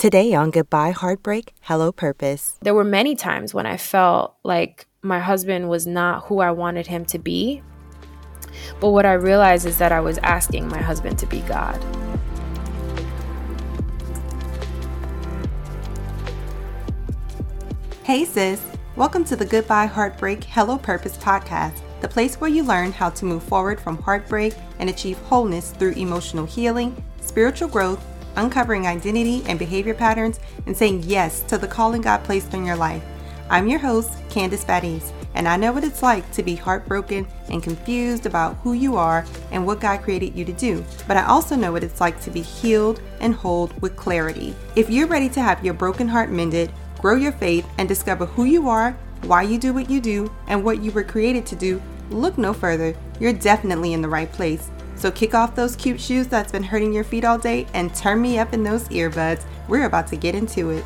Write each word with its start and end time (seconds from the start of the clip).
Today 0.00 0.32
on 0.32 0.50
Goodbye 0.50 0.92
Heartbreak, 0.92 1.52
Hello 1.60 1.92
Purpose. 1.92 2.56
There 2.62 2.72
were 2.72 2.84
many 2.84 3.14
times 3.14 3.52
when 3.52 3.66
I 3.66 3.76
felt 3.76 4.34
like 4.42 4.86
my 5.02 5.20
husband 5.20 5.68
was 5.68 5.86
not 5.86 6.24
who 6.24 6.40
I 6.40 6.52
wanted 6.52 6.86
him 6.86 7.04
to 7.04 7.18
be. 7.18 7.60
But 8.80 8.92
what 8.92 9.04
I 9.04 9.12
realized 9.12 9.66
is 9.66 9.76
that 9.76 9.92
I 9.92 10.00
was 10.00 10.16
asking 10.22 10.68
my 10.68 10.80
husband 10.80 11.18
to 11.18 11.26
be 11.26 11.40
God. 11.40 11.76
Hey, 18.02 18.24
sis. 18.24 18.64
Welcome 18.96 19.26
to 19.26 19.36
the 19.36 19.44
Goodbye 19.44 19.84
Heartbreak, 19.84 20.44
Hello 20.44 20.78
Purpose 20.78 21.18
podcast, 21.18 21.78
the 22.00 22.08
place 22.08 22.40
where 22.40 22.48
you 22.48 22.62
learn 22.62 22.92
how 22.92 23.10
to 23.10 23.26
move 23.26 23.42
forward 23.42 23.78
from 23.78 23.98
heartbreak 23.98 24.54
and 24.78 24.88
achieve 24.88 25.18
wholeness 25.18 25.72
through 25.72 25.92
emotional 25.92 26.46
healing, 26.46 27.04
spiritual 27.20 27.68
growth, 27.68 28.02
uncovering 28.36 28.86
identity 28.86 29.42
and 29.46 29.58
behavior 29.58 29.94
patterns, 29.94 30.40
and 30.66 30.76
saying 30.76 31.02
yes 31.04 31.40
to 31.42 31.58
the 31.58 31.68
calling 31.68 32.02
God 32.02 32.24
placed 32.24 32.54
on 32.54 32.64
your 32.64 32.76
life. 32.76 33.02
I'm 33.48 33.68
your 33.68 33.80
host, 33.80 34.10
Candice 34.28 34.64
Baddies, 34.64 35.12
and 35.34 35.48
I 35.48 35.56
know 35.56 35.72
what 35.72 35.84
it's 35.84 36.02
like 36.02 36.30
to 36.32 36.42
be 36.42 36.54
heartbroken 36.54 37.26
and 37.48 37.62
confused 37.62 38.26
about 38.26 38.56
who 38.58 38.74
you 38.74 38.96
are 38.96 39.24
and 39.50 39.66
what 39.66 39.80
God 39.80 40.02
created 40.02 40.36
you 40.36 40.44
to 40.44 40.52
do. 40.52 40.84
But 41.08 41.16
I 41.16 41.26
also 41.26 41.56
know 41.56 41.72
what 41.72 41.84
it's 41.84 42.00
like 42.00 42.20
to 42.22 42.30
be 42.30 42.42
healed 42.42 43.00
and 43.20 43.34
whole 43.34 43.70
with 43.80 43.96
clarity. 43.96 44.54
If 44.76 44.88
you're 44.88 45.08
ready 45.08 45.28
to 45.30 45.42
have 45.42 45.64
your 45.64 45.74
broken 45.74 46.08
heart 46.08 46.30
mended, 46.30 46.72
grow 47.00 47.16
your 47.16 47.32
faith, 47.32 47.66
and 47.78 47.88
discover 47.88 48.26
who 48.26 48.44
you 48.44 48.68
are, 48.68 48.96
why 49.22 49.42
you 49.42 49.58
do 49.58 49.72
what 49.72 49.90
you 49.90 50.00
do, 50.00 50.32
and 50.46 50.64
what 50.64 50.82
you 50.82 50.92
were 50.92 51.04
created 51.04 51.44
to 51.46 51.56
do, 51.56 51.82
look 52.10 52.38
no 52.38 52.52
further. 52.52 52.94
You're 53.18 53.32
definitely 53.32 53.92
in 53.92 54.02
the 54.02 54.08
right 54.08 54.30
place. 54.30 54.70
So 55.00 55.10
kick 55.10 55.32
off 55.32 55.54
those 55.54 55.76
cute 55.76 55.98
shoes 55.98 56.26
that's 56.26 56.52
been 56.52 56.62
hurting 56.62 56.92
your 56.92 57.04
feet 57.04 57.24
all 57.24 57.38
day 57.38 57.66
and 57.72 57.94
turn 57.94 58.20
me 58.20 58.38
up 58.38 58.52
in 58.52 58.62
those 58.62 58.86
earbuds. 58.90 59.42
We're 59.66 59.86
about 59.86 60.06
to 60.08 60.16
get 60.16 60.34
into 60.34 60.68
it. 60.68 60.84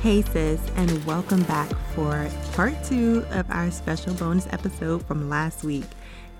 Hey 0.00 0.22
sis, 0.22 0.60
and 0.74 1.04
welcome 1.04 1.44
back 1.44 1.70
for 1.94 2.28
part 2.54 2.74
two 2.82 3.24
of 3.30 3.48
our 3.48 3.70
special 3.70 4.14
bonus 4.14 4.48
episode 4.50 5.06
from 5.06 5.28
last 5.28 5.62
week. 5.62 5.84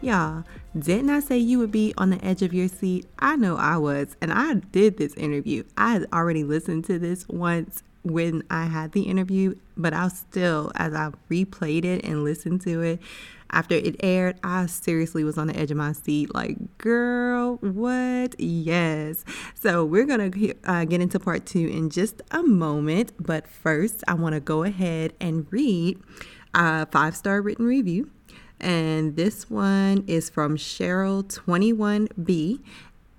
Y'all, 0.01 0.43
didn't 0.77 1.11
I 1.11 1.21
say 1.21 1.39
you 1.39 1.61
would 1.61 1.71
be 1.71 1.95
on 1.97 2.11
the 2.11 2.25
edge 2.25 2.43
of 2.43 2.53
your 2.53 2.67
seat? 2.67 3.06
I 3.21 3.37
know 3.37 3.55
I 3.55 3.77
was, 3.77 4.17
and 4.21 4.33
I 4.33 4.55
did 4.55 4.99
this 4.99 5.15
interview. 5.15 5.62
I 5.78 5.93
had 5.93 6.06
already 6.12 6.43
listened 6.43 6.84
to 6.87 6.99
this 6.99 7.28
once 7.28 7.84
when 8.03 8.42
I 8.50 8.67
had 8.67 8.92
the 8.92 9.03
interview, 9.03 9.55
but 9.77 9.92
I 9.92 10.08
still, 10.08 10.72
as 10.75 10.95
I 10.95 11.11
replayed 11.31 11.84
it 11.84 12.05
and 12.05 12.25
listened 12.25 12.62
to 12.62 12.83
it 12.83 13.00
after 13.53 13.75
it 13.75 13.97
aired, 14.03 14.39
I 14.42 14.67
seriously 14.67 15.22
was 15.25 15.36
on 15.36 15.48
the 15.48 15.56
edge 15.56 15.70
of 15.70 15.77
my 15.77 15.92
seat 15.92 16.34
like, 16.34 16.56
girl, 16.78 17.56
what? 17.56 18.41
Yes. 18.41 19.27
So 19.55 19.84
we're 19.84 20.06
going 20.06 20.31
to 20.31 20.55
uh, 20.64 20.86
get 20.86 21.03
into 21.03 21.20
part 21.20 21.44
two 21.44 21.69
in 21.69 21.91
just 21.91 22.22
a 22.31 22.42
moment. 22.42 23.12
But 23.20 23.47
first, 23.47 24.03
I 24.09 24.14
want 24.14 24.34
to 24.34 24.41
go 24.41 24.62
ahead 24.62 25.12
and 25.20 25.47
read 25.50 25.98
a 26.55 26.87
five 26.87 27.14
star 27.14 27.42
written 27.42 27.66
review. 27.66 28.11
And 28.59 29.16
this 29.16 29.50
one 29.50 30.05
is 30.06 30.31
from 30.31 30.56
Cheryl21B, 30.56 32.61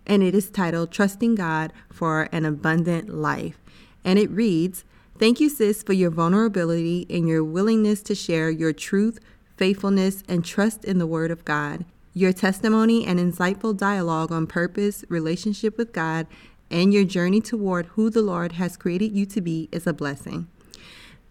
and 0.08 0.24
it 0.24 0.34
is 0.34 0.50
titled 0.50 0.92
Trusting 0.92 1.36
God 1.36 1.72
for 1.92 2.30
an 2.32 2.46
Abundant 2.46 3.10
Life 3.10 3.60
and 4.04 4.20
it 4.20 4.30
reads 4.32 4.84
Thank 5.20 5.40
you, 5.40 5.50
sis, 5.50 5.84
for 5.84 5.94
your 5.94 6.10
vulnerability 6.10 7.06
and 7.10 7.28
your 7.28 7.44
willingness 7.44 8.02
to 8.04 8.16
share 8.16 8.50
your 8.50 8.74
truth, 8.74 9.20
faithfulness, 9.58 10.24
and 10.28 10.44
trust 10.44 10.84
in 10.84 10.98
the 10.98 11.08
Word 11.08 11.30
of 11.30 11.46
God. 11.46 11.86
Your 12.14 12.34
testimony 12.34 13.06
and 13.06 13.20
insightful 13.20 13.78
dialogue 13.78 14.32
on 14.32 14.48
purpose, 14.48 15.06
relationship 15.10 15.78
with 15.78 15.94
God, 15.94 16.28
and 16.70 16.94
your 16.94 17.04
journey 17.04 17.42
toward 17.42 17.86
who 17.88 18.10
the 18.10 18.22
Lord 18.24 18.54
has 18.54 18.76
created 18.78 19.12
you 19.12 19.26
to 19.28 19.42
be 19.42 19.70
is 19.72 19.86
a 19.86 19.94
blessing. 19.94 20.48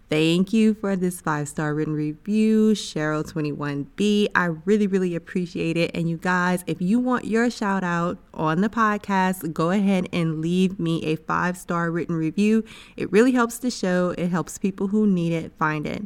Thank 0.09 0.53
you 0.53 0.73
for 0.75 0.95
this 0.95 1.21
five 1.21 1.47
star 1.47 1.73
written 1.73 1.93
review, 1.93 2.73
Cheryl21B. 2.73 4.27
I 4.35 4.45
really, 4.65 4.85
really 4.85 5.15
appreciate 5.15 5.75
it. 5.75 5.91
And 5.95 6.09
you 6.09 6.17
guys, 6.17 6.63
if 6.67 6.81
you 6.81 6.99
want 6.99 7.25
your 7.25 7.49
shout 7.49 7.83
out 7.83 8.19
on 8.33 8.61
the 8.61 8.69
podcast, 8.69 9.53
go 9.53 9.71
ahead 9.71 10.07
and 10.13 10.39
leave 10.39 10.79
me 10.79 11.03
a 11.05 11.15
five 11.15 11.57
star 11.57 11.89
written 11.89 12.15
review. 12.15 12.63
It 12.95 13.11
really 13.11 13.31
helps 13.31 13.57
the 13.57 13.71
show, 13.71 14.13
it 14.17 14.27
helps 14.27 14.57
people 14.57 14.89
who 14.89 15.07
need 15.07 15.33
it 15.33 15.51
find 15.57 15.87
it. 15.87 16.03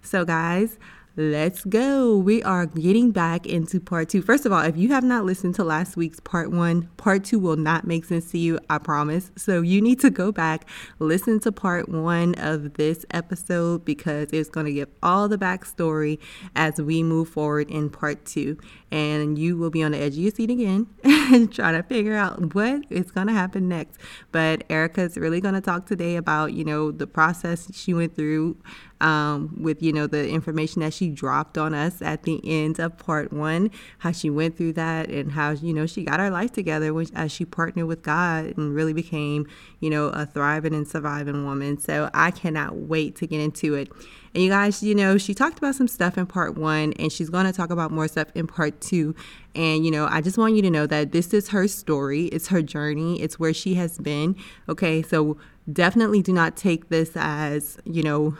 So, 0.00 0.24
guys, 0.24 0.78
Let's 1.16 1.64
go. 1.64 2.16
We 2.16 2.40
are 2.44 2.66
getting 2.66 3.10
back 3.10 3.44
into 3.44 3.80
part 3.80 4.08
two. 4.08 4.22
First 4.22 4.46
of 4.46 4.52
all, 4.52 4.62
if 4.62 4.76
you 4.76 4.90
have 4.90 5.02
not 5.02 5.24
listened 5.24 5.56
to 5.56 5.64
last 5.64 5.96
week's 5.96 6.20
part 6.20 6.52
one, 6.52 6.88
part 6.98 7.24
two 7.24 7.40
will 7.40 7.56
not 7.56 7.84
make 7.84 8.04
sense 8.04 8.30
to 8.30 8.38
you, 8.38 8.60
I 8.70 8.78
promise. 8.78 9.32
So 9.36 9.60
you 9.60 9.82
need 9.82 9.98
to 10.00 10.10
go 10.10 10.30
back, 10.30 10.68
listen 11.00 11.40
to 11.40 11.50
part 11.50 11.88
one 11.88 12.36
of 12.36 12.74
this 12.74 13.04
episode 13.10 13.84
because 13.84 14.28
it's 14.32 14.48
going 14.48 14.66
to 14.66 14.72
give 14.72 14.88
all 15.02 15.26
the 15.26 15.36
backstory 15.36 16.20
as 16.54 16.80
we 16.80 17.02
move 17.02 17.28
forward 17.28 17.68
in 17.70 17.90
part 17.90 18.24
two. 18.24 18.56
And 18.92 19.36
you 19.36 19.56
will 19.56 19.70
be 19.70 19.82
on 19.82 19.90
the 19.90 19.98
edge 19.98 20.12
of 20.12 20.18
your 20.20 20.30
seat 20.30 20.50
again 20.50 20.86
and 21.20 21.52
try 21.54 21.72
to 21.72 21.82
figure 21.82 22.16
out 22.16 22.54
what 22.54 22.84
is 22.90 23.10
going 23.10 23.26
to 23.26 23.32
happen 23.32 23.68
next. 23.68 24.00
But 24.32 24.64
Erika 24.70 25.02
is 25.02 25.16
really 25.16 25.40
going 25.40 25.54
to 25.54 25.60
talk 25.60 25.86
today 25.86 26.16
about, 26.16 26.52
you 26.52 26.64
know, 26.64 26.90
the 26.90 27.06
process 27.06 27.68
she 27.74 27.94
went 27.94 28.14
through 28.14 28.56
um, 29.00 29.56
with 29.58 29.82
you 29.82 29.92
know 29.92 30.06
the 30.06 30.28
information 30.28 30.80
that 30.82 30.92
she 30.92 31.08
dropped 31.08 31.56
on 31.56 31.74
us 31.74 32.02
at 32.02 32.24
the 32.24 32.40
end 32.44 32.78
of 32.78 32.98
part 32.98 33.32
one, 33.32 33.70
how 33.98 34.12
she 34.12 34.28
went 34.30 34.56
through 34.56 34.74
that 34.74 35.08
and 35.08 35.32
how 35.32 35.50
you 35.50 35.72
know 35.72 35.86
she 35.86 36.04
got 36.04 36.20
her 36.20 36.30
life 36.30 36.52
together 36.52 36.94
as 37.14 37.32
she 37.32 37.44
partnered 37.44 37.86
with 37.86 38.02
God 38.02 38.56
and 38.56 38.74
really 38.74 38.92
became 38.92 39.46
you 39.80 39.90
know 39.90 40.08
a 40.08 40.26
thriving 40.26 40.74
and 40.74 40.86
surviving 40.86 41.44
woman. 41.44 41.78
So 41.78 42.10
I 42.12 42.30
cannot 42.30 42.76
wait 42.76 43.16
to 43.16 43.26
get 43.26 43.40
into 43.40 43.74
it. 43.74 43.88
And 44.34 44.44
you 44.44 44.50
guys, 44.50 44.82
you 44.82 44.94
know, 44.94 45.18
she 45.18 45.34
talked 45.34 45.58
about 45.58 45.74
some 45.74 45.88
stuff 45.88 46.16
in 46.16 46.26
part 46.26 46.56
one, 46.56 46.92
and 46.94 47.12
she's 47.12 47.30
going 47.30 47.46
to 47.46 47.52
talk 47.52 47.70
about 47.70 47.90
more 47.90 48.06
stuff 48.06 48.28
in 48.34 48.46
part 48.46 48.80
two. 48.80 49.14
And, 49.54 49.84
you 49.84 49.90
know, 49.90 50.06
I 50.08 50.20
just 50.20 50.38
want 50.38 50.54
you 50.54 50.62
to 50.62 50.70
know 50.70 50.86
that 50.86 51.10
this 51.10 51.34
is 51.34 51.48
her 51.48 51.66
story, 51.66 52.26
it's 52.26 52.48
her 52.48 52.62
journey, 52.62 53.20
it's 53.20 53.40
where 53.40 53.52
she 53.52 53.74
has 53.74 53.98
been. 53.98 54.36
Okay, 54.68 55.02
so 55.02 55.36
definitely 55.72 56.22
do 56.22 56.32
not 56.32 56.56
take 56.56 56.90
this 56.90 57.12
as, 57.16 57.78
you 57.84 58.02
know, 58.04 58.36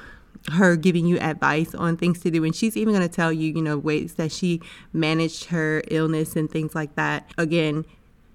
her 0.52 0.76
giving 0.76 1.06
you 1.06 1.18
advice 1.18 1.74
on 1.74 1.96
things 1.96 2.20
to 2.20 2.30
do 2.30 2.44
and 2.44 2.56
she's 2.56 2.76
even 2.76 2.94
going 2.94 3.06
to 3.06 3.14
tell 3.14 3.30
you 3.30 3.52
you 3.52 3.60
know 3.60 3.76
ways 3.76 4.14
that 4.14 4.32
she 4.32 4.60
managed 4.92 5.46
her 5.46 5.82
illness 5.90 6.34
and 6.34 6.50
things 6.50 6.74
like 6.74 6.94
that 6.94 7.30
again 7.36 7.84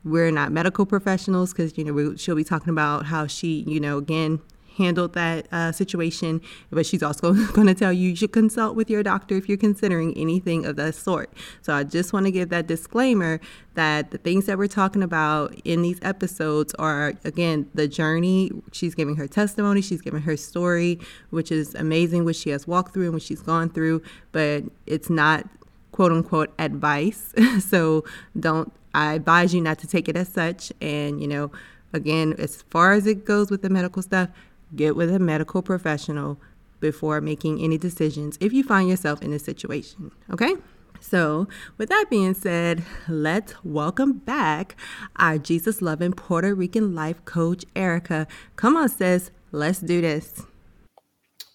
we're 0.04 0.30
not 0.30 0.52
medical 0.52 0.86
professionals 0.86 1.52
because 1.52 1.76
you 1.78 1.84
know 1.84 1.94
we, 1.94 2.16
she'll 2.16 2.36
be 2.36 2.44
talking 2.44 2.70
about 2.70 3.08
how 3.08 3.26
she 3.26 3.64
you 3.68 3.80
know 3.80 3.98
again 3.98 4.40
handled 4.78 5.14
that 5.14 5.48
uh, 5.52 5.72
situation. 5.72 6.42
But 6.72 6.86
she's 6.86 7.04
also 7.04 7.34
going 7.54 7.68
to 7.68 7.74
tell 7.74 7.94
you 7.94 8.10
you 8.10 8.16
should 8.16 8.32
consult 8.32 8.76
with 8.76 8.90
your 8.90 9.04
doctor 9.04 9.36
if 9.36 9.48
you're 9.48 9.58
considering 9.58 10.16
anything 10.18 10.66
of 10.66 10.76
that 10.78 10.96
sort. 10.96 11.32
So 11.62 11.74
I 11.74 11.84
just 11.84 12.14
want 12.14 12.26
to 12.26 12.32
give 12.32 12.50
that 12.50 12.68
disclaimer 12.68 13.40
that 13.76 14.12
the 14.12 14.18
things 14.18 14.46
that 14.46 14.58
we're 14.58 14.68
talking 14.68 15.04
about 15.04 15.54
in 15.64 15.82
these 15.82 16.00
episodes 16.02 16.74
are, 16.76 17.14
again, 17.24 17.70
the 17.74 17.88
journey. 17.88 18.52
She's 18.72 18.96
giving 18.96 19.16
her 19.18 19.28
testimony, 19.28 19.82
she's 19.82 20.02
giving 20.02 20.22
her 20.22 20.38
story, 20.38 21.00
which 21.30 21.52
is 21.52 21.76
amazing, 21.76 22.26
what 22.26 22.36
she 22.36 22.50
has 22.52 22.68
walked 22.68 22.94
through 22.94 23.06
and 23.06 23.14
what 23.14 23.22
she's 23.22 23.42
gone 23.42 23.70
through, 23.70 24.02
but 24.32 24.64
it's 24.86 25.10
not 25.10 25.46
quote 25.92 26.12
unquote 26.12 26.54
advice. 26.60 27.34
so 27.60 28.04
don't, 28.38 28.72
I 28.94 29.14
advise 29.14 29.54
you 29.54 29.62
not 29.62 29.80
to 29.80 29.88
take 29.88 30.08
it 30.08 30.16
as 30.16 30.30
such. 30.30 30.72
And, 30.82 31.22
you 31.22 31.28
know, 31.28 31.52
again, 31.94 32.36
as 32.38 32.62
far 32.64 32.94
as 32.94 33.08
it 33.08 33.26
goes 33.26 33.50
with 33.50 33.62
the 33.62 33.70
medical 33.70 34.02
stuff, 34.02 34.30
Get 34.74 34.96
with 34.96 35.14
a 35.14 35.20
medical 35.20 35.62
professional 35.62 36.40
before 36.80 37.22
making 37.22 37.62
any 37.62 37.78
decisions 37.78 38.38
if 38.40 38.54
you 38.54 38.64
find 38.64 38.90
yourself 38.90 39.22
in 39.22 39.34
a 39.34 39.40
situation, 39.40 40.12
okay? 40.32 40.56
So, 41.00 41.48
with 41.78 41.90
that 41.90 42.06
being 42.10 42.34
said, 42.34 42.84
let's 43.08 43.54
welcome 43.64 44.14
back 44.14 44.76
our 45.18 45.38
Jesus 45.38 45.82
loving 45.82 46.14
Puerto 46.14 46.56
Rican 46.56 46.96
life 46.96 47.24
coach, 47.26 47.64
Erika. 47.76 48.28
Come 48.56 48.76
on, 48.76 48.90
sis, 48.90 49.30
let's 49.52 49.80
do 49.80 50.02
this. 50.02 50.44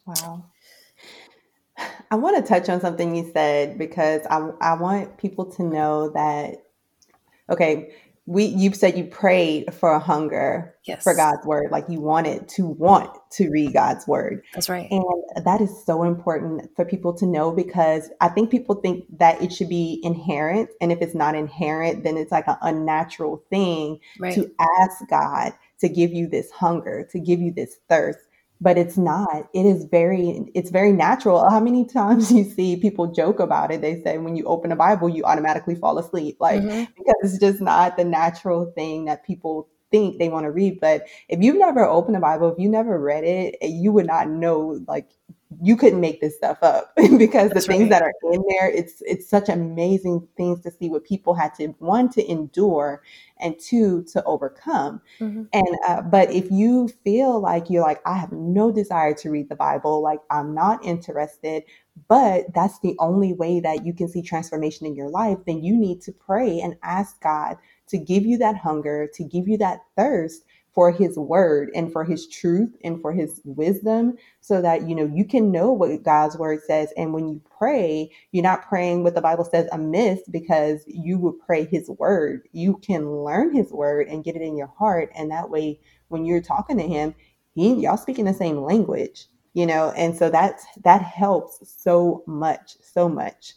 Wow. 0.06 0.44
I 2.10 2.16
want 2.16 2.36
to 2.36 2.42
touch 2.42 2.68
on 2.68 2.80
something 2.80 3.14
you 3.14 3.30
said 3.32 3.78
because 3.78 4.22
I, 4.30 4.50
I 4.60 4.74
want 4.74 5.16
people 5.16 5.46
to 5.52 5.62
know 5.62 6.10
that, 6.10 6.64
okay, 7.48 7.92
we 8.30 8.44
you 8.44 8.72
said 8.72 8.96
you 8.96 9.02
prayed 9.02 9.74
for 9.74 9.92
a 9.92 9.98
hunger 9.98 10.76
yes. 10.84 11.02
for 11.02 11.16
God's 11.16 11.44
word, 11.44 11.72
like 11.72 11.84
you 11.88 12.00
wanted 12.00 12.48
to 12.50 12.64
want 12.64 13.10
to 13.32 13.50
read 13.50 13.72
God's 13.72 14.06
word. 14.06 14.44
That's 14.54 14.68
right. 14.68 14.86
And 14.88 15.04
that 15.44 15.60
is 15.60 15.84
so 15.84 16.04
important 16.04 16.70
for 16.76 16.84
people 16.84 17.12
to 17.14 17.26
know 17.26 17.50
because 17.50 18.08
I 18.20 18.28
think 18.28 18.52
people 18.52 18.76
think 18.76 19.04
that 19.18 19.42
it 19.42 19.52
should 19.52 19.68
be 19.68 20.00
inherent. 20.04 20.70
And 20.80 20.92
if 20.92 21.02
it's 21.02 21.14
not 21.14 21.34
inherent, 21.34 22.04
then 22.04 22.16
it's 22.16 22.30
like 22.30 22.46
an 22.46 22.56
unnatural 22.62 23.42
thing 23.50 23.98
right. 24.20 24.32
to 24.34 24.48
ask 24.78 25.08
God 25.08 25.52
to 25.80 25.88
give 25.88 26.12
you 26.12 26.28
this 26.28 26.52
hunger, 26.52 27.08
to 27.10 27.18
give 27.18 27.40
you 27.40 27.52
this 27.52 27.78
thirst. 27.88 28.20
But 28.60 28.76
it's 28.76 28.96
not. 28.96 29.48
It 29.54 29.64
is 29.66 29.84
very 29.84 30.50
it's 30.54 30.70
very 30.70 30.92
natural. 30.92 31.48
How 31.48 31.60
many 31.60 31.84
times 31.84 32.30
you 32.36 32.44
see 32.44 32.76
people 32.76 33.06
joke 33.12 33.40
about 33.40 33.72
it 33.72 33.80
they 33.80 34.02
say 34.02 34.18
when 34.18 34.36
you 34.36 34.44
open 34.44 34.72
a 34.72 34.76
bible 34.76 35.08
you 35.08 35.24
automatically 35.24 35.74
fall 35.74 35.98
asleep. 35.98 36.36
Like 36.40 36.60
mm-hmm. 36.60 36.92
because 36.96 37.16
it's 37.22 37.38
just 37.38 37.60
not 37.60 37.96
the 37.96 38.04
natural 38.04 38.72
thing 38.72 39.06
that 39.06 39.24
people 39.24 39.68
think 39.90 40.18
they 40.18 40.28
want 40.28 40.44
to 40.44 40.50
read. 40.50 40.78
But 40.80 41.06
if 41.28 41.42
you've 41.42 41.58
never 41.58 41.84
opened 41.84 42.16
a 42.16 42.20
bible 42.20 42.52
if 42.52 42.58
you 42.58 42.68
never 42.68 42.98
read 42.98 43.24
it 43.24 43.56
you 43.62 43.92
would 43.92 44.06
not 44.06 44.28
know 44.28 44.80
like 44.86 45.10
you 45.62 45.76
couldn't 45.76 46.00
make 46.00 46.20
this 46.20 46.36
stuff 46.36 46.58
up 46.62 46.92
because 47.18 47.50
That's 47.50 47.66
the 47.66 47.72
things 47.72 47.82
right. 47.82 47.90
that 47.90 48.02
are 48.02 48.12
in 48.32 48.42
there 48.48 48.70
it's 48.70 49.02
it's 49.04 49.28
such 49.28 49.48
amazing 49.48 50.26
things 50.36 50.60
to 50.62 50.70
see 50.70 50.88
what 50.88 51.04
people 51.04 51.34
had 51.34 51.54
to 51.56 51.68
one 51.78 52.08
to 52.10 52.30
endure 52.30 53.02
and 53.38 53.58
two 53.58 54.04
to 54.12 54.22
overcome 54.24 55.00
mm-hmm. 55.18 55.44
and 55.52 55.68
uh, 55.88 56.02
but 56.02 56.30
if 56.30 56.50
you 56.50 56.88
feel 57.02 57.40
like 57.40 57.68
you're 57.68 57.82
like 57.82 58.00
i 58.06 58.16
have 58.16 58.32
no 58.32 58.70
desire 58.70 59.12
to 59.14 59.30
read 59.30 59.48
the 59.48 59.56
bible 59.56 60.00
like 60.00 60.20
i'm 60.30 60.54
not 60.54 60.84
interested 60.84 61.64
but 62.08 62.44
that's 62.54 62.78
the 62.80 62.94
only 62.98 63.32
way 63.32 63.60
that 63.60 63.84
you 63.84 63.92
can 63.92 64.08
see 64.08 64.22
transformation 64.22 64.86
in 64.86 64.94
your 64.94 65.10
life 65.10 65.38
then 65.46 65.62
you 65.62 65.76
need 65.76 66.00
to 66.00 66.12
pray 66.12 66.60
and 66.60 66.76
ask 66.82 67.20
god 67.22 67.56
to 67.88 67.98
give 67.98 68.24
you 68.24 68.38
that 68.38 68.56
hunger 68.56 69.08
to 69.12 69.24
give 69.24 69.48
you 69.48 69.58
that 69.58 69.80
thirst 69.96 70.44
for 70.80 70.90
his 70.90 71.18
word 71.18 71.70
and 71.74 71.92
for 71.92 72.04
his 72.04 72.26
truth 72.26 72.74
and 72.82 73.02
for 73.02 73.12
his 73.12 73.42
wisdom 73.44 74.16
so 74.40 74.62
that 74.62 74.88
you 74.88 74.94
know 74.94 75.04
you 75.14 75.26
can 75.26 75.52
know 75.52 75.70
what 75.70 76.02
God's 76.02 76.38
word 76.38 76.60
says. 76.66 76.90
And 76.96 77.12
when 77.12 77.28
you 77.28 77.38
pray 77.58 78.10
you're 78.32 78.42
not 78.42 78.66
praying 78.66 79.04
what 79.04 79.14
the 79.14 79.20
bible 79.20 79.44
says 79.44 79.68
amiss 79.72 80.20
because 80.30 80.82
you 80.86 81.18
will 81.18 81.34
pray 81.34 81.66
his 81.66 81.90
word. 81.90 82.48
You 82.52 82.78
can 82.78 83.10
learn 83.10 83.54
his 83.54 83.70
word 83.70 84.08
and 84.08 84.24
get 84.24 84.36
it 84.36 84.40
in 84.40 84.56
your 84.56 84.72
heart. 84.78 85.10
And 85.14 85.30
that 85.30 85.50
way 85.50 85.78
when 86.08 86.24
you're 86.24 86.40
talking 86.40 86.78
to 86.78 86.88
him 86.88 87.14
he, 87.54 87.74
y'all 87.74 87.98
speaking 87.98 88.24
the 88.24 88.32
same 88.32 88.62
language 88.62 89.26
you 89.52 89.66
know? 89.66 89.92
And 89.98 90.16
so 90.16 90.30
that's 90.30 90.64
that 90.82 91.02
helps 91.02 91.60
so 91.70 92.24
much 92.26 92.76
so 92.80 93.06
much. 93.06 93.52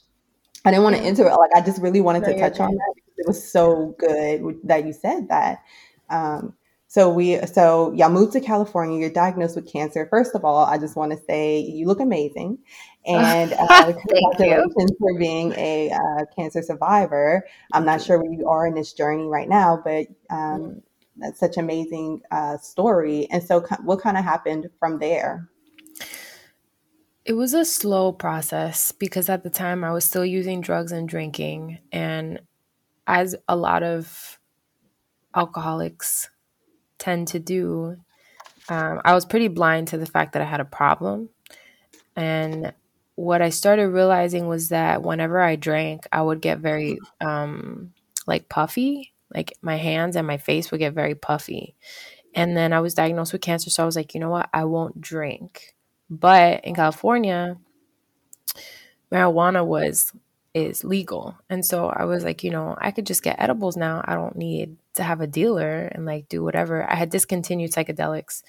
I 0.66 0.72
didn't 0.72 0.84
want 0.84 0.98
to 0.98 1.02
enter 1.02 1.26
it. 1.26 1.32
Like 1.32 1.52
I 1.56 1.62
just 1.62 1.82
really 1.82 2.02
wanted 2.02 2.26
to 2.26 2.38
touch 2.38 2.60
on 2.60 2.76
that 2.76 2.94
because 2.96 3.14
it 3.18 3.28
was 3.28 3.50
so 3.50 3.96
good 3.98 4.60
that 4.66 4.86
you 4.86 4.92
said 4.92 5.30
that. 5.30 5.60
Um, 6.10 6.54
so 6.94 7.10
we, 7.10 7.40
so 7.48 7.92
y'all 7.94 8.12
moved 8.12 8.34
to 8.34 8.40
California. 8.40 9.00
You're 9.00 9.10
diagnosed 9.10 9.56
with 9.56 9.66
cancer. 9.66 10.06
First 10.12 10.36
of 10.36 10.46
all, 10.46 10.64
I 10.64 10.78
just 10.78 10.96
want 10.96 11.12
to 11.12 11.18
say 11.26 11.58
you 11.60 11.88
look 11.88 12.00
amazing, 12.00 12.60
and 13.08 13.52
uh, 13.52 13.94
congratulations 13.94 14.92
for 15.00 15.18
being 15.18 15.54
a 15.54 15.90
uh, 15.90 16.26
cancer 16.36 16.62
survivor. 16.62 17.48
I'm 17.74 17.84
not 17.84 18.00
sure 18.00 18.22
where 18.22 18.32
you 18.32 18.48
are 18.48 18.68
in 18.68 18.76
this 18.76 18.94
journey 18.94 19.26
right 19.26 19.50
now, 19.50 19.82
but 19.84 20.06
um, 20.30 20.62
mm. 20.62 20.82
that's 21.18 21.40
such 21.40 21.58
an 21.58 21.64
amazing 21.64 22.22
uh, 22.30 22.58
story. 22.60 23.28
And 23.32 23.42
so, 23.42 23.62
what 23.84 24.00
kind 24.00 24.16
of 24.16 24.24
happened 24.24 24.70
from 24.78 25.00
there? 25.00 25.50
It 27.26 27.34
was 27.34 27.56
a 27.56 27.66
slow 27.66 28.12
process 28.12 28.92
because 28.92 29.30
at 29.30 29.42
the 29.42 29.50
time 29.50 29.84
I 29.84 29.94
was 29.94 30.06
still 30.06 30.26
using 30.26 30.62
drugs 30.62 30.92
and 30.92 31.10
drinking, 31.10 31.80
and 31.92 32.40
as 33.08 33.36
a 33.48 33.56
lot 33.56 33.82
of 33.82 34.40
alcoholics 35.36 36.30
tend 37.04 37.28
to 37.30 37.40
do, 37.40 37.98
um, 38.70 39.02
I 39.04 39.14
was 39.14 39.26
pretty 39.26 39.50
blind 39.50 39.90
to 39.90 39.98
the 39.98 40.06
fact 40.06 40.34
that 40.34 40.42
I 40.42 40.46
had 40.46 40.62
a 40.62 40.66
problem. 40.66 41.30
And 42.16 42.74
what 43.16 43.42
I 43.42 43.50
started 43.50 43.90
realizing 43.90 44.48
was 44.48 44.70
that 44.70 45.04
whenever 45.04 45.42
I 45.42 45.58
drank, 45.58 46.08
I 46.12 46.22
would 46.22 46.42
get 46.42 46.60
very 46.60 46.98
um, 47.20 47.94
like 48.26 48.48
puffy. 48.48 49.14
Like 49.34 49.54
my 49.62 49.76
hands 49.76 50.16
and 50.16 50.26
my 50.26 50.38
face 50.38 50.72
would 50.72 50.80
get 50.80 50.94
very 50.94 51.16
puffy. 51.16 51.76
And 52.34 52.56
then 52.56 52.72
I 52.72 52.80
was 52.80 52.94
diagnosed 52.94 53.34
with 53.34 53.42
cancer. 53.42 53.70
So 53.70 53.84
I 53.84 53.86
was 53.86 53.96
like, 53.96 54.14
you 54.14 54.20
know 54.20 54.30
what? 54.30 54.50
I 54.54 54.64
won't 54.64 55.02
drink. 55.02 55.76
But 56.10 56.64
in 56.64 56.74
California, 56.74 57.58
marijuana 59.12 59.66
was 59.66 60.14
is 60.54 60.84
legal. 60.84 61.36
And 61.50 61.66
so 61.66 61.88
I 61.88 62.06
was 62.06 62.24
like, 62.24 62.44
you 62.44 62.52
know, 62.52 62.76
I 62.80 62.92
could 62.92 63.06
just 63.06 63.24
get 63.24 63.40
edibles 63.40 63.76
now. 63.76 64.04
I 64.06 64.14
don't 64.14 64.36
need 64.36 64.78
to 64.94 65.04
have 65.04 65.22
a 65.22 65.28
dealer 65.28 65.90
and 65.92 66.06
like 66.06 66.30
do 66.30 66.44
whatever. 66.44 66.90
I 66.90 66.96
had 66.96 67.10
discontinued 67.10 67.72
psychedelics. 67.72 68.44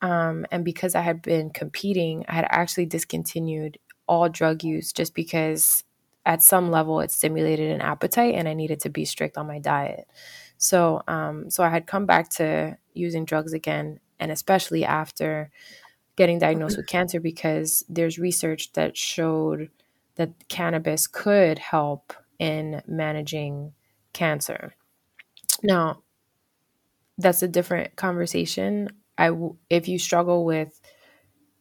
Um, 0.00 0.46
and 0.50 0.64
because 0.64 0.94
I 0.94 1.02
had 1.02 1.22
been 1.22 1.50
competing, 1.50 2.24
I 2.28 2.34
had 2.34 2.46
actually 2.48 2.86
discontinued 2.86 3.78
all 4.06 4.28
drug 4.28 4.64
use 4.64 4.92
just 4.92 5.14
because 5.14 5.84
at 6.26 6.42
some 6.42 6.70
level 6.70 7.00
it 7.00 7.10
stimulated 7.10 7.70
an 7.70 7.80
appetite 7.80 8.34
and 8.34 8.48
I 8.48 8.54
needed 8.54 8.80
to 8.80 8.88
be 8.88 9.04
strict 9.04 9.36
on 9.36 9.46
my 9.46 9.58
diet. 9.58 10.08
So, 10.56 11.02
um, 11.08 11.50
so 11.50 11.62
I 11.62 11.68
had 11.68 11.86
come 11.86 12.06
back 12.06 12.30
to 12.30 12.78
using 12.94 13.24
drugs 13.24 13.52
again, 13.52 14.00
and 14.18 14.30
especially 14.30 14.84
after 14.84 15.50
getting 16.16 16.38
diagnosed 16.38 16.76
with 16.76 16.86
cancer, 16.86 17.20
because 17.20 17.84
there's 17.88 18.18
research 18.18 18.72
that 18.72 18.96
showed 18.96 19.68
that 20.16 20.48
cannabis 20.48 21.06
could 21.06 21.58
help 21.58 22.12
in 22.38 22.82
managing 22.86 23.72
cancer. 24.12 24.76
Now, 25.62 26.02
that's 27.18 27.42
a 27.42 27.48
different 27.48 27.96
conversation. 27.96 28.88
I 29.16 29.30
if 29.70 29.88
you 29.88 29.98
struggle 29.98 30.44
with 30.44 30.80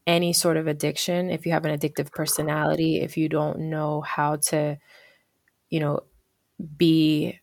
any 0.06 0.34
sort 0.34 0.58
of 0.58 0.68
addiction, 0.68 1.30
if 1.30 1.46
you 1.46 1.52
have 1.52 1.66
an 1.66 1.78
addictive 1.78 2.12
personality, 2.12 3.02
if 3.02 3.18
you 3.18 3.30
don't 3.30 3.60
know 3.60 4.02
how 4.02 4.38
to 4.38 4.78
you 5.70 5.80
know 5.80 6.02
be 6.78 7.40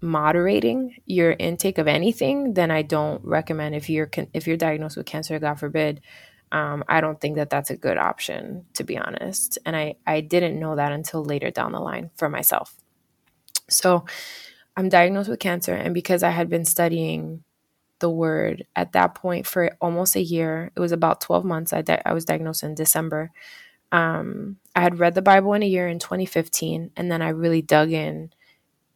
moderating 0.00 0.96
your 1.06 1.32
intake 1.32 1.78
of 1.78 1.86
anything, 1.86 2.54
then 2.54 2.70
I 2.70 2.82
don't 2.82 3.24
recommend 3.24 3.74
if 3.74 3.88
you're 3.88 4.10
if 4.32 4.46
you're 4.46 4.56
diagnosed 4.56 4.96
with 4.96 5.06
cancer, 5.06 5.38
God 5.38 5.58
forbid, 5.58 6.00
um, 6.52 6.84
I 6.88 7.02
don't 7.02 7.20
think 7.20 7.36
that 7.36 7.50
that's 7.50 7.70
a 7.70 7.78
good 7.78 7.98
option, 7.98 8.66
to 8.74 8.84
be 8.84 8.98
honest. 8.98 9.58
And 9.66 9.76
I, 9.76 9.96
I 10.06 10.22
didn't 10.22 10.60
know 10.60 10.76
that 10.76 10.92
until 10.92 11.24
later 11.24 11.50
down 11.50 11.72
the 11.72 11.80
line 11.80 12.10
for 12.16 12.30
myself. 12.30 12.76
So 13.70 14.06
I'm 14.76 14.88
diagnosed 14.90 15.30
with 15.30 15.40
cancer. 15.40 15.74
And 15.74 15.94
because 15.94 16.22
I 16.22 16.30
had 16.30 16.50
been 16.50 16.64
studying 16.64 17.44
the 18.00 18.10
word 18.10 18.66
at 18.76 18.92
that 18.92 19.14
point 19.14 19.46
for 19.46 19.76
almost 19.80 20.16
a 20.16 20.22
year, 20.22 20.72
it 20.76 20.80
was 20.80 20.92
about 20.92 21.20
12 21.22 21.44
months. 21.44 21.72
I, 21.72 21.82
di- 21.82 22.02
I 22.04 22.12
was 22.14 22.24
diagnosed 22.26 22.62
in 22.64 22.74
December. 22.74 23.30
Um, 23.92 24.58
I 24.76 24.82
had 24.82 24.98
read 25.00 25.14
the 25.14 25.22
Bible 25.22 25.54
in 25.54 25.62
a 25.62 25.68
year 25.68 25.88
in 25.88 25.98
2015, 26.00 26.92
and 26.96 27.12
then 27.12 27.22
I 27.22 27.30
really 27.30 27.62
dug 27.62 27.92
in 27.92 28.32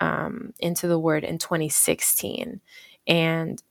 um, 0.01 0.55
into 0.61 0.89
the 0.89 0.99
word 0.99 1.25
in 1.25 1.39
2016. 1.39 2.61
And 3.07 3.63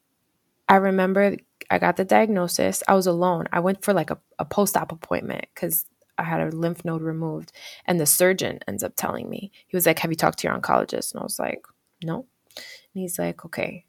I 0.69 0.77
remember 0.77 1.37
I 1.69 1.79
got 1.79 1.97
the 1.97 2.06
diagnosis. 2.06 2.83
I 2.88 2.94
was 2.94 3.07
alone. 3.07 3.47
I 3.51 3.59
went 3.59 3.83
for 3.83 3.94
like 3.94 4.09
a, 4.09 4.17
a 4.39 4.45
post 4.45 4.77
op 4.77 4.91
appointment 4.91 5.45
because 5.53 5.85
I 6.17 6.23
had 6.23 6.41
a 6.41 6.56
lymph 6.56 6.85
node 6.85 7.01
removed. 7.01 7.51
And 7.85 8.00
the 8.00 8.06
surgeon 8.06 8.59
ends 8.67 8.83
up 8.83 8.94
telling 8.95 9.29
me, 9.29 9.51
he 9.67 9.75
was 9.75 9.85
like, 9.85 10.00
Have 10.00 10.12
you 10.12 10.15
talked 10.15 10.39
to 10.39 10.47
your 10.47 10.57
oncologist? 10.57 11.13
And 11.13 11.21
I 11.21 11.23
was 11.23 11.39
like, 11.39 11.66
No. 12.04 12.25
And 12.56 13.01
he's 13.01 13.19
like, 13.19 13.45
Okay, 13.45 13.85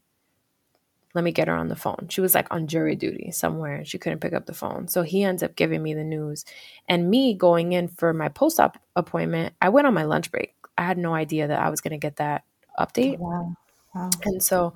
let 1.13 1.23
me 1.23 1.31
get 1.31 1.47
her 1.47 1.55
on 1.55 1.67
the 1.67 1.75
phone. 1.75 2.07
She 2.09 2.21
was 2.21 2.35
like 2.35 2.47
on 2.51 2.67
jury 2.67 2.95
duty 2.95 3.31
somewhere. 3.31 3.77
and 3.77 3.87
She 3.87 3.97
couldn't 3.97 4.19
pick 4.19 4.33
up 4.33 4.45
the 4.45 4.53
phone. 4.53 4.87
So 4.87 5.03
he 5.03 5.23
ends 5.23 5.41
up 5.43 5.55
giving 5.55 5.81
me 5.81 5.93
the 5.93 6.03
news. 6.03 6.45
And 6.87 7.09
me 7.09 7.33
going 7.33 7.73
in 7.73 7.87
for 7.87 8.13
my 8.13 8.29
post 8.29 8.59
op 8.59 8.77
appointment, 8.95 9.55
I 9.61 9.69
went 9.69 9.87
on 9.87 9.93
my 9.93 10.03
lunch 10.03 10.31
break. 10.31 10.53
I 10.77 10.83
had 10.83 10.97
no 10.97 11.15
idea 11.15 11.47
that 11.47 11.59
I 11.59 11.69
was 11.69 11.81
going 11.81 11.91
to 11.91 11.97
get 11.97 12.17
that 12.17 12.43
update. 12.79 13.17
Wow. 13.17 13.55
wow. 13.95 14.11
And 14.25 14.43
so 14.43 14.75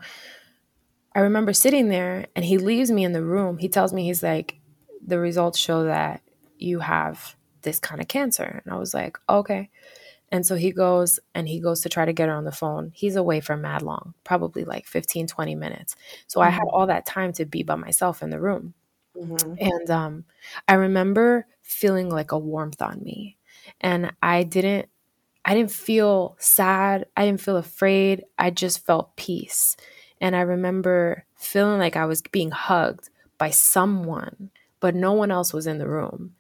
I 1.14 1.20
remember 1.22 1.54
sitting 1.54 1.90
there 1.90 2.28
and 2.36 2.46
he 2.46 2.58
leaves 2.58 2.92
me 2.92 3.04
in 3.04 3.12
the 3.12 3.24
room. 3.24 3.58
He 3.58 3.70
tells 3.70 3.94
me, 3.94 4.06
he's 4.06 4.24
like, 4.24 4.60
the 5.06 5.20
results 5.20 5.60
show 5.60 5.84
that 5.86 6.22
you 6.58 6.80
have 6.80 7.36
this 7.64 7.80
kind 7.80 8.02
of 8.02 8.08
cancer. 8.08 8.62
And 8.64 8.74
I 8.74 8.78
was 8.78 8.94
like, 8.94 9.18
okay. 9.30 9.70
And 10.32 10.46
so 10.46 10.56
he 10.56 10.72
goes 10.72 11.20
and 11.36 11.48
he 11.48 11.60
goes 11.60 11.82
to 11.82 11.90
try 11.90 12.06
to 12.06 12.14
get 12.14 12.30
her 12.30 12.36
on 12.36 12.46
the 12.46 12.52
phone. 12.52 12.92
He's 12.96 13.18
away 13.18 13.42
for 13.42 13.58
mad 13.58 13.82
long, 13.82 14.14
probably 14.24 14.64
like 14.64 14.88
15, 14.88 15.28
20 15.28 15.56
minutes. 15.56 15.96
So 16.28 16.40
mm-hmm. 16.40 16.48
I 16.48 16.52
had 16.52 16.62
mm-hmm. 16.64 16.76
all 16.76 16.88
that 16.88 17.06
time 17.06 17.34
to 17.34 17.46
be 17.46 17.64
by 17.64 17.76
myself 17.76 18.24
in 18.24 18.30
the 18.30 18.40
room. 18.40 18.74
Mm-hmm. 19.18 19.56
And 19.60 19.90
um, 19.90 20.26
I 20.68 20.76
remember 20.76 21.46
feeling 21.62 22.10
like 22.10 22.32
a 22.32 22.38
warmth 22.38 22.82
on 22.82 23.04
me. 23.04 23.38
And 23.82 24.14
I 24.22 24.44
didn't 24.44 24.88
I 25.44 25.56
didn't 25.56 25.72
feel 25.72 26.36
sad. 26.40 27.08
I 27.18 27.26
didn't 27.26 27.42
feel 27.42 27.58
afraid. 27.58 28.26
I 28.38 28.52
just 28.52 28.86
felt 28.86 29.16
peace. 29.16 29.76
And 30.22 30.36
I 30.36 30.42
remember 30.42 31.26
feeling 31.36 31.80
like 31.80 31.98
I 31.98 32.06
was 32.06 32.22
being 32.22 32.52
hugged 32.52 33.10
by 33.40 33.50
someone, 33.50 34.52
but 34.80 34.96
no 34.96 35.14
one 35.14 35.32
else 35.32 35.52
was 35.52 35.66
in 35.66 35.80
the 35.80 35.90
room. 35.90 36.36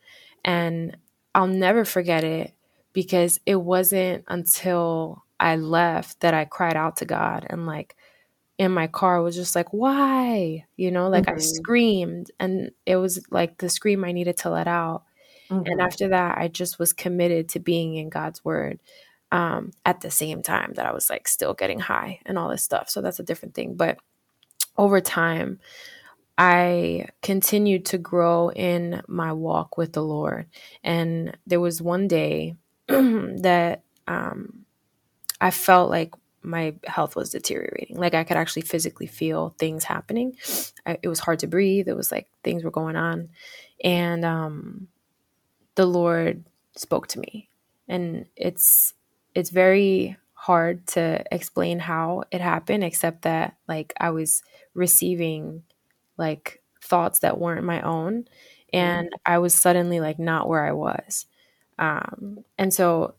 And 0.45 0.95
I'll 1.33 1.47
never 1.47 1.83
forget 1.83 2.23
it 2.23 2.53
because 2.93 3.39
it 3.45 3.55
wasn't 3.55 4.23
until 4.27 5.23
I 5.39 5.55
left 5.55 6.19
that 6.19 6.35
I 6.35 6.45
cried 6.45 6.75
out 6.75 6.97
to 6.97 7.05
God 7.05 7.47
and 7.49 7.65
like 7.65 7.95
in 8.59 8.71
my 8.71 8.85
car 8.85 9.23
was 9.23 9.35
just 9.35 9.55
like, 9.55 9.73
why? 9.73 10.65
You 10.77 10.91
know, 10.91 11.09
like 11.09 11.25
mm-hmm. 11.25 11.37
I 11.37 11.39
screamed 11.39 12.29
and 12.39 12.71
it 12.85 12.97
was 12.97 13.25
like 13.31 13.57
the 13.57 13.69
scream 13.69 14.03
I 14.03 14.11
needed 14.11 14.37
to 14.37 14.51
let 14.51 14.67
out. 14.67 15.03
Mm-hmm. 15.49 15.65
And 15.65 15.81
after 15.81 16.09
that, 16.09 16.37
I 16.37 16.47
just 16.47 16.77
was 16.77 16.93
committed 16.93 17.49
to 17.49 17.59
being 17.59 17.95
in 17.95 18.09
God's 18.09 18.45
word 18.45 18.79
um, 19.31 19.71
at 19.85 20.01
the 20.01 20.11
same 20.11 20.41
time 20.41 20.73
that 20.75 20.85
I 20.85 20.93
was 20.93 21.09
like 21.09 21.27
still 21.27 21.53
getting 21.53 21.79
high 21.79 22.19
and 22.25 22.37
all 22.37 22.49
this 22.49 22.63
stuff. 22.63 22.89
So 22.89 23.01
that's 23.01 23.19
a 23.19 23.23
different 23.23 23.55
thing. 23.55 23.75
But 23.75 23.97
over 24.77 25.01
time, 25.01 25.59
I 26.37 27.07
continued 27.21 27.85
to 27.87 27.97
grow 27.97 28.49
in 28.49 29.01
my 29.07 29.33
walk 29.33 29.77
with 29.77 29.93
the 29.93 30.03
Lord. 30.03 30.47
And 30.83 31.37
there 31.45 31.59
was 31.59 31.81
one 31.81 32.07
day 32.07 32.55
that 32.87 33.83
um, 34.07 34.65
I 35.39 35.51
felt 35.51 35.89
like 35.89 36.13
my 36.41 36.73
health 36.85 37.15
was 37.15 37.29
deteriorating. 37.29 37.97
Like 37.97 38.15
I 38.15 38.23
could 38.23 38.37
actually 38.37 38.63
physically 38.63 39.07
feel 39.07 39.55
things 39.59 39.83
happening. 39.83 40.35
I, 40.85 40.97
it 41.03 41.07
was 41.07 41.19
hard 41.19 41.39
to 41.39 41.47
breathe. 41.47 41.87
It 41.87 41.95
was 41.95 42.11
like 42.11 42.27
things 42.43 42.63
were 42.63 42.71
going 42.71 42.95
on. 42.95 43.29
And 43.83 44.25
um, 44.25 44.87
the 45.75 45.85
Lord 45.85 46.43
spoke 46.75 47.07
to 47.09 47.19
me. 47.19 47.49
And 47.87 48.25
it's 48.35 48.93
it's 49.35 49.49
very 49.49 50.17
hard 50.33 50.87
to 50.87 51.23
explain 51.31 51.79
how 51.79 52.23
it 52.31 52.41
happened 52.41 52.83
except 52.83 53.23
that 53.23 53.55
like 53.67 53.93
I 53.99 54.09
was 54.09 54.41
receiving 54.73 55.63
like 56.17 56.61
thoughts 56.83 57.19
that 57.19 57.37
weren't 57.37 57.63
my 57.63 57.81
own 57.81 58.25
and 58.73 59.09
I 59.25 59.37
was 59.37 59.53
suddenly 59.53 59.99
like 59.99 60.17
not 60.17 60.47
where 60.47 60.65
I 60.65 60.71
was. 60.71 61.25
Um, 61.77 62.39
and 62.57 62.73
so 62.73 63.15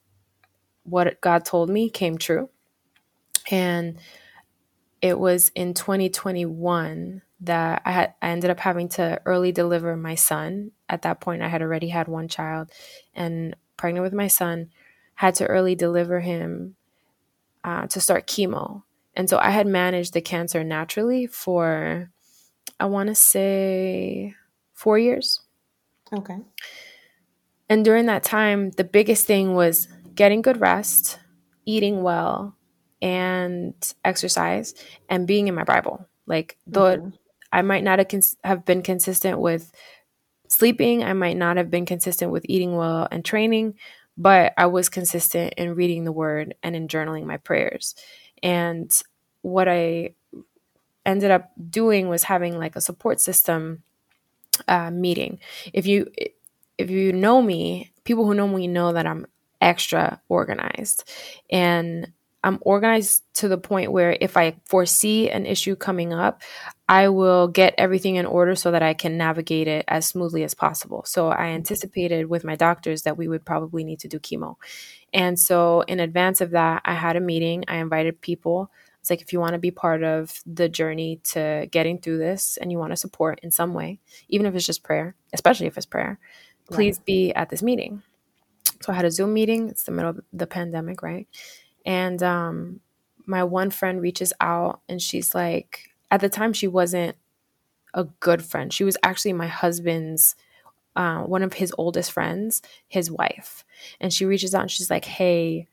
what 0.85 1.21
God 1.21 1.45
told 1.45 1.69
me 1.69 1.91
came 1.91 2.19
true. 2.19 2.49
And 3.51 3.99
it 5.01 5.19
was 5.19 5.51
in 5.55 5.75
2021 5.75 7.23
that 7.41 7.83
I 7.85 7.91
had 7.91 8.15
I 8.23 8.29
ended 8.31 8.51
up 8.51 8.61
having 8.61 8.89
to 8.91 9.21
early 9.27 9.53
deliver 9.53 9.97
my 9.97 10.15
son. 10.15 10.71
At 10.89 11.03
that 11.03 11.21
point 11.21 11.43
I 11.43 11.49
had 11.49 11.61
already 11.63 11.89
had 11.89 12.09
one 12.09 12.29
child 12.29 12.71
and 13.15 13.57
pregnant 13.77 14.05
with 14.05 14.13
my 14.13 14.29
son, 14.29 14.71
had 15.15 15.35
to 15.37 15.47
early 15.47 15.75
deliver 15.75 16.21
him 16.21 16.77
uh, 17.65 17.87
to 17.89 18.01
start 18.01 18.27
chemo. 18.27 18.83
And 19.15 19.29
so 19.29 19.39
I 19.39 19.51
had 19.51 19.67
managed 19.67 20.15
the 20.15 20.21
cancer 20.21 20.65
naturally 20.65 21.27
for 21.27 22.11
I 22.81 22.87
want 22.87 23.09
to 23.09 23.15
say 23.15 24.35
4 24.75 24.99
years. 24.99 25.41
Okay. 26.13 26.39
And 27.69 27.85
during 27.85 28.07
that 28.07 28.25
time, 28.25 28.71
the 28.73 28.85
biggest 28.85 29.27
thing 29.27 29.55
was 29.55 29.89
getting 30.15 30.43
good 30.43 30.61
rest, 30.61 31.19
eating 31.65 32.03
well, 32.03 32.57
and 33.01 33.75
exercise, 34.05 34.75
and 35.09 35.27
being 35.27 35.49
in 35.49 35.55
my 35.55 35.65
Bible. 35.65 36.07
Like, 36.27 36.59
though 36.67 36.99
mm-hmm. 36.99 37.09
I 37.53 37.63
might 37.63 37.85
not 37.85 37.99
have, 37.99 38.09
cons- 38.09 38.37
have 38.45 38.65
been 38.65 38.83
consistent 38.83 39.39
with 39.39 39.73
sleeping, 40.49 41.03
I 41.03 41.13
might 41.15 41.37
not 41.37 41.57
have 41.57 41.71
been 41.71 41.87
consistent 41.87 42.31
with 42.31 42.45
eating 42.49 42.77
well 42.77 43.09
and 43.11 43.25
training, 43.25 43.75
but 44.17 44.53
I 44.57 44.67
was 44.67 44.89
consistent 44.89 45.55
in 45.57 45.75
reading 45.75 46.05
the 46.05 46.13
word 46.13 46.55
and 46.63 46.77
in 46.77 46.89
journaling 46.89 47.25
my 47.25 47.39
prayers. 47.39 47.95
And 48.43 48.93
what 49.43 49.69
I 49.69 50.15
ended 51.05 51.31
up 51.31 51.51
doing 51.71 52.09
was 52.09 52.25
having 52.25 52.59
like 52.59 52.77
a 52.77 52.81
support 52.81 53.21
system 53.21 53.83
uh, 54.69 54.91
meeting. 54.91 55.39
If 55.73 55.87
you 55.87 56.11
if 56.79 56.91
you 56.91 57.13
know 57.13 57.43
me, 57.43 57.93
people 58.05 58.25
who 58.27 58.35
know 58.35 58.49
me 58.49 58.67
know 58.67 58.93
that 58.93 59.07
I'm 59.07 59.27
extra 59.61 60.21
organized. 60.29 61.09
And 61.51 62.13
I'm 62.45 62.59
organized 62.63 63.23
to 63.35 63.49
the 63.49 63.59
point 63.59 63.93
where 63.93 64.17
if 64.21 64.37
I 64.37 64.57
foresee 64.67 65.31
an 65.31 65.47
issue 65.47 65.77
coming 65.77 66.13
up, 66.13 66.43
I 66.89 67.09
will 67.09 67.49
get 67.49 67.75
everything 67.79 68.17
in 68.17 68.27
order 68.27 68.55
so 68.55 68.73
that 68.73 68.83
I 68.83 68.95
can 68.95 69.17
navigate 69.17 69.69
it 69.69 69.85
as 69.89 70.07
smoothly 70.07 70.43
as 70.43 70.53
possible. 70.53 71.05
So 71.07 71.29
I 71.29 71.49
anticipated 71.49 72.29
with 72.29 72.45
my 72.45 72.57
doctors 72.57 73.03
that 73.03 73.17
we 73.17 73.29
would 73.29 73.45
probably 73.45 73.85
need 73.85 74.01
to 74.01 74.09
do 74.09 74.19
chemo. 74.19 74.57
And 75.15 75.39
so 75.39 75.83
in 75.83 76.01
advance 76.01 76.41
of 76.41 76.51
that, 76.51 76.83
I 76.85 76.95
had 76.95 77.17
a 77.17 77.21
meeting. 77.21 77.65
I 77.69 77.77
invited 77.77 78.21
people. 78.21 78.71
It's 79.01 79.11
like 79.11 79.21
if 79.21 79.33
you 79.33 79.41
want 79.41 79.55
to 79.55 79.59
be 79.59 79.71
part 79.71 80.03
of 80.03 80.41
the 80.47 80.69
journey 80.69 81.21
to 81.25 81.67
getting 81.71 81.99
through 81.99 82.19
this 82.19 82.57
and 82.57 82.71
you 82.71 82.79
want 82.79 82.93
to 82.93 82.97
support 82.97 83.41
in 83.43 83.51
some 83.51 83.75
way, 83.75 84.01
even 84.29 84.47
if 84.47 84.55
it's 84.55 84.67
just 84.67 84.83
prayer, 84.83 85.15
especially 85.33 85.67
if 85.67 85.77
it's 85.77 85.87
prayer, 85.87 86.19
please 86.71 86.99
right. 86.99 87.07
be 87.07 87.33
at 87.35 87.51
this 87.51 87.63
meeting. 87.63 88.03
So 88.81 88.93
I 88.93 88.97
had 88.97 89.05
a 89.05 89.11
Zoom 89.11 89.33
meeting. 89.33 89.69
It's 89.69 89.85
the 89.85 89.93
middle 89.93 90.11
of 90.11 90.21
the 90.33 90.47
pandemic, 90.47 91.03
right? 91.03 91.29
And 91.85 92.23
um, 92.23 92.81
my 93.27 93.45
one 93.45 93.71
friend 93.71 94.01
reaches 94.01 94.33
out 94.41 94.81
and 94.89 95.01
she's 95.01 95.35
like, 95.35 95.91
at 96.11 96.21
the 96.21 96.29
time, 96.29 96.53
she 96.53 96.69
wasn't 96.69 97.17
a 97.95 98.05
good 98.05 98.43
friend. 98.43 98.73
She 98.73 98.85
was 98.85 98.97
actually 99.03 99.33
my 99.33 99.47
husband's, 99.47 100.35
uh, 100.95 101.23
one 101.23 101.43
of 101.43 101.55
his 101.55 101.75
oldest 101.79 102.13
friends, 102.13 102.63
his 102.89 103.11
wife. 103.11 103.65
And 104.01 104.13
she 104.13 104.25
reaches 104.25 104.55
out 104.55 104.63
and 104.63 104.71
she's 104.71 104.91
like, 104.91 105.05
hey, 105.05 105.69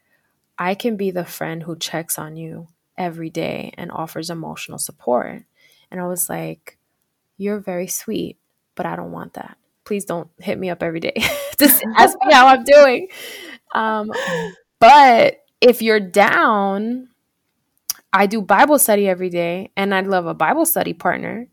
I 0.57 0.75
can 0.75 0.95
be 0.95 1.11
the 1.11 1.25
friend 1.25 1.63
who 1.63 1.75
checks 1.75 2.17
on 2.17 2.35
you 2.35 2.67
every 2.97 3.29
day 3.29 3.73
and 3.77 3.91
offers 3.91 4.29
emotional 4.29 4.77
support. 4.77 5.43
And 5.91 6.01
I 6.01 6.07
was 6.07 6.29
like, 6.29 6.77
you're 7.37 7.59
very 7.59 7.87
sweet, 7.87 8.37
but 8.75 8.85
I 8.85 8.95
don't 8.95 9.11
want 9.11 9.33
that 9.33 9.57
please 9.89 10.05
don't 10.05 10.29
hit 10.37 10.59
me 10.59 10.69
up 10.69 10.83
every 10.83 10.99
day. 10.99 11.15
Just 11.59 11.83
ask 11.97 12.15
me 12.23 12.31
how 12.31 12.45
I'm 12.45 12.63
doing. 12.63 13.07
Um, 13.73 14.11
but 14.79 15.39
if 15.61 15.81
you're 15.81 15.99
down, 15.99 17.09
I 18.11 18.25
do 18.25 18.41
Bible 18.41 18.79
study 18.79 19.07
every 19.07 19.29
day, 19.29 19.71
and 19.75 19.93
I'd 19.93 20.07
love 20.07 20.25
a 20.25 20.33
Bible 20.33 20.65
study 20.65 20.93
partner 20.93 21.47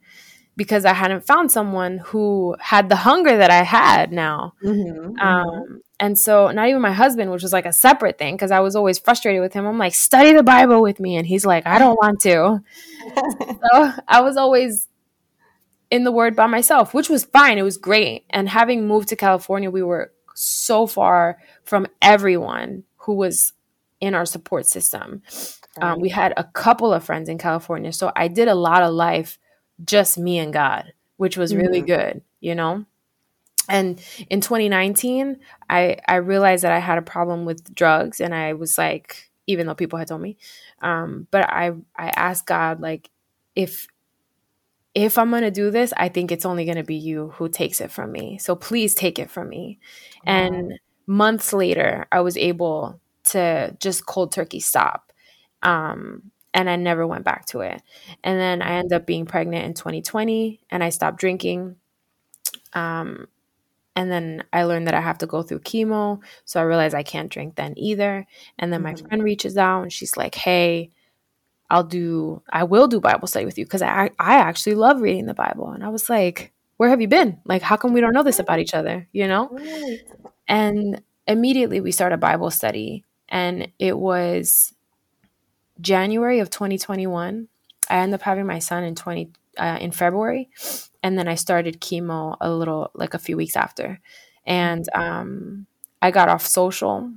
because 0.56 0.86
I 0.86 0.94
hadn't 0.94 1.26
found 1.26 1.52
someone 1.52 1.98
who 1.98 2.56
had 2.58 2.88
the 2.88 2.96
hunger 2.96 3.36
that 3.36 3.50
I 3.50 3.62
had 3.62 4.10
now. 4.10 4.54
Mm-hmm, 4.64 5.18
um, 5.20 5.46
mm-hmm. 5.46 5.74
And 5.98 6.18
so, 6.18 6.50
not 6.50 6.68
even 6.68 6.82
my 6.82 6.92
husband, 6.92 7.30
which 7.30 7.42
was 7.42 7.52
like 7.52 7.66
a 7.66 7.72
separate 7.72 8.18
thing, 8.18 8.34
because 8.34 8.50
I 8.50 8.60
was 8.60 8.76
always 8.76 8.98
frustrated 8.98 9.40
with 9.40 9.52
him. 9.52 9.66
I'm 9.66 9.78
like, 9.78 9.94
study 9.94 10.32
the 10.32 10.42
Bible 10.42 10.82
with 10.82 11.00
me. 11.00 11.16
And 11.16 11.26
he's 11.26 11.46
like, 11.46 11.66
I 11.66 11.78
don't 11.78 11.96
want 11.96 12.20
to. 12.22 12.62
so 13.72 13.92
I 14.06 14.20
was 14.20 14.36
always 14.36 14.88
in 15.90 16.04
the 16.04 16.12
word 16.12 16.36
by 16.36 16.46
myself, 16.46 16.92
which 16.92 17.08
was 17.08 17.24
fine. 17.24 17.58
It 17.58 17.62
was 17.62 17.78
great. 17.78 18.24
And 18.30 18.48
having 18.48 18.86
moved 18.86 19.08
to 19.08 19.16
California, 19.16 19.70
we 19.70 19.82
were 19.82 20.12
so 20.34 20.86
far 20.86 21.38
from 21.64 21.86
everyone 22.02 22.84
who 22.98 23.14
was 23.14 23.52
in 24.00 24.14
our 24.14 24.26
support 24.26 24.66
system. 24.66 25.22
Um, 25.80 26.00
we 26.00 26.08
had 26.08 26.32
a 26.36 26.44
couple 26.44 26.92
of 26.92 27.04
friends 27.04 27.28
in 27.28 27.38
California. 27.38 27.92
So 27.92 28.12
I 28.16 28.28
did 28.28 28.48
a 28.48 28.54
lot 28.54 28.82
of 28.82 28.92
life 28.92 29.38
just 29.84 30.18
me 30.18 30.38
and 30.38 30.52
God, 30.52 30.92
which 31.16 31.36
was 31.36 31.54
really 31.54 31.82
mm-hmm. 31.82 31.86
good, 31.86 32.22
you 32.40 32.54
know? 32.54 32.84
And 33.68 34.00
in 34.30 34.40
2019, 34.40 35.38
I, 35.68 35.98
I 36.06 36.16
realized 36.16 36.64
that 36.64 36.72
I 36.72 36.78
had 36.78 36.98
a 36.98 37.02
problem 37.02 37.44
with 37.44 37.74
drugs. 37.74 38.20
And 38.20 38.34
I 38.34 38.52
was 38.52 38.78
like, 38.78 39.30
even 39.46 39.66
though 39.66 39.74
people 39.74 39.98
had 39.98 40.08
told 40.08 40.22
me, 40.22 40.36
um, 40.82 41.26
but 41.30 41.48
I, 41.50 41.72
I 41.96 42.08
asked 42.08 42.46
God, 42.46 42.80
like, 42.80 43.10
if 43.54 43.88
if 44.94 45.18
I'm 45.18 45.28
going 45.28 45.42
to 45.42 45.50
do 45.50 45.70
this, 45.70 45.92
I 45.94 46.08
think 46.08 46.32
it's 46.32 46.46
only 46.46 46.64
going 46.64 46.78
to 46.78 46.82
be 46.82 46.94
you 46.94 47.28
who 47.36 47.50
takes 47.50 47.82
it 47.82 47.90
from 47.90 48.10
me. 48.12 48.38
So 48.38 48.56
please 48.56 48.94
take 48.94 49.18
it 49.18 49.30
from 49.30 49.50
me. 49.50 49.78
And 50.24 50.80
months 51.06 51.52
later, 51.52 52.06
I 52.10 52.20
was 52.20 52.38
able 52.38 52.98
to 53.26 53.76
just 53.80 54.06
cold 54.06 54.32
turkey 54.32 54.60
stop. 54.60 55.12
Um, 55.62 56.30
and 56.54 56.70
I 56.70 56.76
never 56.76 57.06
went 57.06 57.24
back 57.24 57.46
to 57.46 57.60
it. 57.60 57.82
And 58.24 58.40
then 58.40 58.62
I 58.62 58.76
ended 58.76 58.94
up 58.94 59.06
being 59.06 59.26
pregnant 59.26 59.64
in 59.66 59.74
2020 59.74 60.60
and 60.70 60.82
I 60.82 60.88
stopped 60.88 61.18
drinking. 61.18 61.76
Um, 62.72 63.28
and 63.94 64.10
then 64.10 64.44
I 64.52 64.64
learned 64.64 64.86
that 64.86 64.94
I 64.94 65.00
have 65.00 65.18
to 65.18 65.26
go 65.26 65.42
through 65.42 65.60
chemo. 65.60 66.20
So 66.44 66.60
I 66.60 66.64
realized 66.64 66.94
I 66.94 67.02
can't 67.02 67.30
drink 67.30 67.56
then 67.56 67.74
either. 67.76 68.26
And 68.58 68.72
then 68.72 68.82
my 68.82 68.94
mm-hmm. 68.94 69.06
friend 69.06 69.22
reaches 69.22 69.56
out 69.56 69.82
and 69.82 69.92
she's 69.92 70.16
like, 70.16 70.34
hey, 70.34 70.90
I'll 71.68 71.84
do 71.84 72.42
I 72.50 72.64
will 72.64 72.86
do 72.86 73.00
Bible 73.00 73.26
study 73.26 73.44
with 73.44 73.58
you 73.58 73.64
because 73.64 73.82
I 73.82 74.10
I 74.18 74.36
actually 74.36 74.76
love 74.76 75.00
reading 75.00 75.26
the 75.26 75.34
Bible. 75.34 75.70
And 75.70 75.82
I 75.82 75.88
was 75.88 76.08
like, 76.08 76.52
where 76.76 76.90
have 76.90 77.00
you 77.00 77.08
been? 77.08 77.38
Like, 77.44 77.62
how 77.62 77.76
come 77.76 77.92
we 77.92 78.00
don't 78.00 78.12
know 78.12 78.22
this 78.22 78.38
about 78.38 78.60
each 78.60 78.74
other? 78.74 79.08
You 79.12 79.26
know? 79.26 79.58
And 80.46 81.02
immediately 81.26 81.80
we 81.80 81.90
start 81.90 82.12
a 82.12 82.18
Bible 82.18 82.50
study. 82.50 83.04
And 83.28 83.68
it 83.78 83.98
was 83.98 84.72
January 85.80 86.38
of 86.40 86.50
2021. 86.50 87.48
I 87.88 87.96
ended 87.96 88.14
up 88.14 88.22
having 88.22 88.46
my 88.46 88.58
son 88.58 88.84
in 88.84 88.94
20 88.94 89.30
uh, 89.58 89.78
in 89.80 89.90
February, 89.90 90.50
and 91.02 91.18
then 91.18 91.28
I 91.28 91.34
started 91.34 91.80
chemo 91.80 92.36
a 92.40 92.50
little 92.50 92.90
like 92.94 93.14
a 93.14 93.18
few 93.18 93.36
weeks 93.36 93.56
after, 93.56 94.00
and 94.44 94.86
um, 94.94 95.66
I 96.02 96.10
got 96.10 96.28
off 96.28 96.44
social. 96.46 97.10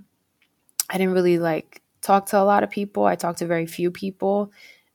I 0.90 0.98
didn't 0.98 1.14
really 1.14 1.38
like 1.38 1.82
talk 2.02 2.26
to 2.28 2.40
a 2.40 2.44
lot 2.44 2.64
of 2.64 2.70
people. 2.70 3.06
I 3.06 3.16
talked 3.16 3.40
to 3.40 3.46
very 3.46 3.66
few 3.66 3.92
people. 3.92 4.52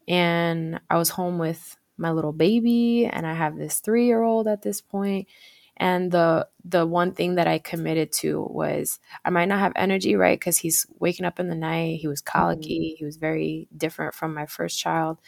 And 0.09 0.81
I 0.91 0.97
was 0.97 1.11
home 1.11 1.39
with 1.39 1.77
my 1.97 2.11
little 2.11 2.33
baby 2.33 3.07
and 3.07 3.27
I 3.27 3.35
have 3.35 3.57
this 3.57 3.81
3-year-old 3.81 4.49
at 4.49 4.63
this 4.63 4.81
point. 4.81 5.29
And 5.77 6.11
the 6.13 6.49
the 6.65 6.87
one 6.87 7.13
thing 7.13 7.35
that 7.35 7.47
I 7.47 7.59
committed 7.59 8.13
to 8.13 8.43
was 8.43 9.01
I 9.25 9.31
might 9.31 9.47
not 9.47 9.59
have 9.59 9.73
energy, 9.77 10.15
right? 10.17 10.39
Because 10.39 10.59
he's 10.59 10.87
waking 10.99 11.27
up 11.27 11.41
in 11.41 11.49
the 11.49 11.55
night. 11.55 12.01
He 12.01 12.09
was 12.09 12.21
colicky. 12.21 12.93
Mm-hmm. 12.93 12.99
He 12.99 13.05
was 13.05 13.17
very 13.17 13.69
different 13.77 14.15
from 14.15 14.35
my 14.35 14.47
first 14.47 14.79
child 14.79 15.19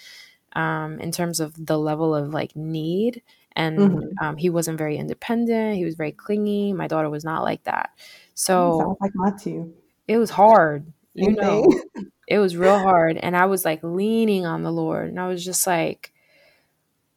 um, 0.54 1.00
in 1.00 1.10
terms 1.10 1.40
of 1.40 1.66
the 1.66 1.78
level 1.78 2.14
of 2.14 2.32
like 2.32 2.54
need. 2.54 3.22
And 3.56 3.78
mm-hmm. 3.78 4.24
um, 4.24 4.36
he 4.36 4.50
wasn't 4.50 4.78
very 4.78 4.98
independent. 4.98 5.76
He 5.76 5.84
was 5.84 5.94
very 5.94 6.12
clingy. 6.12 6.72
My 6.72 6.86
daughter 6.86 7.10
was 7.10 7.24
not 7.24 7.42
like 7.42 7.64
that. 7.64 7.90
So 8.34 8.78
sounds 8.80 8.98
like 9.00 9.12
not 9.14 9.40
to. 9.42 9.74
It 10.06 10.18
was 10.18 10.30
hard 10.30 10.92
you 11.18 11.32
know 11.32 11.66
it 12.28 12.38
was 12.38 12.58
real 12.58 12.78
hard 12.78 13.16
and 13.16 13.34
i 13.34 13.46
was 13.46 13.64
like 13.64 13.82
leaning 13.82 14.44
on 14.44 14.62
the 14.62 14.70
lord 14.70 15.08
and 15.08 15.18
i 15.18 15.26
was 15.26 15.42
just 15.42 15.66
like 15.66 16.12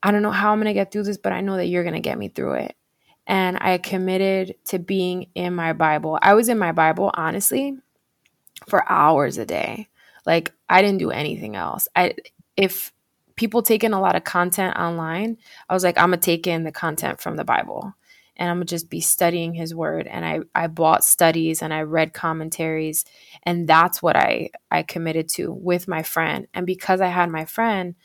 I 0.01 0.11
don't 0.11 0.21
know 0.21 0.31
how 0.31 0.51
I'm 0.51 0.59
going 0.59 0.67
to 0.67 0.73
get 0.73 0.91
through 0.91 1.03
this, 1.03 1.17
but 1.17 1.33
I 1.33 1.41
know 1.41 1.57
that 1.57 1.67
you're 1.67 1.83
going 1.83 1.95
to 1.95 1.99
get 1.99 2.17
me 2.17 2.29
through 2.29 2.53
it. 2.53 2.75
And 3.29 3.57
I 3.61 3.77
committed 3.77 4.55
to 4.65 4.79
being 4.79 5.27
in 5.35 5.55
my 5.55 5.71
Bible. 5.71 6.19
I 6.21 6.33
was 6.33 6.49
in 6.49 6.57
my 6.57 6.73
Bible, 6.73 7.11
honestly, 7.13 7.77
for 8.67 8.83
hours 8.91 9.37
a 9.37 9.45
day. 9.45 9.87
Like 10.25 10.51
I 10.67 10.81
didn't 10.81 10.99
do 10.99 11.11
anything 11.11 11.55
else. 11.55 11.87
I 11.95 12.15
if 12.57 12.91
people 13.35 13.61
take 13.61 13.85
in 13.85 13.93
a 13.93 14.01
lot 14.01 14.17
of 14.17 14.25
content 14.25 14.75
online, 14.77 15.37
I 15.69 15.73
was 15.73 15.83
like, 15.83 15.97
I'm 15.97 16.09
gonna 16.09 16.17
take 16.17 16.45
in 16.45 16.63
the 16.65 16.71
content 16.71 17.21
from 17.21 17.37
the 17.37 17.45
Bible 17.45 17.93
and 18.35 18.49
I'm 18.49 18.57
gonna 18.57 18.65
just 18.65 18.89
be 18.89 18.99
studying 18.99 19.53
his 19.53 19.73
word. 19.73 20.07
And 20.07 20.25
I, 20.25 20.39
I 20.53 20.67
bought 20.67 21.05
studies 21.05 21.61
and 21.61 21.73
I 21.73 21.83
read 21.83 22.13
commentaries 22.13 23.05
and 23.43 23.67
that's 23.67 24.01
what 24.01 24.17
I, 24.17 24.49
I 24.69 24.83
committed 24.83 25.29
to 25.35 25.53
with 25.53 25.87
my 25.87 26.03
friend. 26.03 26.47
And 26.53 26.65
because 26.65 26.99
I 26.99 27.07
had 27.07 27.29
my 27.29 27.45
friend, 27.45 27.95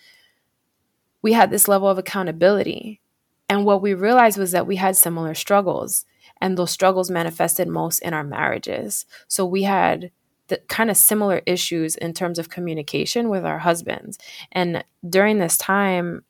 we 1.21 1.33
had 1.33 1.50
this 1.50 1.66
level 1.66 1.88
of 1.88 1.99
accountability. 1.99 3.00
And 3.49 3.65
what 3.65 3.83
we 3.83 3.95
realized 3.95 4.39
was 4.39 4.53
that 4.53 4.67
we 4.67 4.77
had 4.77 4.97
similar 4.97 5.35
struggles. 5.35 6.05
And 6.41 6.59
those 6.59 6.71
struggles 6.71 7.11
manifested 7.11 7.69
most 7.69 8.01
in 8.01 8.15
our 8.15 8.25
marriages. 8.25 9.07
So 9.29 9.47
we 9.47 9.63
had 9.63 10.11
the 10.49 10.59
kind 10.69 10.91
of 10.91 10.97
similar 10.97 11.43
issues 11.47 11.97
in 11.97 12.13
terms 12.13 12.39
of 12.39 12.51
communication 12.51 13.29
with 13.29 13.45
our 13.45 13.59
husbands. 13.59 14.19
And 14.53 14.85
during 15.09 15.39
this 15.39 15.57
time, 15.57 16.25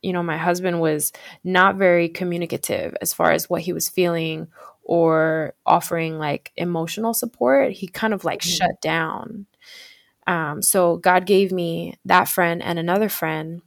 you 0.00 0.12
know, 0.12 0.22
my 0.22 0.36
husband 0.36 0.80
was 0.80 1.12
not 1.44 1.76
very 1.76 2.08
communicative 2.08 2.96
as 3.00 3.12
far 3.12 3.30
as 3.30 3.48
what 3.48 3.62
he 3.62 3.72
was 3.72 3.88
feeling 3.88 4.48
or 4.82 5.54
offering 5.64 6.18
like 6.18 6.52
emotional 6.56 7.14
support. 7.14 7.72
He 7.72 7.86
kind 7.86 8.14
of 8.14 8.24
like 8.24 8.40
mm-hmm. 8.40 8.50
shut 8.50 8.80
down. 8.80 9.46
Um, 10.26 10.62
so 10.62 10.96
God 10.96 11.26
gave 11.26 11.52
me 11.52 11.98
that 12.04 12.28
friend 12.28 12.62
and 12.62 12.78
another 12.78 13.08
friend 13.08 13.62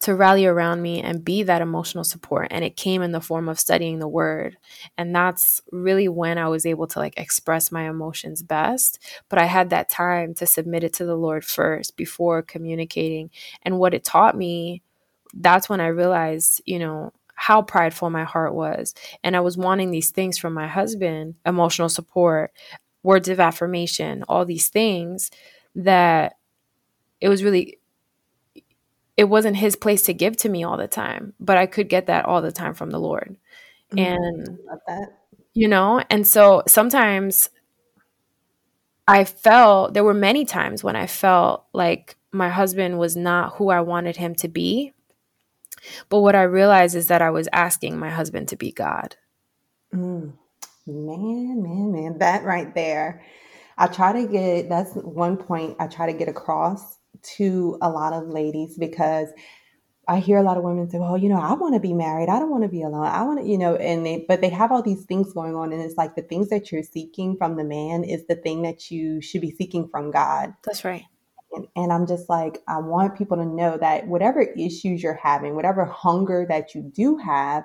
to 0.00 0.14
rally 0.14 0.46
around 0.46 0.82
me 0.82 1.02
and 1.02 1.24
be 1.24 1.42
that 1.42 1.62
emotional 1.62 2.04
support. 2.04 2.48
And 2.50 2.64
it 2.64 2.76
came 2.76 3.02
in 3.02 3.12
the 3.12 3.20
form 3.20 3.48
of 3.48 3.58
studying 3.58 3.98
the 3.98 4.08
word. 4.08 4.56
And 4.98 5.14
that's 5.14 5.62
really 5.72 6.08
when 6.08 6.38
i 6.38 6.48
was 6.48 6.66
able 6.66 6.86
to 6.88 6.98
like 6.98 7.14
express 7.18 7.72
my 7.72 7.88
emotions 7.88 8.42
best. 8.42 8.98
But 9.28 9.38
i 9.38 9.46
had 9.46 9.70
that 9.70 9.88
time 9.88 10.34
to 10.34 10.46
submit 10.46 10.84
it 10.84 10.92
to 10.94 11.06
the 11.06 11.16
lord 11.16 11.44
first 11.44 11.96
before 11.96 12.42
communicating. 12.42 13.30
And 13.62 13.78
what 13.78 13.94
it 13.94 14.04
taught 14.04 14.36
me 14.36 14.82
that's 15.34 15.68
when 15.68 15.80
i 15.80 15.86
realized 15.86 16.62
you 16.66 16.78
know 16.78 17.12
how 17.34 17.60
prideful 17.60 18.08
my 18.10 18.24
heart 18.24 18.54
was. 18.54 18.94
And 19.24 19.36
i 19.36 19.40
was 19.40 19.56
wanting 19.56 19.90
these 19.90 20.10
things 20.10 20.38
from 20.38 20.52
my 20.52 20.66
husband 20.66 21.36
emotional 21.46 21.88
support 21.88 22.52
words 23.02 23.28
of 23.28 23.40
affirmation 23.40 24.24
all 24.28 24.44
these 24.44 24.68
things 24.68 25.30
that 25.74 26.34
it 27.20 27.28
was 27.28 27.44
really 27.44 27.78
it 29.16 29.24
wasn't 29.24 29.56
his 29.56 29.76
place 29.76 30.02
to 30.02 30.14
give 30.14 30.36
to 30.38 30.48
me 30.48 30.62
all 30.64 30.76
the 30.76 30.88
time, 30.88 31.32
but 31.40 31.56
I 31.56 31.66
could 31.66 31.88
get 31.88 32.06
that 32.06 32.26
all 32.26 32.42
the 32.42 32.52
time 32.52 32.74
from 32.74 32.90
the 32.90 33.00
Lord. 33.00 33.36
Mm-hmm. 33.92 33.98
And 33.98 34.58
you 35.54 35.68
know, 35.68 36.02
and 36.10 36.26
so 36.26 36.62
sometimes 36.66 37.48
I 39.08 39.24
felt 39.24 39.94
there 39.94 40.04
were 40.04 40.14
many 40.14 40.44
times 40.44 40.84
when 40.84 40.96
I 40.96 41.06
felt 41.06 41.64
like 41.72 42.16
my 42.32 42.48
husband 42.48 42.98
was 42.98 43.16
not 43.16 43.54
who 43.54 43.70
I 43.70 43.80
wanted 43.80 44.16
him 44.16 44.34
to 44.36 44.48
be. 44.48 44.92
But 46.08 46.20
what 46.20 46.34
I 46.34 46.42
realized 46.42 46.96
is 46.96 47.06
that 47.06 47.22
I 47.22 47.30
was 47.30 47.48
asking 47.52 47.98
my 47.98 48.10
husband 48.10 48.48
to 48.48 48.56
be 48.56 48.72
God. 48.72 49.16
Mm. 49.94 50.32
Man, 50.86 51.62
man, 51.62 51.92
man, 51.92 52.18
that 52.18 52.44
right 52.44 52.74
there. 52.74 53.22
I 53.78 53.86
try 53.86 54.12
to 54.12 54.26
get 54.26 54.68
that's 54.68 54.92
one 54.94 55.36
point 55.36 55.76
I 55.78 55.86
try 55.86 56.10
to 56.10 56.16
get 56.16 56.28
across 56.28 56.95
to 57.36 57.78
a 57.82 57.90
lot 57.90 58.12
of 58.12 58.28
ladies 58.28 58.76
because 58.78 59.28
I 60.08 60.20
hear 60.20 60.38
a 60.38 60.42
lot 60.42 60.56
of 60.56 60.62
women 60.62 60.88
say, 60.88 60.98
"Well, 60.98 61.18
you 61.18 61.28
know, 61.28 61.40
I 61.40 61.54
want 61.54 61.74
to 61.74 61.80
be 61.80 61.92
married. 61.92 62.28
I 62.28 62.38
don't 62.38 62.50
want 62.50 62.62
to 62.62 62.68
be 62.68 62.82
alone. 62.82 63.06
I 63.06 63.22
want 63.24 63.40
to, 63.40 63.46
you 63.46 63.58
know," 63.58 63.74
and 63.76 64.06
they 64.06 64.24
but 64.28 64.40
they 64.40 64.50
have 64.50 64.70
all 64.70 64.82
these 64.82 65.04
things 65.04 65.32
going 65.32 65.56
on 65.56 65.72
and 65.72 65.82
it's 65.82 65.96
like 65.96 66.14
the 66.14 66.22
things 66.22 66.48
that 66.50 66.70
you're 66.70 66.82
seeking 66.82 67.36
from 67.36 67.56
the 67.56 67.64
man 67.64 68.04
is 68.04 68.26
the 68.26 68.36
thing 68.36 68.62
that 68.62 68.90
you 68.90 69.20
should 69.20 69.40
be 69.40 69.50
seeking 69.50 69.88
from 69.88 70.10
God. 70.10 70.54
That's 70.64 70.84
right. 70.84 71.04
And, 71.52 71.66
and 71.74 71.92
I'm 71.92 72.06
just 72.06 72.28
like, 72.28 72.62
I 72.68 72.78
want 72.78 73.18
people 73.18 73.36
to 73.36 73.44
know 73.44 73.78
that 73.78 74.06
whatever 74.06 74.42
issues 74.42 75.02
you're 75.02 75.14
having, 75.20 75.54
whatever 75.54 75.84
hunger 75.84 76.46
that 76.48 76.74
you 76.74 76.82
do 76.82 77.16
have, 77.16 77.64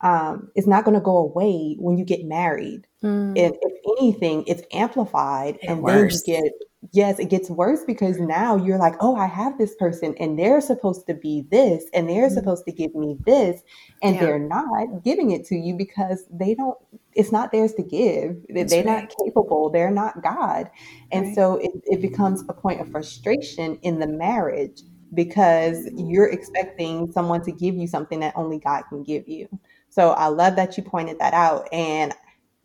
um, 0.00 0.50
is 0.54 0.66
not 0.66 0.84
going 0.84 0.94
to 0.94 1.00
go 1.00 1.16
away 1.16 1.76
when 1.78 1.96
you 1.96 2.04
get 2.04 2.24
married. 2.24 2.86
Mm. 3.02 3.38
And 3.38 3.56
if 3.60 3.98
anything, 3.98 4.44
it's 4.46 4.62
amplified, 4.72 5.58
and, 5.62 5.78
and 5.78 5.88
then 5.88 6.10
you 6.10 6.20
get 6.26 6.52
yes, 6.92 7.18
it 7.18 7.30
gets 7.30 7.50
worse 7.50 7.84
because 7.86 8.18
now 8.18 8.56
you're 8.56 8.78
like, 8.78 8.94
oh, 9.00 9.16
I 9.16 9.26
have 9.26 9.58
this 9.58 9.74
person 9.76 10.14
and 10.18 10.38
they're 10.38 10.60
supposed 10.60 11.06
to 11.06 11.14
be 11.14 11.46
this 11.50 11.84
and 11.94 12.08
they're 12.08 12.26
mm-hmm. 12.26 12.34
supposed 12.34 12.64
to 12.66 12.72
give 12.72 12.94
me 12.94 13.16
this. 13.24 13.62
And 14.02 14.14
yeah. 14.14 14.22
they're 14.22 14.38
not 14.38 15.02
giving 15.02 15.30
it 15.30 15.44
to 15.46 15.56
you 15.56 15.74
because 15.74 16.24
they 16.30 16.54
don't, 16.54 16.76
it's 17.14 17.32
not 17.32 17.52
theirs 17.52 17.74
to 17.74 17.82
give. 17.82 18.36
That's 18.50 18.72
they're 18.72 18.84
right. 18.84 19.02
not 19.02 19.14
capable. 19.24 19.70
They're 19.70 19.90
not 19.90 20.22
God. 20.22 20.70
And 21.12 21.26
right. 21.26 21.34
so 21.34 21.56
it, 21.56 21.72
it 21.84 22.02
becomes 22.02 22.44
a 22.48 22.52
point 22.52 22.80
of 22.80 22.90
frustration 22.90 23.78
in 23.82 23.98
the 23.98 24.08
marriage 24.08 24.82
because 25.14 25.88
you're 25.94 26.28
expecting 26.28 27.10
someone 27.12 27.42
to 27.44 27.52
give 27.52 27.76
you 27.76 27.86
something 27.86 28.20
that 28.20 28.34
only 28.36 28.58
God 28.58 28.82
can 28.88 29.02
give 29.02 29.28
you. 29.28 29.48
So 29.88 30.10
I 30.10 30.26
love 30.26 30.56
that 30.56 30.76
you 30.76 30.82
pointed 30.82 31.20
that 31.20 31.34
out. 31.34 31.68
And 31.72 32.12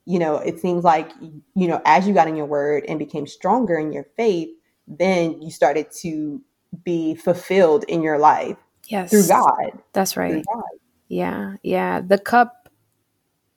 you 0.09 0.17
know, 0.17 0.37
it 0.37 0.59
seems 0.59 0.83
like, 0.83 1.11
you 1.21 1.67
know, 1.67 1.79
as 1.85 2.07
you 2.07 2.15
got 2.15 2.27
in 2.27 2.35
your 2.35 2.47
word 2.47 2.83
and 2.87 2.97
became 2.97 3.27
stronger 3.27 3.77
in 3.77 3.93
your 3.93 4.07
faith, 4.17 4.49
then 4.87 5.39
you 5.39 5.51
started 5.51 5.85
to 6.01 6.41
be 6.83 7.13
fulfilled 7.13 7.85
in 7.87 8.01
your 8.01 8.17
life. 8.17 8.57
Yes. 8.87 9.11
Through 9.11 9.27
God. 9.27 9.83
That's 9.93 10.17
right. 10.17 10.43
God. 10.51 10.63
Yeah. 11.09 11.57
Yeah. 11.61 12.01
The 12.01 12.17
cup 12.17 12.69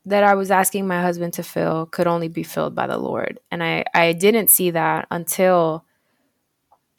that 0.04 0.24
I 0.24 0.34
was 0.34 0.50
asking 0.50 0.86
my 0.86 1.00
husband 1.00 1.32
to 1.34 1.42
fill 1.42 1.86
could 1.86 2.06
only 2.06 2.28
be 2.28 2.42
filled 2.42 2.74
by 2.74 2.86
the 2.86 2.98
Lord. 2.98 3.40
And 3.50 3.64
I, 3.64 3.86
I 3.94 4.12
didn't 4.12 4.50
see 4.50 4.72
that 4.72 5.06
until 5.10 5.86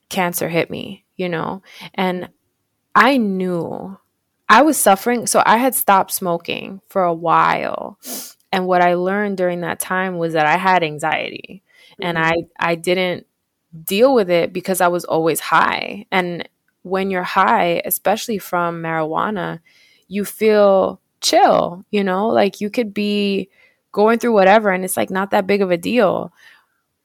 cancer 0.10 0.50
hit 0.50 0.72
me, 0.72 1.06
you 1.16 1.30
know, 1.30 1.62
and 1.94 2.28
I 2.96 3.18
knew 3.18 4.00
I 4.50 4.64
was 4.64 4.80
suffering. 4.80 5.28
So 5.28 5.44
I 5.46 5.58
had 5.58 5.76
stopped 5.76 6.10
smoking 6.10 6.82
for 6.90 7.04
a 7.04 7.14
while 7.14 8.00
and 8.54 8.68
what 8.68 8.84
I 8.84 8.94
learned 8.94 9.38
during 9.38 9.62
that 9.62 9.80
time 9.80 10.20
was 10.20 10.34
that 10.34 10.46
I 10.46 10.58
had 10.58 10.84
anxiety 10.84 11.64
mm-hmm. 11.94 12.04
and 12.04 12.20
I 12.20 12.34
I 12.60 12.76
didn't 12.76 13.26
deal 13.84 14.14
with 14.14 14.30
it 14.30 14.54
because 14.54 14.80
I 14.80 14.88
was 14.90 15.06
always 15.06 15.40
high. 15.40 16.06
And 16.12 16.48
when 16.84 17.10
you're 17.10 17.24
high, 17.24 17.82
especially 17.84 18.38
from 18.38 18.84
marijuana, 18.84 19.60
you 20.08 20.24
feel 20.24 21.02
chill, 21.20 21.84
you 21.90 22.04
know? 22.04 22.28
Like 22.28 22.62
you 22.62 22.70
could 22.70 22.94
be 22.94 23.50
going 23.92 24.20
through 24.20 24.34
whatever 24.34 24.70
and 24.70 24.86
it's 24.86 24.98
like 24.98 25.10
not 25.10 25.32
that 25.32 25.48
big 25.48 25.64
of 25.64 25.72
a 25.72 25.78
deal. 25.78 26.32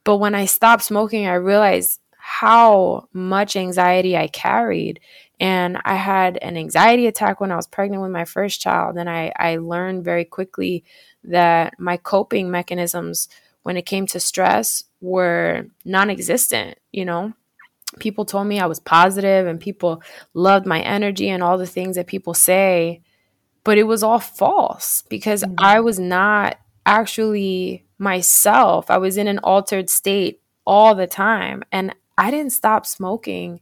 But 0.05 0.19
when 0.19 0.35
I 0.35 0.45
stopped 0.45 0.83
smoking, 0.83 1.27
I 1.27 1.35
realized 1.35 2.01
how 2.19 3.09
much 3.15 3.57
anxiety 3.57 4.19
I 4.19 4.29
carried. 4.29 5.01
And 5.41 5.79
I 5.85 5.95
had 5.95 6.37
an 6.39 6.57
anxiety 6.57 7.07
attack 7.07 7.41
when 7.41 7.53
I 7.53 7.57
was 7.57 7.67
pregnant 7.67 8.03
with 8.03 8.11
my 8.11 8.25
first 8.25 8.61
child. 8.61 8.97
And 8.97 9.09
I, 9.09 9.33
I 9.37 9.57
learned 9.57 10.05
very 10.05 10.25
quickly 10.25 10.85
that 11.25 11.79
my 11.79 11.97
coping 11.97 12.51
mechanisms 12.51 13.29
when 13.63 13.77
it 13.77 13.87
came 13.87 14.07
to 14.09 14.21
stress 14.21 14.85
were 15.01 15.67
non 15.85 16.11
existent, 16.11 16.79
you 16.93 17.05
know? 17.05 17.33
People 17.99 18.25
told 18.25 18.47
me 18.47 18.61
I 18.61 18.67
was 18.67 18.81
positive 18.81 19.47
and 19.47 19.61
people 19.61 20.03
loved 20.35 20.67
my 20.67 20.81
energy 20.81 21.29
and 21.29 21.43
all 21.43 21.57
the 21.57 21.67
things 21.67 21.97
that 21.97 22.07
people 22.07 22.35
say, 22.35 23.03
but 23.65 23.79
it 23.79 23.85
was 23.85 24.03
all 24.03 24.19
false 24.19 25.03
because 25.09 25.43
mm-hmm. 25.43 25.55
I 25.59 25.81
was 25.81 25.99
not 25.99 26.59
actually 26.85 27.87
myself. 27.99 28.91
I 28.91 28.99
was 28.99 29.17
in 29.17 29.27
an 29.29 29.39
altered 29.39 29.91
state 29.91 30.41
all 30.67 30.95
the 30.95 31.07
time 31.07 31.63
and 31.73 31.95
I 32.17 32.31
didn't 32.31 32.53
stop 32.53 32.87
smoking. 32.87 33.61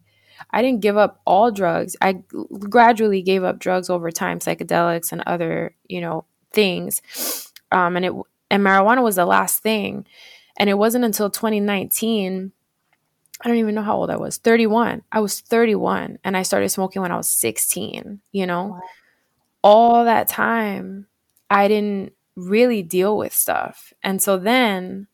I 0.50 0.62
didn't 0.62 0.80
give 0.80 0.96
up 0.96 1.20
all 1.24 1.50
drugs. 1.50 1.96
I 2.00 2.22
gradually 2.58 3.22
gave 3.22 3.44
up 3.44 3.58
drugs 3.58 3.90
over 3.90 4.10
time, 4.10 4.38
psychedelics 4.38 5.12
and 5.12 5.22
other, 5.26 5.74
you 5.88 6.00
know, 6.00 6.24
things 6.52 7.00
um, 7.70 7.96
and 7.96 8.04
it 8.04 8.12
and 8.50 8.62
marijuana 8.62 9.02
was 9.02 9.16
the 9.16 9.26
last 9.26 9.62
thing, 9.62 10.06
and 10.58 10.70
it 10.70 10.78
wasn't 10.78 11.04
until 11.04 11.30
2019. 11.30 12.52
I 13.42 13.48
don't 13.48 13.58
even 13.58 13.74
know 13.74 13.82
how 13.82 13.96
old 13.96 14.08
I 14.08 14.16
was. 14.16 14.38
31. 14.38 15.02
I 15.12 15.20
was 15.20 15.40
31, 15.40 16.18
and 16.24 16.36
I 16.36 16.42
started 16.42 16.70
smoking 16.70 17.02
when 17.02 17.12
I 17.12 17.16
was 17.16 17.28
16. 17.28 18.20
You 18.32 18.46
know, 18.46 18.64
wow. 18.68 18.80
all 19.62 20.04
that 20.04 20.28
time 20.28 21.06
I 21.50 21.68
didn't 21.68 22.12
really 22.34 22.82
deal 22.82 23.16
with 23.16 23.34
stuff, 23.34 23.92
and 24.02 24.22
so 24.22 24.38
then 24.38 25.08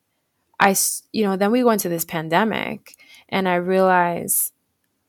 I, 0.59 0.75
you 1.11 1.25
know, 1.25 1.35
then 1.35 1.51
we 1.51 1.61
go 1.61 1.71
into 1.71 1.89
this 1.89 2.05
pandemic, 2.05 2.95
and 3.29 3.49
I 3.49 3.55
realize 3.55 4.52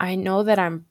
I 0.04 0.14
know 0.16 0.42
that 0.44 0.58
I'm, 0.58 0.86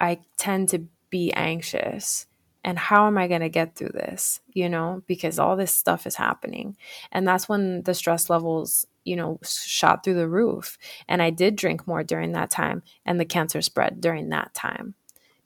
I 0.00 0.20
tend 0.36 0.68
to 0.70 0.86
be 1.10 1.32
anxious 1.32 2.26
and 2.64 2.78
how 2.78 3.06
am 3.06 3.16
I 3.16 3.28
going 3.28 3.40
to 3.40 3.48
get 3.48 3.76
through 3.76 3.92
this, 3.94 4.40
you 4.52 4.68
know, 4.68 5.02
because 5.06 5.38
all 5.38 5.56
this 5.56 5.72
stuff 5.72 6.06
is 6.06 6.16
happening. 6.16 6.76
And 7.12 7.26
that's 7.26 7.48
when 7.48 7.82
the 7.84 7.94
stress 7.94 8.28
levels, 8.28 8.86
you 9.04 9.16
know, 9.16 9.38
shot 9.44 10.04
through 10.04 10.14
the 10.14 10.28
roof. 10.28 10.76
And 11.08 11.22
I 11.22 11.30
did 11.30 11.56
drink 11.56 11.86
more 11.86 12.02
during 12.04 12.32
that 12.32 12.50
time, 12.50 12.82
and 13.06 13.18
the 13.18 13.24
cancer 13.24 13.62
spread 13.62 14.00
during 14.00 14.28
that 14.30 14.52
time. 14.54 14.94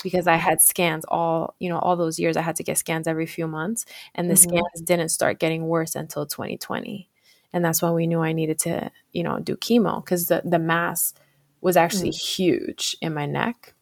because 0.02 0.26
I 0.26 0.37
had 0.37 0.61
scans 0.61 1.05
all, 1.07 1.55
you 1.59 1.68
know, 1.68 1.78
all 1.78 1.96
those 1.96 2.18
years 2.18 2.37
I 2.37 2.42
had 2.42 2.57
to 2.57 2.62
get 2.64 2.78
scans 2.78 3.07
every 3.07 3.26
few 3.26 3.46
months 3.46 3.85
and 4.14 4.28
the 4.28 4.35
mm-hmm. 4.35 4.50
scans 4.50 4.81
didn't 4.85 5.11
start 5.11 5.38
getting 5.38 5.68
worse 5.68 5.94
until 5.94 6.26
2020. 6.26 7.09
And 7.52 7.64
that's 7.64 7.83
when 7.83 7.92
we 7.92 8.07
knew 8.07 8.20
I 8.20 8.33
needed 8.33 8.59
to, 8.61 8.90
you 9.12 9.22
know, 9.22 9.38
do 9.38 9.57
chemo 9.57 10.05
cuz 10.05 10.26
the 10.26 10.42
the 10.44 10.59
mass 10.59 11.14
was 11.62 11.77
actually 11.77 12.11
mm. 12.11 12.20
huge 12.20 12.96
in 13.01 13.14
my 13.14 13.25
neck. 13.25 13.72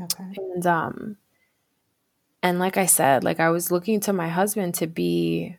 Okay. 0.00 0.36
And 0.36 0.66
um 0.66 1.16
and 2.42 2.60
like 2.60 2.76
I 2.76 2.86
said, 2.86 3.24
like 3.24 3.40
I 3.40 3.50
was 3.50 3.72
looking 3.72 3.98
to 4.00 4.12
my 4.12 4.28
husband 4.28 4.74
to 4.74 4.86
be 4.86 5.56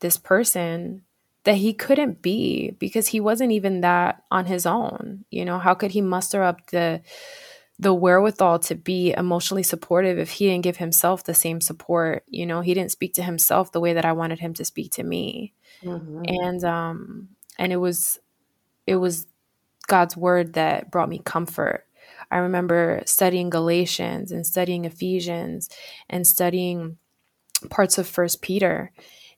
this 0.00 0.16
person 0.16 1.02
that 1.44 1.56
he 1.56 1.74
couldn't 1.74 2.22
be 2.22 2.70
because 2.78 3.08
he 3.08 3.20
wasn't 3.20 3.52
even 3.52 3.80
that 3.80 4.22
on 4.30 4.46
his 4.46 4.64
own. 4.64 5.24
You 5.30 5.44
know, 5.44 5.58
how 5.58 5.74
could 5.74 5.90
he 5.90 6.00
muster 6.00 6.42
up 6.42 6.70
the 6.70 7.02
the 7.78 7.92
wherewithal 7.92 8.60
to 8.60 8.76
be 8.76 9.12
emotionally 9.12 9.64
supportive 9.64 10.16
if 10.16 10.30
he 10.30 10.46
didn't 10.46 10.62
give 10.62 10.76
himself 10.76 11.24
the 11.24 11.34
same 11.34 11.60
support? 11.60 12.24
You 12.28 12.46
know, 12.46 12.60
he 12.60 12.74
didn't 12.74 12.92
speak 12.92 13.14
to 13.14 13.22
himself 13.22 13.72
the 13.72 13.80
way 13.80 13.92
that 13.92 14.04
I 14.04 14.12
wanted 14.12 14.38
him 14.38 14.54
to 14.54 14.64
speak 14.64 14.92
to 14.92 15.02
me. 15.02 15.52
Mm-hmm. 15.82 16.22
And 16.26 16.64
um 16.64 17.28
and 17.58 17.72
it 17.72 17.78
was 17.78 18.20
it 18.86 18.96
was 18.96 19.26
God's 19.86 20.16
word 20.16 20.54
that 20.54 20.90
brought 20.90 21.08
me 21.08 21.20
comfort. 21.24 21.86
I 22.30 22.38
remember 22.38 23.02
studying 23.04 23.50
Galatians 23.50 24.32
and 24.32 24.46
studying 24.46 24.84
Ephesians 24.84 25.68
and 26.08 26.26
studying 26.26 26.96
parts 27.70 27.98
of 27.98 28.06
First 28.08 28.42
Peter 28.42 28.92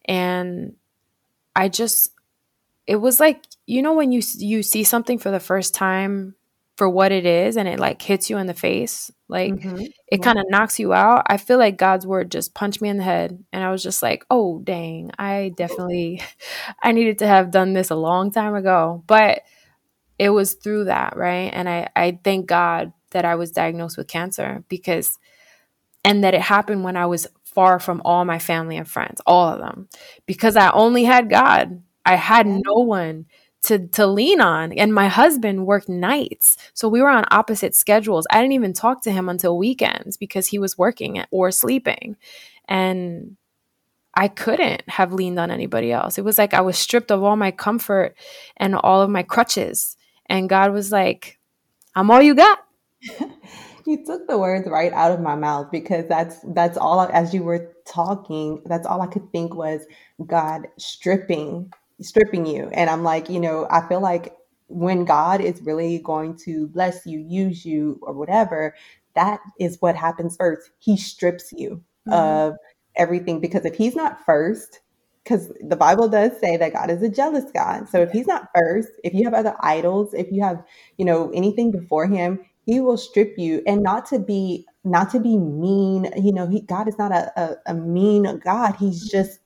and 0.05 0.75
I 1.57 1.69
just 1.69 2.11
it 2.87 2.97
was 2.97 3.21
like 3.21 3.45
you 3.67 3.83
know 3.83 3.95
when 3.95 4.13
you 4.13 4.23
you 4.37 4.63
see 4.63 4.85
something 4.85 5.19
for 5.19 5.31
the 5.31 5.41
first 5.41 5.75
time 5.75 6.35
for 6.77 6.89
what 6.89 7.13
it 7.13 7.25
is 7.25 7.57
and 7.57 7.69
it 7.69 7.79
like 7.79 8.03
hits 8.03 8.29
you 8.29 8.37
in 8.37 8.47
the 8.47 8.55
face 8.55 9.11
like 9.29 9.55
mm-hmm. 9.55 9.85
it 10.09 10.23
kind 10.23 10.39
of 10.39 10.45
knocks 10.49 10.81
you 10.81 10.93
out 10.93 11.23
i 11.29 11.37
feel 11.37 11.57
like 11.57 11.79
god's 11.79 12.05
word 12.05 12.33
just 12.33 12.53
punched 12.53 12.83
me 12.83 12.89
in 12.89 12.97
the 12.97 13.05
head 13.05 13.43
and 13.53 13.63
i 13.63 13.71
was 13.71 13.83
just 13.83 14.03
like 14.03 14.27
oh 14.29 14.61
dang 14.65 15.11
i 15.17 15.53
definitely 15.57 16.21
i 16.83 16.91
needed 16.91 17.21
to 17.21 17.27
have 17.27 17.53
done 17.53 17.75
this 17.75 17.91
a 17.91 17.97
long 17.97 18.33
time 18.33 18.57
ago 18.57 19.05
but 19.07 19.43
it 20.19 20.31
was 20.31 20.55
through 20.55 20.85
that 20.85 21.17
right? 21.17 21.51
And 21.53 21.69
i 21.69 21.89
i 21.97 22.19
thank 22.25 22.47
god 22.47 22.93
that 23.11 23.25
i 23.25 23.35
was 23.35 23.51
diagnosed 23.53 23.97
with 23.97 24.09
cancer 24.09 24.65
because 24.69 25.19
and 26.05 26.23
that 26.25 26.35
it 26.35 26.43
happened 26.43 26.85
when 26.85 26.97
i 26.97 27.07
was 27.07 27.27
far 27.55 27.79
from 27.79 28.03
all 28.05 28.25
my 28.25 28.39
family 28.39 28.77
and 28.77 28.89
friends, 28.89 29.21
all 29.27 29.49
of 29.49 29.61
them, 29.61 29.89
because 30.27 30.57
I 30.57 30.71
only 30.73 31.05
had 31.05 31.31
God. 31.31 31.83
I 32.05 32.17
had 32.17 32.47
no 32.47 32.75
one 32.75 33.27
to 33.63 33.87
to 33.89 34.07
lean 34.07 34.41
on. 34.41 34.73
And 34.73 34.93
my 34.93 35.09
husband 35.09 35.67
worked 35.67 35.89
nights. 35.89 36.57
So 36.75 36.89
we 36.89 37.01
were 37.01 37.09
on 37.09 37.25
opposite 37.31 37.75
schedules. 37.75 38.27
I 38.31 38.41
didn't 38.41 38.53
even 38.53 38.73
talk 38.75 39.03
to 39.05 39.13
him 39.13 39.29
until 39.29 39.57
weekends 39.57 40.17
because 40.17 40.49
he 40.49 40.59
was 40.59 40.77
working 40.77 41.25
or 41.31 41.51
sleeping. 41.51 42.17
And 42.69 43.37
i 44.17 44.29
couldn't 44.29 44.89
have 44.89 45.13
leaned 45.13 45.39
on 45.39 45.51
anybody 45.51 45.93
else. 45.93 46.19
It 46.19 46.25
was 46.25 46.39
like 46.39 46.55
i 46.55 46.61
was 46.61 46.79
stripped 46.79 47.11
of 47.11 47.23
all 47.23 47.37
my 47.37 47.51
comfort 47.51 48.17
and 48.57 48.75
all 48.77 49.03
of 49.03 49.11
my 49.11 49.23
crutches 49.23 49.97
and 50.27 50.49
god 50.49 50.73
was 50.73 50.91
like 50.93 51.39
i'm 51.95 52.11
all 52.11 52.23
you 52.23 52.35
got. 52.35 52.59
You 53.87 54.03
took 54.03 54.27
the 54.27 54.39
words 54.39 54.67
right 54.67 54.95
out 54.95 55.13
of 55.13 55.21
my 55.21 55.35
mouth 55.35 55.71
because 55.71 56.09
that's 56.09 56.39
that's 56.55 56.79
all 56.79 57.03
as 57.03 57.35
you 57.35 57.43
were 57.43 57.71
talking 57.87 58.63
that's 58.65 58.87
all 58.87 59.03
i 59.03 59.07
could 59.07 59.31
think 59.31 59.55
was 59.55 59.85
god 60.25 60.69
stripping 60.79 61.71
stripping 62.01 62.47
you. 62.47 62.71
And 62.73 62.89
i'm 62.89 63.03
like 63.03 63.29
you 63.29 63.39
know 63.39 63.67
i 63.71 63.87
feel 63.87 64.01
like 64.01 64.35
when 64.69 65.05
god 65.05 65.43
is 65.43 65.61
really 65.61 65.99
going 65.99 66.35
to 66.47 66.69
bless 66.69 67.05
you 67.05 67.19
use 67.19 67.67
you 67.67 68.01
or 68.01 68.15
whatever 68.15 68.75
that 69.15 69.41
is 69.59 69.81
what 69.81 69.97
happens 69.97 70.37
first. 70.37 70.71
He 70.79 70.97
strips 70.97 71.53
you 71.53 71.83
mm-hmm. 72.09 72.13
of 72.13 72.57
everything 72.97 73.41
because 73.41 73.65
if 73.65 73.75
he's 73.75 73.97
not 73.97 74.25
first 74.25 74.81
because 75.25 75.51
the 75.67 75.77
Bible 75.77 76.09
does 76.09 76.39
say 76.39 76.57
that 76.59 76.75
God 76.75 76.91
is 76.91 77.03
a 77.03 77.09
jealous 77.09 77.51
God. 77.51 77.89
So 77.89 78.03
if 78.03 78.11
he's 78.11 78.27
not 78.27 78.51
first, 78.55 78.91
if 79.03 79.15
you 79.15 79.25
have 79.25 79.33
other 79.33 79.57
idols, 79.61 80.13
if 80.13 80.31
you 80.31 80.43
have, 80.43 80.63
you 80.99 81.05
know, 81.05 81.31
anything 81.33 81.71
before 81.71 82.07
him, 82.07 82.41
he 82.67 82.81
will 82.81 82.99
strip 82.99 83.35
you. 83.39 83.63
And 83.67 83.83
not 83.83 84.07
to 84.07 84.19
be 84.19 84.67
not 84.85 85.11
to 85.11 85.19
be 85.19 85.39
mean 85.39 86.13
you 86.15 86.31
know 86.31 86.47
he 86.47 86.61
god 86.61 86.87
is 86.87 86.99
not 86.99 87.11
a, 87.11 87.33
a, 87.41 87.57
a 87.67 87.75
mean 87.75 88.39
god. 88.45 88.77
He's 88.77 89.09
mm-hmm. 89.09 89.17
just 89.17 89.41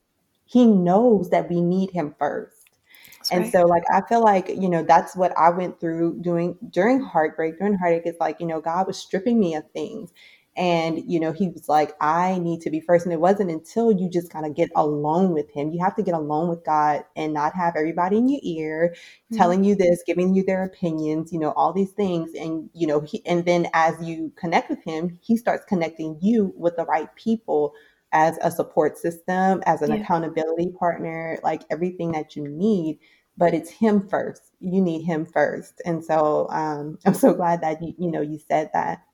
he 0.47 0.67
knows 0.67 1.31
that 1.31 1.49
we 1.49 1.61
need 1.61 1.91
him 1.91 2.15
first. 2.19 2.71
That's 3.19 3.31
and 3.31 3.43
right. 3.45 3.53
so 3.53 3.63
like 3.63 3.85
i 3.93 4.01
feel 4.09 4.23
like 4.23 4.49
you 4.49 4.69
know 4.69 4.83
that's 4.83 5.17
what 5.17 5.37
i 5.39 5.51
went 5.51 5.81
through 5.81 6.21
doing 6.23 6.57
during 6.71 7.01
heartbreak. 7.01 7.59
During 7.59 7.75
heartache 7.75 8.07
is 8.07 8.17
like 8.19 8.41
you 8.41 8.47
know 8.47 8.61
god 8.61 8.89
was 8.89 8.99
stripping 8.99 9.39
me 9.39 9.55
of 9.55 9.65
things 9.73 10.11
and, 10.59 11.05
you 11.07 11.21
know, 11.21 11.31
he 11.31 11.49
was 11.49 11.69
like, 11.69 11.95
I 12.01 12.41
need 12.41 12.63
to 12.63 12.71
be 12.71 12.81
first. 12.81 13.07
And 13.07 13.13
it 13.13 13.21
wasn't 13.21 13.53
until 13.53 13.93
you 13.93 14.11
just 14.11 14.29
kind 14.29 14.45
of 14.45 14.57
get 14.57 14.71
alone 14.75 15.33
with 15.33 15.49
him. 15.53 15.71
You 15.71 15.79
have 15.85 15.95
to 15.95 16.03
get 16.03 16.15
alone 16.15 16.49
with 16.49 16.65
God 16.65 17.05
and 17.15 17.33
not 17.33 17.55
have 17.55 17.77
everybody 17.77 18.19
in 18.19 18.29
your 18.29 18.41
ear 18.43 18.93
mm-hmm. 18.93 19.37
telling 19.37 19.63
you 19.63 19.77
this, 19.77 20.03
giving 20.05 20.35
you 20.35 20.43
their 20.43 20.65
opinions, 20.65 21.33
you 21.33 21.39
know, 21.39 21.53
all 21.53 21.73
these 21.73 21.93
things. 21.93 22.33
And, 22.35 22.69
you 22.75 22.89
know, 22.89 23.01
he, 23.01 23.25
and 23.25 23.45
then 23.45 23.69
as 23.73 23.95
you 24.05 24.33
connect 24.35 24.69
with 24.69 24.83
him, 24.83 25.21
he 25.23 25.37
starts 25.37 25.65
connecting 25.65 26.19
you 26.21 26.53
with 26.57 26.75
the 26.75 26.87
right 26.87 27.15
people 27.15 27.73
as 28.11 28.37
a 28.43 28.51
support 28.51 28.99
system, 28.99 29.63
as 29.65 29.81
an 29.81 29.93
yeah. 29.93 30.01
accountability 30.01 30.73
partner, 30.77 31.39
like 31.45 31.63
everything 31.71 32.11
that 32.13 32.35
you 32.35 32.49
need 32.49 32.99
but 33.37 33.55
it's 33.55 33.71
him 33.71 34.09
first. 34.09 34.43
You 34.59 34.81
need 34.81 35.05
him 35.05 35.25
first. 35.25 35.81
And 35.85 36.05
so 36.05 36.49
um, 36.51 36.99
I'm 37.07 37.15
so 37.15 37.33
glad 37.33 37.61
that 37.61 37.81
you, 37.81 37.95
you 37.97 38.11
know, 38.11 38.21
you 38.21 38.41
said 38.49 38.71
that. 38.75 39.05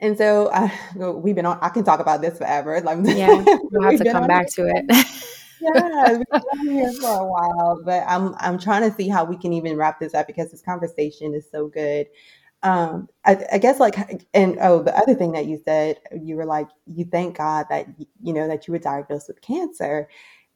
And 0.00 0.16
so 0.16 0.46
uh, 0.48 0.68
we've 1.12 1.34
been 1.34 1.46
on, 1.46 1.58
I 1.60 1.68
can 1.68 1.84
talk 1.84 2.00
about 2.00 2.20
this 2.20 2.38
forever. 2.38 2.80
Like, 2.80 2.98
yeah, 3.04 3.28
we'll 3.70 3.82
have 3.82 3.98
to 3.98 4.12
come 4.12 4.26
back 4.26 4.48
to 4.54 4.66
it. 4.66 4.84
yeah, 5.60 6.18
we've 6.18 6.42
been 6.64 6.72
here 6.72 6.92
for 6.92 7.20
a 7.20 7.26
while, 7.26 7.80
but 7.84 8.04
I'm 8.06 8.34
I'm 8.38 8.58
trying 8.58 8.88
to 8.88 8.96
see 8.96 9.08
how 9.08 9.24
we 9.24 9.36
can 9.36 9.52
even 9.52 9.76
wrap 9.76 10.00
this 10.00 10.14
up 10.14 10.26
because 10.26 10.50
this 10.50 10.62
conversation 10.62 11.34
is 11.34 11.46
so 11.50 11.68
good. 11.68 12.06
Um, 12.64 13.08
I, 13.24 13.44
I 13.52 13.58
guess 13.58 13.78
like, 13.78 14.26
and 14.34 14.58
oh, 14.60 14.82
the 14.82 14.96
other 14.96 15.14
thing 15.14 15.32
that 15.32 15.46
you 15.46 15.60
said, 15.64 15.98
you 16.20 16.36
were 16.36 16.46
like, 16.46 16.68
you 16.86 17.04
thank 17.04 17.38
God 17.38 17.66
that 17.70 17.86
you 18.22 18.32
know 18.32 18.48
that 18.48 18.66
you 18.66 18.72
were 18.72 18.78
diagnosed 18.78 19.28
with 19.28 19.40
cancer, 19.40 20.08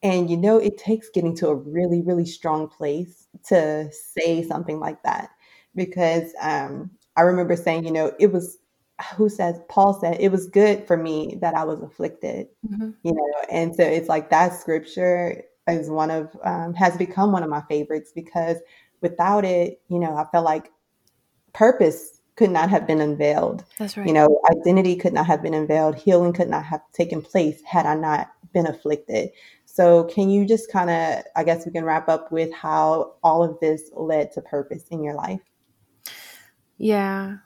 and 0.02 0.30
you 0.30 0.36
know 0.36 0.58
it 0.58 0.78
takes 0.78 1.10
getting 1.10 1.36
to 1.36 1.48
a 1.48 1.54
really 1.54 2.00
really 2.00 2.26
strong 2.26 2.68
place 2.68 3.26
to 3.46 3.90
say 3.92 4.42
something 4.44 4.78
like 4.78 5.02
that 5.02 5.30
because 5.74 6.32
um, 6.40 6.90
I 7.16 7.22
remember 7.22 7.56
saying, 7.56 7.84
you 7.84 7.92
know, 7.92 8.12
it 8.18 8.32
was 8.32 8.58
who 9.16 9.28
says 9.28 9.60
Paul 9.68 9.98
said 10.00 10.18
it 10.20 10.30
was 10.30 10.46
good 10.46 10.86
for 10.86 10.96
me 10.96 11.38
that 11.40 11.54
I 11.54 11.64
was 11.64 11.80
afflicted, 11.82 12.48
mm-hmm. 12.66 12.90
you 13.02 13.12
know, 13.12 13.32
and 13.50 13.74
so 13.74 13.82
it's 13.82 14.08
like 14.08 14.30
that 14.30 14.54
scripture 14.54 15.42
is 15.68 15.88
one 15.88 16.10
of 16.10 16.36
um, 16.44 16.74
has 16.74 16.96
become 16.96 17.32
one 17.32 17.42
of 17.42 17.50
my 17.50 17.62
favorites 17.68 18.12
because 18.14 18.58
without 19.00 19.44
it, 19.44 19.80
you 19.88 19.98
know, 19.98 20.16
I 20.16 20.26
felt 20.30 20.44
like 20.44 20.70
purpose 21.52 22.20
could 22.36 22.50
not 22.50 22.70
have 22.70 22.86
been 22.86 23.00
unveiled. 23.00 23.64
That's 23.78 23.96
right. 23.96 24.06
You 24.06 24.14
know, 24.14 24.40
identity 24.50 24.96
could 24.96 25.12
not 25.12 25.26
have 25.26 25.42
been 25.42 25.54
unveiled. 25.54 25.96
Healing 25.96 26.32
could 26.32 26.48
not 26.48 26.64
have 26.64 26.80
taken 26.92 27.20
place 27.22 27.62
had 27.64 27.86
I 27.86 27.94
not 27.94 28.30
been 28.52 28.66
afflicted. 28.66 29.30
So, 29.64 30.04
can 30.04 30.28
you 30.28 30.46
just 30.46 30.70
kind 30.70 30.90
of, 30.90 31.24
I 31.34 31.44
guess 31.44 31.64
we 31.64 31.72
can 31.72 31.84
wrap 31.84 32.08
up 32.08 32.30
with 32.30 32.52
how 32.52 33.14
all 33.22 33.42
of 33.42 33.58
this 33.60 33.90
led 33.94 34.32
to 34.32 34.42
purpose 34.42 34.84
in 34.90 35.02
your 35.02 35.14
life? 35.14 35.40
Yeah 36.78 37.36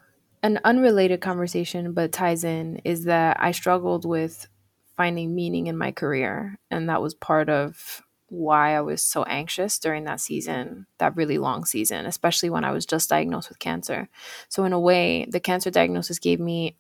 an 0.46 0.60
unrelated 0.64 1.20
conversation 1.20 1.92
but 1.92 2.12
ties 2.12 2.44
in 2.44 2.76
is 2.84 3.04
that 3.04 3.36
I 3.40 3.50
struggled 3.50 4.04
with 4.04 4.48
finding 4.96 5.34
meaning 5.34 5.66
in 5.66 5.76
my 5.76 5.92
career 5.92 6.58
and 6.70 6.88
that 6.88 7.02
was 7.02 7.14
part 7.14 7.48
of 7.48 8.02
why 8.28 8.76
I 8.76 8.80
was 8.80 9.02
so 9.02 9.22
anxious 9.24 9.78
during 9.78 10.04
that 10.04 10.20
season, 10.20 10.86
that 10.98 11.16
really 11.16 11.38
long 11.38 11.64
season, 11.64 12.06
especially 12.06 12.50
when 12.50 12.64
I 12.64 12.72
was 12.72 12.86
just 12.86 13.10
diagnosed 13.10 13.48
with 13.48 13.58
cancer. 13.58 14.08
So 14.48 14.64
in 14.64 14.72
a 14.72 14.80
way, 14.80 15.26
the 15.30 15.40
cancer 15.40 15.70
diagnosis 15.70 16.18
gave 16.18 16.40
me 16.40 16.76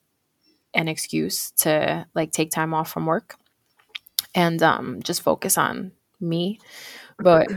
an 0.74 0.88
excuse 0.88 1.52
to 1.52 2.06
like 2.14 2.32
take 2.32 2.50
time 2.50 2.74
off 2.74 2.90
from 2.90 3.06
work 3.06 3.36
and 4.34 4.62
um, 4.62 5.02
just 5.02 5.22
focus 5.22 5.56
on 5.56 5.92
me. 6.20 6.58
But 7.18 7.48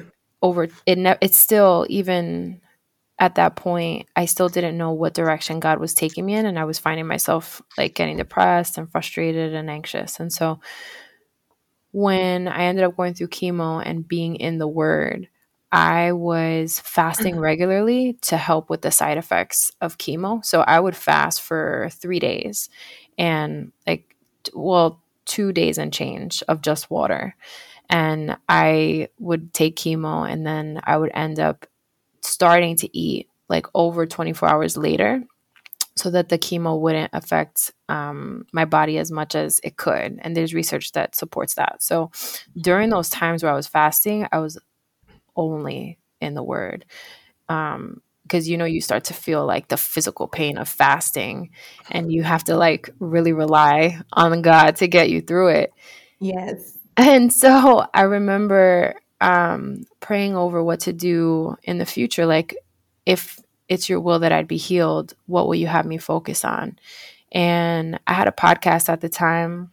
over 0.41 0.67
it, 0.85 0.97
ne- 0.97 1.17
it's 1.21 1.37
still 1.37 1.85
even 1.89 2.61
at 3.19 3.36
that 3.36 3.58
point, 3.58 4.08
I 4.15 4.25
still 4.25 4.47
didn't 4.47 4.77
know 4.77 4.93
what 4.93 5.13
direction 5.13 5.60
God 5.60 5.79
was 5.79 5.93
taking 5.93 6.25
me 6.25 6.36
in. 6.36 6.45
And 6.45 6.58
I 6.58 6.63
was 6.63 6.79
finding 6.79 7.05
myself 7.05 7.62
like 7.77 7.93
getting 7.93 8.17
depressed 8.17 8.77
and 8.77 8.89
frustrated 8.89 9.53
and 9.53 9.69
anxious. 9.69 10.21
And 10.21 10.32
so 10.32 10.62
when 11.91 12.47
I 12.47 12.63
ended 12.63 12.86
up 12.86 12.95
going 12.95 13.13
through 13.13 13.27
chemo 13.27 13.84
and 13.86 14.08
being 14.08 14.38
in 14.38 14.58
the 14.58 14.67
Word, 14.67 15.27
I 15.71 16.13
was 16.13 16.79
fasting 16.79 17.34
mm-hmm. 17.34 17.43
regularly 17.43 18.13
to 18.21 18.38
help 18.38 18.69
with 18.69 18.82
the 18.82 18.91
side 18.91 19.17
effects 19.17 19.71
of 19.82 19.97
chemo. 19.97 20.43
So 20.43 20.62
I 20.62 20.79
would 20.79 20.95
fast 20.95 21.41
for 21.41 21.89
three 21.91 22.19
days 22.19 22.69
and 23.17 23.73
like, 23.86 24.15
well, 24.53 25.01
two 25.25 25.51
days 25.51 25.77
and 25.77 25.91
change 25.93 26.41
of 26.47 26.62
just 26.62 26.89
water. 26.89 27.36
And 27.89 28.38
I 28.47 29.10
would 29.19 29.53
take 29.53 29.75
chemo 29.75 30.32
and 30.32 30.45
then 30.45 30.79
I 30.86 30.95
would 30.95 31.12
end 31.13 31.39
up 31.39 31.65
starting 32.23 32.75
to 32.77 32.97
eat 32.97 33.29
like 33.49 33.67
over 33.73 34.05
24 34.05 34.47
hours 34.47 34.77
later. 34.77 35.23
so 35.95 36.10
that 36.10 36.29
the 36.29 36.38
chemo 36.38 36.79
wouldn't 36.79 37.10
affect 37.12 37.71
um, 37.89 38.45
my 38.53 38.63
body 38.63 38.97
as 38.97 39.12
much 39.12 39.36
as 39.36 39.60
it 39.65 39.75
could. 39.75 40.17
And 40.21 40.34
there's 40.34 40.53
research 40.53 40.93
that 40.93 41.13
supports 41.13 41.55
that. 41.55 41.84
So 41.84 42.12
during 42.55 42.89
those 42.89 43.10
times 43.10 43.43
where 43.43 43.51
I 43.51 43.55
was 43.55 43.67
fasting, 43.67 44.25
I 44.32 44.39
was 44.39 44.58
only 45.36 45.99
in 46.21 46.36
the 46.36 46.43
word. 46.43 46.86
Um, 47.49 48.01
because 48.23 48.47
you 48.47 48.58
know 48.58 48.65
you 48.65 48.79
start 48.79 49.05
to 49.05 49.13
feel 49.15 49.43
like 49.45 49.69
the 49.69 49.75
physical 49.77 50.27
pain 50.27 50.60
of 50.60 50.69
fasting 50.69 51.49
and 51.89 52.12
you 52.12 52.21
have 52.21 52.43
to 52.43 52.55
like 52.55 52.91
really 52.99 53.34
rely 53.34 53.99
on 54.13 54.43
God 54.43 54.75
to 54.77 54.88
get 54.88 55.10
you 55.10 55.19
through 55.19 55.47
it. 55.49 55.73
Yes. 56.19 56.77
And 56.95 57.34
so 57.34 57.86
I 57.93 58.03
remember 58.03 58.93
um, 59.21 59.86
praying 59.99 60.36
over 60.36 60.63
what 60.63 60.82
to 60.82 60.93
do 60.93 61.58
in 61.63 61.77
the 61.77 61.86
future. 61.86 62.25
Like, 62.25 62.55
if 63.05 63.39
it's 63.69 63.88
your 63.88 63.99
will 64.01 64.19
that 64.19 64.32
I'd 64.32 64.47
be 64.47 64.58
healed. 64.58 65.13
What 65.27 65.47
will 65.47 65.55
you 65.55 65.67
have 65.67 65.86
me 65.86 65.99
focus 65.99 66.43
on? 66.43 66.77
And 67.32 67.99
I 68.08 68.13
had 68.13 68.27
a 68.27 68.32
podcast 68.32 68.89
at 68.89 68.99
the 68.99 69.08
time, 69.10 69.71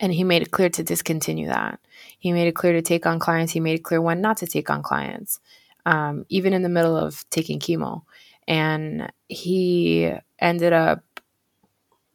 and 0.00 0.12
he 0.12 0.24
made 0.24 0.42
it 0.42 0.50
clear 0.50 0.70
to 0.70 0.82
discontinue 0.82 1.48
that. 1.48 1.78
He 2.18 2.32
made 2.32 2.48
it 2.48 2.54
clear 2.54 2.72
to 2.72 2.82
take 2.82 3.04
on 3.04 3.18
clients. 3.18 3.52
He 3.52 3.60
made 3.60 3.74
it 3.74 3.84
clear 3.84 4.00
when 4.00 4.22
not 4.22 4.38
to 4.38 4.46
take 4.46 4.70
on 4.70 4.82
clients, 4.82 5.38
um, 5.84 6.24
even 6.30 6.54
in 6.54 6.62
the 6.62 6.70
middle 6.70 6.96
of 6.96 7.28
taking 7.28 7.60
chemo. 7.60 8.02
And 8.48 9.12
he 9.28 10.10
ended 10.38 10.72
up 10.72 11.04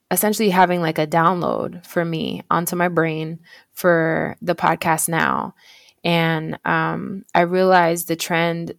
essentially 0.10 0.50
having 0.50 0.82
like 0.82 0.98
a 0.98 1.06
download 1.06 1.86
for 1.86 2.04
me 2.04 2.41
onto 2.50 2.76
my 2.76 2.88
brain 2.88 3.39
for 3.74 4.36
the 4.41 4.56
podcast 4.56 5.08
now. 5.08 5.54
And 6.03 6.60
um, 6.65 7.25
I 7.33 7.41
realized 7.41 8.07
the 8.07 8.15
trend 8.15 8.75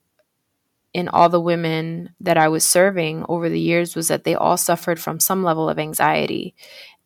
in 0.94 1.08
all 1.08 1.28
the 1.28 1.40
women 1.40 2.14
that 2.20 2.38
I 2.38 2.48
was 2.48 2.64
serving 2.64 3.24
over 3.28 3.48
the 3.48 3.60
years 3.60 3.94
was 3.94 4.08
that 4.08 4.24
they 4.24 4.34
all 4.34 4.56
suffered 4.56 4.98
from 4.98 5.20
some 5.20 5.42
level 5.42 5.68
of 5.68 5.78
anxiety. 5.78 6.54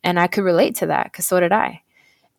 And 0.04 0.18
I 0.18 0.26
could 0.26 0.44
relate 0.44 0.76
to 0.76 0.86
that 0.86 1.04
because 1.06 1.26
so 1.26 1.40
did 1.40 1.52
I. 1.52 1.82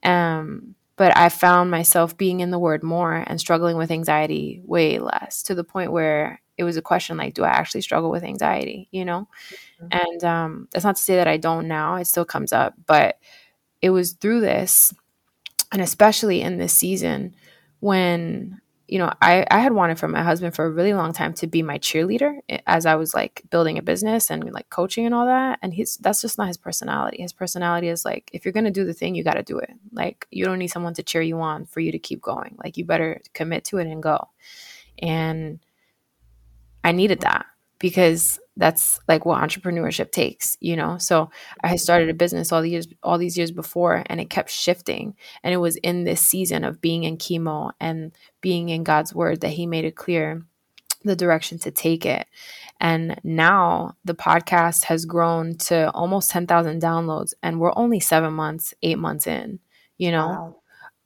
Um, 0.03 0.75
but 0.95 1.15
I 1.17 1.29
found 1.29 1.71
myself 1.71 2.17
being 2.17 2.39
in 2.39 2.51
the 2.51 2.59
word 2.59 2.83
more 2.83 3.23
and 3.25 3.39
struggling 3.39 3.77
with 3.77 3.91
anxiety 3.91 4.61
way 4.63 4.99
less 4.99 5.43
to 5.43 5.55
the 5.55 5.63
point 5.63 5.91
where 5.91 6.41
it 6.57 6.63
was 6.63 6.77
a 6.77 6.81
question 6.81 7.17
like, 7.17 7.33
do 7.33 7.43
I 7.43 7.49
actually 7.49 7.81
struggle 7.81 8.11
with 8.11 8.23
anxiety? 8.23 8.87
You 8.91 9.05
know? 9.05 9.27
Mm-hmm. 9.81 10.07
And 10.07 10.23
um, 10.23 10.67
that's 10.71 10.85
not 10.85 10.97
to 10.97 11.01
say 11.01 11.15
that 11.15 11.27
I 11.27 11.37
don't 11.37 11.67
now, 11.67 11.95
it 11.95 12.05
still 12.05 12.25
comes 12.25 12.53
up. 12.53 12.75
But 12.85 13.17
it 13.81 13.89
was 13.89 14.13
through 14.13 14.41
this, 14.41 14.93
and 15.71 15.81
especially 15.81 16.41
in 16.41 16.57
this 16.57 16.73
season, 16.73 17.35
when 17.83 18.61
you 18.87 18.99
know, 18.99 19.11
I, 19.21 19.45
I 19.49 19.59
had 19.59 19.71
wanted 19.71 19.97
from 19.97 20.11
my 20.11 20.21
husband 20.21 20.55
for 20.55 20.65
a 20.65 20.69
really 20.69 20.93
long 20.93 21.13
time 21.13 21.33
to 21.35 21.47
be 21.47 21.63
my 21.63 21.79
cheerleader 21.79 22.39
eh, 22.49 22.59
as 22.67 22.85
I 22.85 22.95
was 22.95 23.13
like 23.13 23.41
building 23.49 23.77
a 23.77 23.81
business 23.81 24.29
and 24.29 24.43
like 24.53 24.69
coaching 24.69 25.05
and 25.05 25.15
all 25.15 25.25
that. 25.25 25.57
And 25.61 25.73
he's 25.73 25.97
that's 25.97 26.21
just 26.21 26.37
not 26.37 26.47
his 26.47 26.57
personality. 26.57 27.21
His 27.21 27.33
personality 27.33 27.87
is 27.87 28.05
like, 28.05 28.29
if 28.33 28.45
you're 28.45 28.51
gonna 28.51 28.71
do 28.71 28.85
the 28.85 28.93
thing, 28.93 29.15
you 29.15 29.23
gotta 29.23 29.41
do 29.41 29.57
it. 29.57 29.71
Like 29.93 30.27
you 30.31 30.45
don't 30.45 30.59
need 30.59 30.67
someone 30.67 30.93
to 30.95 31.03
cheer 31.03 31.21
you 31.21 31.39
on 31.39 31.65
for 31.65 31.79
you 31.79 31.91
to 31.91 31.99
keep 31.99 32.21
going. 32.21 32.55
Like 32.63 32.77
you 32.77 32.85
better 32.85 33.21
commit 33.33 33.63
to 33.65 33.77
it 33.77 33.87
and 33.87 34.03
go. 34.03 34.29
And 34.99 35.59
I 36.83 36.91
needed 36.91 37.21
that 37.21 37.47
because 37.79 38.39
that's 38.55 38.99
like 39.07 39.25
what 39.25 39.41
entrepreneurship 39.41 40.11
takes 40.11 40.57
you 40.59 40.75
know? 40.75 40.97
So 40.97 41.29
i 41.63 41.75
started 41.75 42.09
a 42.09 42.13
business 42.13 42.51
all 42.51 42.61
these 42.61 42.71
years 42.71 42.87
all 43.01 43.17
these 43.17 43.37
years 43.37 43.51
before 43.51 44.03
and 44.07 44.19
it 44.21 44.29
kept 44.29 44.49
shifting. 44.49 45.15
And 45.43 45.53
it 45.53 45.57
was 45.57 45.75
in 45.77 46.03
this 46.03 46.21
season 46.21 46.63
of 46.63 46.81
being 46.81 47.03
in 47.03 47.17
chemo 47.17 47.71
and 47.79 48.11
being 48.41 48.69
in 48.69 48.83
god's 48.83 49.13
word 49.13 49.41
that 49.41 49.51
he 49.51 49.65
made 49.65 49.85
it 49.85 49.95
clear 49.95 50.43
the 51.03 51.15
direction 51.15 51.59
to 51.59 51.71
take 51.71 52.05
it. 52.05 52.27
And 52.79 53.19
now 53.23 53.97
the 54.05 54.15
podcast 54.15 54.85
has 54.85 55.05
grown 55.05 55.55
to 55.69 55.91
almost 55.91 56.29
10,000 56.29 56.81
downloads 56.81 57.33
and 57.43 57.59
we're 57.59 57.73
only 57.75 57.99
7 57.99 58.33
months 58.33 58.73
8 58.81 58.97
months 58.99 59.27
in 59.27 59.59
you 59.97 60.11
know? 60.11 60.27
Wow. 60.27 60.55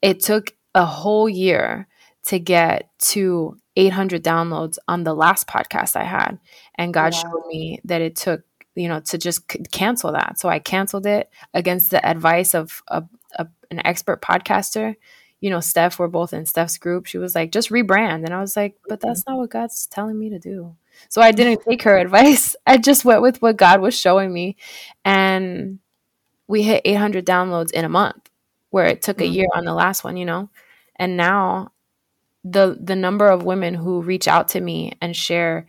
it 0.02 0.20
took 0.22 0.56
a 0.76 0.86
whole 0.86 1.28
year 1.28 1.88
to 2.28 2.40
get 2.40 2.90
to 3.00 3.58
800 3.78 4.24
downloads 4.24 4.78
on 4.88 5.04
the 5.04 5.14
last 5.14 5.48
podcast 5.48 5.96
I 5.96 6.04
had. 6.04 6.40
And 6.76 6.94
God 6.94 7.14
wow. 7.14 7.22
showed 7.22 7.48
me 7.48 7.80
that 7.86 8.02
it 8.02 8.18
took, 8.18 8.44
you 8.76 8.90
know, 8.90 9.00
to 9.00 9.18
just 9.18 9.50
c- 9.50 9.60
cancel 9.72 10.12
that. 10.12 10.38
So 10.38 10.50
I 10.50 10.60
canceled 10.60 11.06
it 11.06 11.30
against 11.54 11.90
the 11.90 12.06
advice 12.06 12.54
of 12.54 12.84
a, 12.90 13.04
a, 13.36 13.48
an 13.72 13.86
expert 13.86 14.22
podcaster. 14.22 14.96
You 15.40 15.50
know, 15.50 15.62
Steph, 15.62 16.00
we're 16.00 16.10
both 16.10 16.34
in 16.34 16.46
Steph's 16.46 16.78
group. 16.78 17.06
She 17.06 17.18
was 17.18 17.34
like, 17.34 17.54
just 17.54 17.70
rebrand. 17.70 18.26
And 18.26 18.34
I 18.34 18.42
was 18.42 18.58
like, 18.58 18.76
but 18.90 19.00
that's 19.00 19.26
not 19.26 19.38
what 19.38 19.52
God's 19.52 19.88
telling 19.88 20.20
me 20.20 20.30
to 20.32 20.40
do. 20.40 20.76
So 21.08 21.22
I 21.22 21.32
didn't 21.32 21.64
take 21.64 21.84
her 21.84 21.98
advice. 22.00 22.58
I 22.66 22.78
just 22.78 23.06
went 23.06 23.22
with 23.22 23.42
what 23.42 23.56
God 23.56 23.80
was 23.80 23.98
showing 23.98 24.34
me. 24.34 24.58
And 25.06 25.80
we 26.48 26.64
hit 26.64 26.82
800 26.84 27.26
downloads 27.26 27.72
in 27.72 27.86
a 27.86 27.90
month, 27.90 28.30
where 28.72 28.88
it 28.88 29.02
took 29.02 29.22
a 29.22 29.24
mm-hmm. 29.24 29.34
year 29.34 29.48
on 29.56 29.64
the 29.64 29.74
last 29.74 30.04
one, 30.04 30.18
you 30.18 30.26
know? 30.26 30.50
And 30.98 31.16
now 31.16 31.72
the 32.52 32.78
the 32.80 32.96
number 32.96 33.28
of 33.28 33.44
women 33.44 33.74
who 33.74 34.02
reach 34.02 34.28
out 34.28 34.50
to 34.50 34.62
me 34.62 34.94
and 35.02 35.16
share 35.16 35.68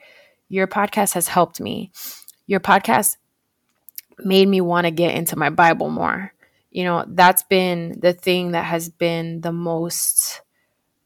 your 0.49 0.67
podcast 0.67 1.15
has 1.15 1.29
helped 1.29 1.61
me. 1.61 1.93
Your 2.47 2.61
podcast 2.61 3.17
made 4.19 4.49
me 4.49 4.61
want 4.61 4.87
to 4.87 4.91
get 4.91 5.15
into 5.15 5.37
my 5.37 5.51
Bible 5.51 5.91
more. 5.91 6.33
You 6.71 6.85
know, 6.85 7.05
that's 7.09 7.43
been 7.43 7.99
the 8.01 8.13
thing 8.13 8.53
that 8.53 8.65
has 8.65 8.89
been 8.89 9.41
the 9.41 9.53
most 9.53 10.43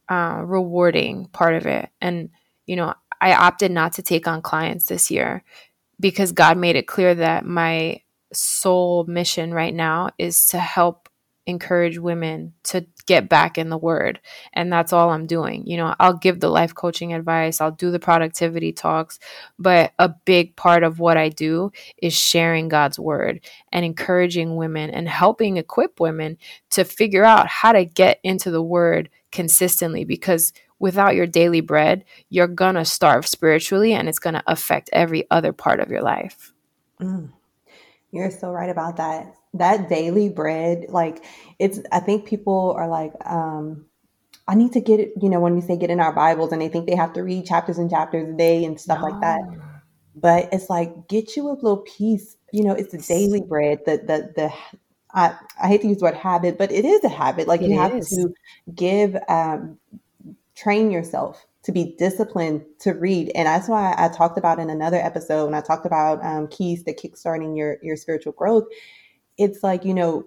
uh, 0.08 0.42
rewarding 0.44 1.26
part 1.26 1.54
of 1.54 1.66
it. 1.66 1.88
And, 2.00 2.30
you 2.66 2.76
know, 2.76 2.94
I 3.20 3.34
opted 3.34 3.70
not 3.70 3.94
to 3.94 4.02
take 4.02 4.26
on 4.26 4.42
clients 4.42 4.86
this 4.86 5.10
year 5.10 5.44
because 6.00 6.32
God 6.32 6.58
made 6.58 6.76
it 6.76 6.88
clear 6.88 7.14
that 7.14 7.44
my 7.44 8.00
sole 8.32 9.04
mission 9.04 9.54
right 9.54 9.74
now 9.74 10.10
is 10.18 10.46
to 10.48 10.58
help 10.58 11.01
encourage 11.46 11.98
women 11.98 12.52
to 12.62 12.86
get 13.06 13.28
back 13.28 13.58
in 13.58 13.68
the 13.68 13.78
word 13.78 14.20
and 14.52 14.72
that's 14.72 14.92
all 14.92 15.10
i'm 15.10 15.26
doing. 15.26 15.66
You 15.66 15.76
know 15.76 15.94
i'll 15.98 16.16
give 16.16 16.38
the 16.38 16.48
life 16.48 16.74
coaching 16.74 17.12
advice 17.12 17.60
i'll 17.60 17.72
do 17.72 17.90
the 17.90 17.98
productivity 17.98 18.72
talks 18.72 19.18
but 19.58 19.92
a 19.98 20.08
big 20.08 20.54
part 20.54 20.84
of 20.84 21.00
what 21.00 21.16
i 21.16 21.28
do 21.28 21.72
is 21.98 22.14
sharing 22.14 22.68
god's 22.68 22.98
word 22.98 23.40
and 23.72 23.84
encouraging 23.84 24.56
women 24.56 24.90
and 24.90 25.08
helping 25.08 25.56
equip 25.56 25.98
women 25.98 26.38
to 26.70 26.84
figure 26.84 27.24
out 27.24 27.48
how 27.48 27.72
to 27.72 27.84
get 27.84 28.20
into 28.22 28.50
the 28.50 28.62
word 28.62 29.10
consistently 29.32 30.04
because 30.04 30.52
without 30.78 31.16
your 31.16 31.26
daily 31.26 31.60
bread 31.60 32.04
you're 32.28 32.46
gonna 32.46 32.84
starve 32.84 33.26
spiritually 33.26 33.92
and 33.92 34.08
it's 34.08 34.20
gonna 34.20 34.44
affect 34.46 34.90
every 34.92 35.26
other 35.30 35.52
part 35.52 35.80
of 35.80 35.90
your 35.90 36.02
life. 36.02 36.52
Mm. 37.00 37.30
you're 38.12 38.30
so 38.30 38.50
right 38.52 38.70
about 38.70 38.96
that 38.96 39.34
that 39.54 39.88
daily 39.88 40.28
bread, 40.28 40.86
like 40.88 41.24
it's, 41.58 41.80
I 41.92 42.00
think 42.00 42.26
people 42.26 42.74
are 42.76 42.88
like, 42.88 43.12
um, 43.26 43.86
I 44.48 44.54
need 44.54 44.72
to 44.72 44.80
get 44.80 44.98
it, 44.98 45.12
you 45.20 45.28
know, 45.28 45.40
when 45.40 45.54
we 45.54 45.60
say 45.60 45.76
get 45.76 45.90
in 45.90 46.00
our 46.00 46.12
Bibles 46.12 46.52
and 46.52 46.60
they 46.60 46.68
think 46.68 46.86
they 46.86 46.96
have 46.96 47.12
to 47.12 47.22
read 47.22 47.46
chapters 47.46 47.78
and 47.78 47.90
chapters 47.90 48.28
a 48.28 48.36
day 48.36 48.64
and 48.64 48.80
stuff 48.80 49.00
no. 49.00 49.08
like 49.08 49.20
that. 49.20 49.40
But 50.14 50.48
it's 50.52 50.68
like, 50.68 51.08
get 51.08 51.36
you 51.36 51.48
a 51.48 51.52
little 51.52 51.78
piece, 51.78 52.36
you 52.52 52.64
know, 52.64 52.72
it's 52.72 52.92
the 52.92 52.98
daily 52.98 53.40
bread, 53.40 53.80
the, 53.86 53.98
the, 53.98 54.32
the, 54.34 54.52
I, 55.14 55.36
I 55.62 55.68
hate 55.68 55.82
to 55.82 55.88
use 55.88 55.98
the 55.98 56.06
word 56.06 56.14
habit, 56.14 56.58
but 56.58 56.72
it 56.72 56.84
is 56.84 57.04
a 57.04 57.08
habit. 57.08 57.46
Like 57.46 57.60
it 57.60 57.70
you 57.70 57.78
have 57.78 57.94
is. 57.94 58.08
to 58.08 58.34
give, 58.74 59.16
um, 59.28 59.78
train 60.54 60.90
yourself 60.90 61.46
to 61.62 61.72
be 61.72 61.94
disciplined 61.98 62.64
to 62.80 62.92
read. 62.92 63.30
And 63.34 63.46
that's 63.46 63.68
why 63.68 63.94
I 63.96 64.08
talked 64.08 64.36
about 64.36 64.58
in 64.58 64.70
another 64.70 64.96
episode 64.96 65.46
when 65.46 65.54
I 65.54 65.60
talked 65.60 65.86
about 65.86 66.24
um, 66.24 66.48
keys 66.48 66.82
to 66.84 66.94
kickstarting 66.94 67.56
your, 67.56 67.78
your 67.82 67.96
spiritual 67.96 68.32
growth 68.32 68.64
it's 69.38 69.62
like, 69.62 69.84
you 69.84 69.94
know, 69.94 70.26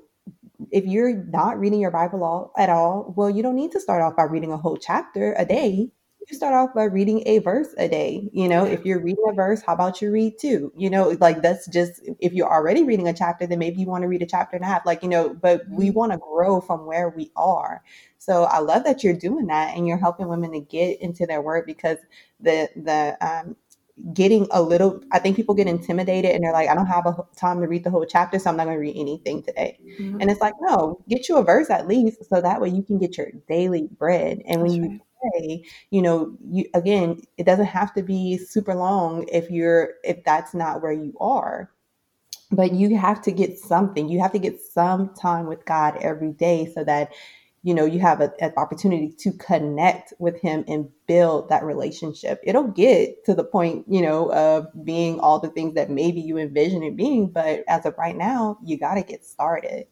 if 0.72 0.86
you're 0.86 1.14
not 1.14 1.60
reading 1.60 1.80
your 1.80 1.92
Bible 1.92 2.24
all, 2.24 2.54
at 2.58 2.70
all, 2.70 3.14
well, 3.16 3.30
you 3.30 3.44
don't 3.44 3.56
need 3.56 3.72
to 3.74 3.80
start 3.80 4.02
off 4.02 4.16
by 4.16 4.24
reading 4.24 4.52
a 4.52 4.58
whole 4.58 4.78
chapter 4.78 5.34
a 5.38 5.46
day. 5.46 5.92
You 6.28 6.36
start 6.36 6.56
off 6.56 6.74
by 6.74 6.86
reading 6.86 7.22
a 7.28 7.38
verse 7.38 7.76
a 7.78 7.88
day. 7.88 8.30
You 8.34 8.50
know, 8.50 8.66
if 8.66 8.84
you're 8.84 9.00
reading 9.00 9.24
a 9.30 9.34
verse, 9.34 9.62
how 9.62 9.74
about 9.74 10.02
you 10.02 10.12
read 10.12 10.40
two? 10.40 10.74
You 10.76 10.90
know, 10.90 11.16
like 11.20 11.44
that's 11.44 11.68
just 11.68 12.02
if 12.20 12.34
you're 12.34 12.52
already 12.52 12.84
reading 12.84 13.08
a 13.08 13.14
chapter, 13.14 13.46
then 13.46 13.60
maybe 13.60 13.80
you 13.80 13.86
want 13.86 14.02
to 14.02 14.08
read 14.08 14.24
a 14.24 14.26
chapter 14.26 14.56
and 14.56 14.66
a 14.66 14.68
half. 14.68 14.88
Like, 14.88 15.04
you 15.04 15.10
know, 15.10 15.36
but 15.36 15.62
we 15.70 15.90
mm-hmm. 15.90 16.00
want 16.00 16.12
to 16.14 16.18
grow 16.18 16.62
from 16.62 16.88
where 16.88 17.10
we 17.10 17.32
are. 17.36 17.84
So 18.18 18.46
I 18.46 18.58
love 18.58 18.86
that 18.86 19.04
you're 19.04 19.14
doing 19.14 19.46
that 19.48 19.78
and 19.78 19.88
you're 19.88 20.00
helping 20.00 20.28
women 20.28 20.52
to 20.54 20.62
get 20.62 21.00
into 21.00 21.28
their 21.28 21.44
word 21.44 21.68
because 21.68 22.00
the 22.40 22.70
the 22.76 23.16
um, 23.22 23.56
getting 24.14 24.46
a 24.52 24.62
little 24.62 25.02
i 25.14 25.20
think 25.20 25.38
people 25.38 25.56
get 25.56 25.68
intimidated 25.68 26.32
and 26.32 26.44
they're 26.44 26.52
like 26.52 26.68
i 26.68 26.76
don't 26.76 26.86
have 26.86 27.06
a 27.06 27.16
time 27.38 27.62
to 27.62 27.68
read 27.68 27.84
the 27.84 27.90
whole 27.90 28.06
chapter 28.06 28.38
so 28.38 28.50
i'm 28.50 28.58
not 28.58 28.66
going 28.66 28.76
to 28.76 28.82
read 28.82 28.96
anything 28.98 29.42
today 29.42 29.80
mm-hmm. 30.00 30.20
and 30.20 30.30
it's 30.30 30.42
like 30.42 30.54
no 30.60 31.02
get 31.08 31.30
you 31.30 31.38
a 31.38 31.44
verse 31.44 31.70
at 31.70 31.88
least 31.88 32.18
so 32.30 32.42
that 32.42 32.60
way 32.60 32.68
you 32.68 32.84
can 32.84 32.98
get 32.98 33.18
your 33.18 33.28
daily 33.48 33.88
bread 33.98 34.42
and 34.48 34.62
when 34.62 34.70
That's 34.70 34.76
you 34.76 34.90
right. 34.90 35.00
pray 35.34 35.64
you 35.92 36.02
know 36.02 36.36
you 36.46 36.66
again 36.74 37.22
it 37.38 37.46
doesn't 37.46 37.66
have 37.66 37.94
to 37.94 38.04
be 38.04 38.38
super 38.38 38.76
long 38.76 39.26
if 39.32 39.50
you're 39.50 39.94
if 40.04 40.26
that's 40.26 40.54
not 40.54 40.82
where 40.82 40.92
you 40.92 41.16
are 41.22 41.72
but 42.52 42.74
you 42.74 42.98
have 42.98 43.22
to 43.22 43.32
get 43.32 43.58
something 43.58 44.10
you 44.10 44.20
have 44.20 44.34
to 44.34 44.40
get 44.40 44.60
some 44.60 45.14
time 45.14 45.46
with 45.46 45.64
god 45.66 45.96
every 46.02 46.34
day 46.34 46.70
so 46.76 46.84
that 46.84 47.14
you 47.66 47.74
know, 47.74 47.84
you 47.84 48.00
have 48.00 48.22
a, 48.22 48.32
an 48.40 48.54
opportunity 48.58 49.12
to 49.18 49.32
connect 49.32 50.14
with 50.20 50.40
him 50.40 50.64
and 50.68 50.88
build 51.08 51.50
that 51.50 51.64
relationship. 51.64 52.40
It'll 52.44 52.68
get 52.68 53.26
to 53.26 53.34
the 53.34 53.44
point, 53.44 53.86
you 53.90 54.04
know, 54.04 54.32
of 54.32 54.68
being 54.86 55.20
all 55.20 55.40
the 55.40 55.50
things 55.50 55.74
that 55.74 55.90
maybe 55.90 56.22
you 56.22 56.38
envision 56.38 56.84
it 56.84 56.96
being, 56.96 57.28
but 57.28 57.64
as 57.68 57.84
of 57.88 57.98
right 57.98 58.16
now, 58.16 58.60
you 58.64 58.78
got 58.78 58.94
to 58.94 59.02
get 59.02 59.26
started. 59.26 59.88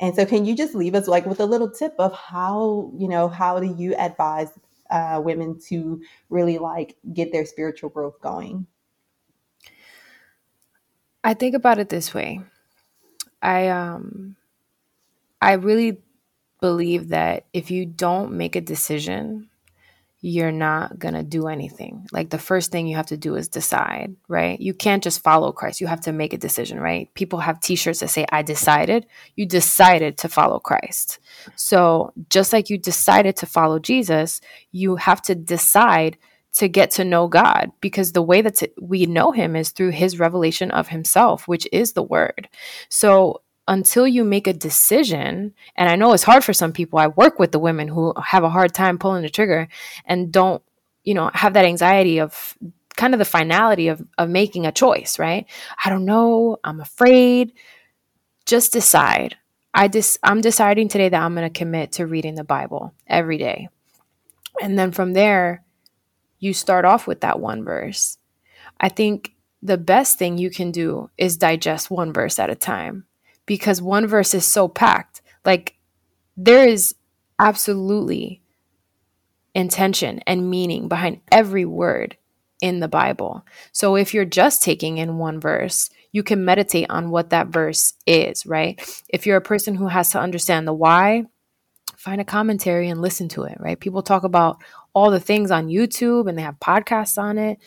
And 0.00 0.16
so, 0.16 0.26
can 0.26 0.44
you 0.44 0.56
just 0.56 0.74
leave 0.74 0.96
us 0.96 1.06
like 1.06 1.26
with 1.26 1.38
a 1.38 1.46
little 1.46 1.70
tip 1.70 1.94
of 2.00 2.12
how, 2.12 2.90
you 2.98 3.06
know, 3.06 3.28
how 3.28 3.60
do 3.60 3.72
you 3.78 3.94
advise 3.94 4.48
uh, 4.90 5.22
women 5.24 5.60
to 5.68 6.02
really 6.28 6.58
like 6.58 6.96
get 7.14 7.30
their 7.30 7.46
spiritual 7.46 7.88
growth 7.88 8.20
going? 8.20 8.66
I 11.22 11.34
think 11.34 11.54
about 11.54 11.78
it 11.78 11.88
this 11.88 12.12
way. 12.12 12.40
I 13.40 13.68
um 13.68 14.34
I 15.40 15.52
really 15.52 16.02
believe 16.60 17.08
that 17.08 17.44
if 17.52 17.70
you 17.70 17.86
don't 17.86 18.32
make 18.32 18.56
a 18.56 18.60
decision, 18.60 19.48
you're 20.22 20.52
not 20.52 20.98
going 20.98 21.14
to 21.14 21.22
do 21.22 21.46
anything. 21.46 22.06
Like 22.10 22.30
the 22.30 22.38
first 22.38 22.72
thing 22.72 22.86
you 22.86 22.96
have 22.96 23.06
to 23.06 23.16
do 23.16 23.36
is 23.36 23.48
decide, 23.48 24.16
right? 24.28 24.58
You 24.58 24.74
can't 24.74 25.02
just 25.02 25.22
follow 25.22 25.52
Christ. 25.52 25.80
You 25.80 25.86
have 25.86 26.00
to 26.02 26.12
make 26.12 26.32
a 26.32 26.38
decision, 26.38 26.80
right? 26.80 27.12
People 27.14 27.38
have 27.40 27.60
t 27.60 27.76
shirts 27.76 28.00
that 28.00 28.08
say, 28.08 28.24
I 28.32 28.42
decided. 28.42 29.06
You 29.36 29.46
decided 29.46 30.18
to 30.18 30.28
follow 30.28 30.58
Christ. 30.58 31.18
So 31.54 32.12
just 32.30 32.52
like 32.52 32.70
you 32.70 32.78
decided 32.78 33.36
to 33.36 33.46
follow 33.46 33.78
Jesus, 33.78 34.40
you 34.72 34.96
have 34.96 35.22
to 35.22 35.34
decide 35.34 36.16
to 36.54 36.68
get 36.68 36.90
to 36.92 37.04
know 37.04 37.28
God 37.28 37.70
because 37.82 38.12
the 38.12 38.22
way 38.22 38.40
that 38.40 38.62
we 38.80 39.04
know 39.04 39.30
him 39.30 39.54
is 39.54 39.70
through 39.70 39.90
his 39.90 40.18
revelation 40.18 40.70
of 40.70 40.88
himself, 40.88 41.46
which 41.46 41.68
is 41.70 41.92
the 41.92 42.02
word. 42.02 42.48
So 42.88 43.42
until 43.68 44.06
you 44.06 44.24
make 44.24 44.46
a 44.46 44.52
decision, 44.52 45.52
and 45.74 45.88
I 45.88 45.96
know 45.96 46.12
it's 46.12 46.22
hard 46.22 46.44
for 46.44 46.52
some 46.52 46.72
people, 46.72 46.98
I 46.98 47.08
work 47.08 47.38
with 47.38 47.52
the 47.52 47.58
women 47.58 47.88
who 47.88 48.14
have 48.24 48.44
a 48.44 48.50
hard 48.50 48.72
time 48.72 48.98
pulling 48.98 49.22
the 49.22 49.28
trigger 49.28 49.68
and 50.04 50.30
don't, 50.30 50.62
you 51.04 51.14
know, 51.14 51.30
have 51.34 51.54
that 51.54 51.64
anxiety 51.64 52.20
of 52.20 52.56
kind 52.96 53.12
of 53.12 53.18
the 53.18 53.24
finality 53.24 53.88
of, 53.88 54.02
of 54.18 54.28
making 54.28 54.66
a 54.66 54.72
choice, 54.72 55.18
right? 55.18 55.46
I 55.84 55.90
don't 55.90 56.04
know. 56.04 56.58
I'm 56.64 56.80
afraid. 56.80 57.52
Just 58.46 58.72
decide. 58.72 59.36
I 59.74 59.88
dis- 59.88 60.18
I'm 60.22 60.40
deciding 60.40 60.88
today 60.88 61.08
that 61.08 61.22
I'm 61.22 61.34
going 61.34 61.50
to 61.50 61.58
commit 61.58 61.92
to 61.92 62.06
reading 62.06 62.36
the 62.36 62.44
Bible 62.44 62.94
every 63.06 63.36
day. 63.36 63.68
And 64.62 64.78
then 64.78 64.92
from 64.92 65.12
there, 65.12 65.64
you 66.38 66.54
start 66.54 66.84
off 66.84 67.06
with 67.06 67.20
that 67.20 67.40
one 67.40 67.64
verse. 67.64 68.16
I 68.80 68.88
think 68.88 69.34
the 69.62 69.76
best 69.76 70.18
thing 70.18 70.38
you 70.38 70.50
can 70.50 70.70
do 70.70 71.10
is 71.18 71.36
digest 71.36 71.90
one 71.90 72.12
verse 72.12 72.38
at 72.38 72.50
a 72.50 72.54
time 72.54 73.04
because 73.46 73.80
one 73.80 74.06
verse 74.06 74.34
is 74.34 74.44
so 74.44 74.68
packed. 74.68 75.22
Like 75.44 75.76
there 76.36 76.66
is 76.66 76.94
absolutely 77.38 78.42
intention 79.54 80.20
and 80.26 80.50
meaning 80.50 80.88
behind 80.88 81.20
every 81.32 81.64
word 81.64 82.16
in 82.60 82.80
the 82.80 82.88
Bible. 82.88 83.46
So 83.72 83.96
if 83.96 84.12
you're 84.12 84.24
just 84.24 84.62
taking 84.62 84.98
in 84.98 85.18
one 85.18 85.40
verse, 85.40 85.90
you 86.12 86.22
can 86.22 86.44
meditate 86.44 86.86
on 86.90 87.10
what 87.10 87.30
that 87.30 87.48
verse 87.48 87.94
is, 88.06 88.46
right? 88.46 88.80
If 89.08 89.26
you're 89.26 89.36
a 89.36 89.42
person 89.42 89.74
who 89.74 89.88
has 89.88 90.10
to 90.10 90.20
understand 90.20 90.66
the 90.66 90.72
why, 90.72 91.24
find 91.96 92.20
a 92.20 92.24
commentary 92.24 92.88
and 92.88 93.02
listen 93.02 93.28
to 93.30 93.44
it, 93.44 93.58
right? 93.60 93.78
People 93.78 94.02
talk 94.02 94.24
about 94.24 94.62
all 94.94 95.10
the 95.10 95.20
things 95.20 95.50
on 95.50 95.68
YouTube 95.68 96.28
and 96.28 96.38
they 96.38 96.42
have 96.42 96.58
podcasts 96.58 97.18
on 97.18 97.36
it. 97.38 97.58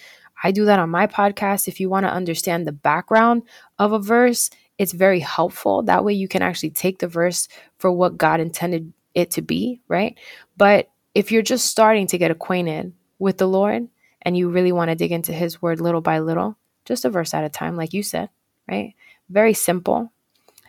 I 0.43 0.51
do 0.51 0.65
that 0.65 0.79
on 0.79 0.89
my 0.89 1.05
podcast. 1.05 1.67
If 1.67 1.79
you 1.79 1.89
want 1.89 2.05
to 2.05 2.11
understand 2.11 2.65
the 2.65 2.71
background 2.71 3.43
of 3.77 3.91
a 3.91 3.99
verse, 3.99 4.49
it's 4.79 4.93
very 4.93 5.19
helpful. 5.19 5.83
That 5.83 6.05
way 6.05 6.13
you 6.13 6.27
can 6.27 6.41
actually 6.41 6.71
take 6.71 6.99
the 6.99 7.07
verse 7.07 7.49
for 7.77 7.91
what 7.91 8.17
God 8.17 8.39
intended 8.39 8.91
it 9.13 9.29
to 9.31 9.41
be, 9.41 9.81
right? 9.89 10.17
But 10.57 10.89
if 11.13 11.31
you're 11.31 11.41
just 11.41 11.65
starting 11.65 12.07
to 12.07 12.17
get 12.17 12.31
acquainted 12.31 12.93
with 13.19 13.37
the 13.37 13.47
Lord 13.47 13.89
and 14.21 14.37
you 14.37 14.49
really 14.49 14.71
want 14.71 14.89
to 14.89 14.95
dig 14.95 15.11
into 15.11 15.33
his 15.33 15.61
word 15.61 15.81
little 15.81 15.99
by 15.99 16.19
little, 16.19 16.57
just 16.85 17.03
a 17.03 17.09
verse 17.09 17.33
at 17.33 17.43
a 17.43 17.49
time, 17.49 17.75
like 17.75 17.93
you 17.93 18.01
said, 18.01 18.29
right? 18.71 18.95
Very 19.29 19.53
simple 19.53 20.11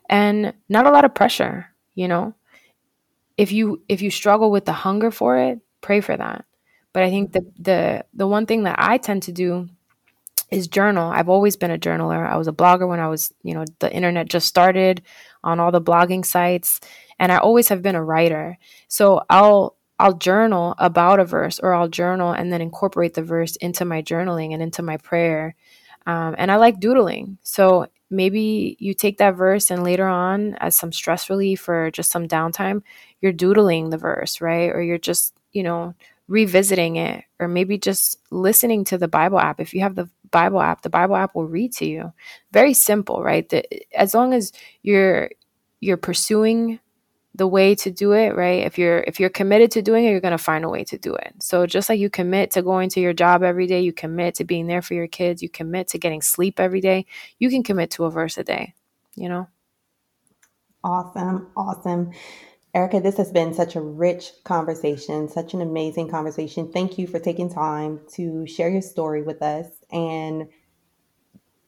and 0.08 0.54
not 0.68 0.86
a 0.86 0.90
lot 0.90 1.04
of 1.04 1.14
pressure, 1.14 1.68
you 1.94 2.08
know? 2.08 2.34
If 3.38 3.52
you 3.52 3.82
if 3.88 4.02
you 4.02 4.10
struggle 4.10 4.50
with 4.50 4.66
the 4.66 4.72
hunger 4.72 5.10
for 5.10 5.38
it, 5.38 5.60
pray 5.80 6.00
for 6.00 6.16
that. 6.16 6.44
But 6.92 7.04
I 7.04 7.10
think 7.10 7.32
the 7.32 7.46
the 7.58 8.04
the 8.12 8.26
one 8.26 8.44
thing 8.44 8.64
that 8.64 8.76
I 8.78 8.98
tend 8.98 9.22
to 9.24 9.32
do 9.32 9.68
is 10.50 10.68
journal. 10.68 11.10
I've 11.10 11.28
always 11.28 11.56
been 11.56 11.70
a 11.70 11.78
journaler. 11.78 12.28
I 12.28 12.36
was 12.36 12.48
a 12.48 12.52
blogger 12.52 12.88
when 12.88 13.00
I 13.00 13.08
was, 13.08 13.32
you 13.42 13.54
know, 13.54 13.64
the 13.78 13.92
internet 13.92 14.28
just 14.28 14.48
started 14.48 15.02
on 15.44 15.60
all 15.60 15.70
the 15.70 15.80
blogging 15.80 16.24
sites, 16.24 16.80
and 17.18 17.30
I 17.30 17.38
always 17.38 17.68
have 17.68 17.82
been 17.82 17.94
a 17.94 18.04
writer. 18.04 18.58
So 18.88 19.22
I'll 19.30 19.76
I'll 19.98 20.14
journal 20.14 20.74
about 20.78 21.20
a 21.20 21.26
verse 21.26 21.58
or 21.58 21.74
I'll 21.74 21.88
journal 21.88 22.32
and 22.32 22.50
then 22.50 22.62
incorporate 22.62 23.14
the 23.14 23.22
verse 23.22 23.56
into 23.56 23.84
my 23.84 24.00
journaling 24.00 24.54
and 24.54 24.62
into 24.62 24.82
my 24.82 24.96
prayer. 24.96 25.54
Um, 26.06 26.34
and 26.38 26.50
I 26.50 26.56
like 26.56 26.80
doodling. 26.80 27.36
So 27.42 27.86
maybe 28.08 28.76
you 28.80 28.94
take 28.94 29.18
that 29.18 29.36
verse 29.36 29.70
and 29.70 29.84
later 29.84 30.08
on, 30.08 30.54
as 30.54 30.74
some 30.74 30.90
stress 30.90 31.28
relief 31.28 31.68
or 31.68 31.90
just 31.90 32.10
some 32.10 32.26
downtime, 32.26 32.82
you're 33.20 33.32
doodling 33.32 33.90
the 33.90 33.98
verse, 33.98 34.40
right? 34.40 34.70
Or 34.70 34.80
you're 34.80 34.96
just, 34.96 35.34
you 35.52 35.62
know, 35.62 35.94
revisiting 36.28 36.96
it 36.96 37.24
or 37.38 37.46
maybe 37.46 37.76
just 37.76 38.18
listening 38.30 38.84
to 38.84 38.96
the 38.96 39.08
Bible 39.08 39.38
app. 39.38 39.60
If 39.60 39.74
you 39.74 39.82
have 39.82 39.96
the 39.96 40.08
Bible 40.30 40.60
app, 40.60 40.82
the 40.82 40.90
Bible 40.90 41.16
app 41.16 41.34
will 41.34 41.46
read 41.46 41.72
to 41.74 41.86
you. 41.86 42.12
Very 42.52 42.74
simple, 42.74 43.22
right? 43.22 43.48
The, 43.48 43.64
as 43.96 44.14
long 44.14 44.34
as 44.34 44.52
you're 44.82 45.30
you're 45.80 45.96
pursuing 45.96 46.78
the 47.34 47.46
way 47.46 47.74
to 47.76 47.90
do 47.90 48.12
it, 48.12 48.36
right? 48.36 48.64
If 48.66 48.78
you're 48.78 48.98
if 49.06 49.20
you're 49.20 49.30
committed 49.30 49.70
to 49.72 49.82
doing 49.82 50.04
it, 50.04 50.10
you're 50.10 50.20
going 50.20 50.32
to 50.32 50.38
find 50.38 50.64
a 50.64 50.68
way 50.68 50.84
to 50.84 50.98
do 50.98 51.14
it. 51.14 51.34
So 51.40 51.66
just 51.66 51.88
like 51.88 52.00
you 52.00 52.10
commit 52.10 52.50
to 52.52 52.62
going 52.62 52.88
to 52.90 53.00
your 53.00 53.12
job 53.12 53.42
every 53.42 53.66
day, 53.66 53.80
you 53.80 53.92
commit 53.92 54.34
to 54.36 54.44
being 54.44 54.66
there 54.66 54.82
for 54.82 54.94
your 54.94 55.06
kids, 55.06 55.42
you 55.42 55.48
commit 55.48 55.88
to 55.88 55.98
getting 55.98 56.22
sleep 56.22 56.58
every 56.58 56.80
day, 56.80 57.06
you 57.38 57.48
can 57.50 57.62
commit 57.62 57.90
to 57.92 58.04
a 58.04 58.10
verse 58.10 58.36
a 58.36 58.44
day, 58.44 58.74
you 59.16 59.28
know? 59.28 59.48
Awesome. 60.82 61.48
Awesome. 61.56 62.10
Erika, 62.72 63.00
this 63.00 63.16
has 63.16 63.32
been 63.32 63.52
such 63.52 63.74
a 63.74 63.80
rich 63.80 64.30
conversation, 64.44 65.28
such 65.28 65.54
an 65.54 65.60
amazing 65.60 66.08
conversation. 66.08 66.70
Thank 66.70 66.98
you 66.98 67.08
for 67.08 67.18
taking 67.18 67.52
time 67.52 68.00
to 68.12 68.46
share 68.46 68.70
your 68.70 68.82
story 68.82 69.22
with 69.22 69.42
us. 69.42 69.66
And 69.90 70.48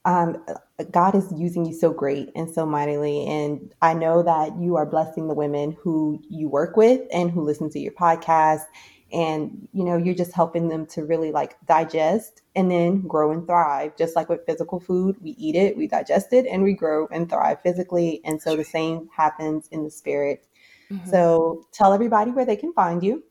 um, 0.05 0.45
God 0.91 1.15
is 1.15 1.31
using 1.35 1.65
you 1.65 1.73
so 1.73 1.91
great 1.91 2.29
and 2.35 2.49
so 2.49 2.65
mightily. 2.65 3.25
And 3.25 3.73
I 3.81 3.93
know 3.93 4.23
that 4.23 4.57
you 4.59 4.77
are 4.77 4.85
blessing 4.85 5.27
the 5.27 5.33
women 5.33 5.75
who 5.81 6.21
you 6.29 6.47
work 6.49 6.77
with 6.77 7.01
and 7.11 7.29
who 7.31 7.43
listen 7.43 7.69
to 7.71 7.79
your 7.79 7.93
podcast. 7.93 8.63
And, 9.11 9.67
you 9.73 9.83
know, 9.83 9.97
you're 9.97 10.15
just 10.15 10.33
helping 10.33 10.69
them 10.69 10.85
to 10.87 11.05
really 11.05 11.31
like 11.31 11.57
digest 11.67 12.41
and 12.55 12.71
then 12.71 13.01
grow 13.07 13.31
and 13.31 13.45
thrive. 13.45 13.95
Just 13.97 14.15
like 14.15 14.29
with 14.29 14.45
physical 14.45 14.79
food, 14.79 15.17
we 15.21 15.31
eat 15.31 15.55
it, 15.55 15.77
we 15.77 15.87
digest 15.87 16.33
it, 16.33 16.47
and 16.47 16.63
we 16.63 16.73
grow 16.73 17.07
and 17.11 17.29
thrive 17.29 17.61
physically. 17.61 18.21
And 18.25 18.41
so 18.41 18.55
the 18.55 18.63
same 18.63 19.09
happens 19.15 19.67
in 19.71 19.83
the 19.83 19.91
spirit. 19.91 20.47
Mm-hmm. 20.93 21.09
So 21.09 21.65
tell 21.73 21.93
everybody 21.93 22.31
where 22.31 22.45
they 22.45 22.55
can 22.55 22.73
find 22.73 23.03
you. 23.03 23.23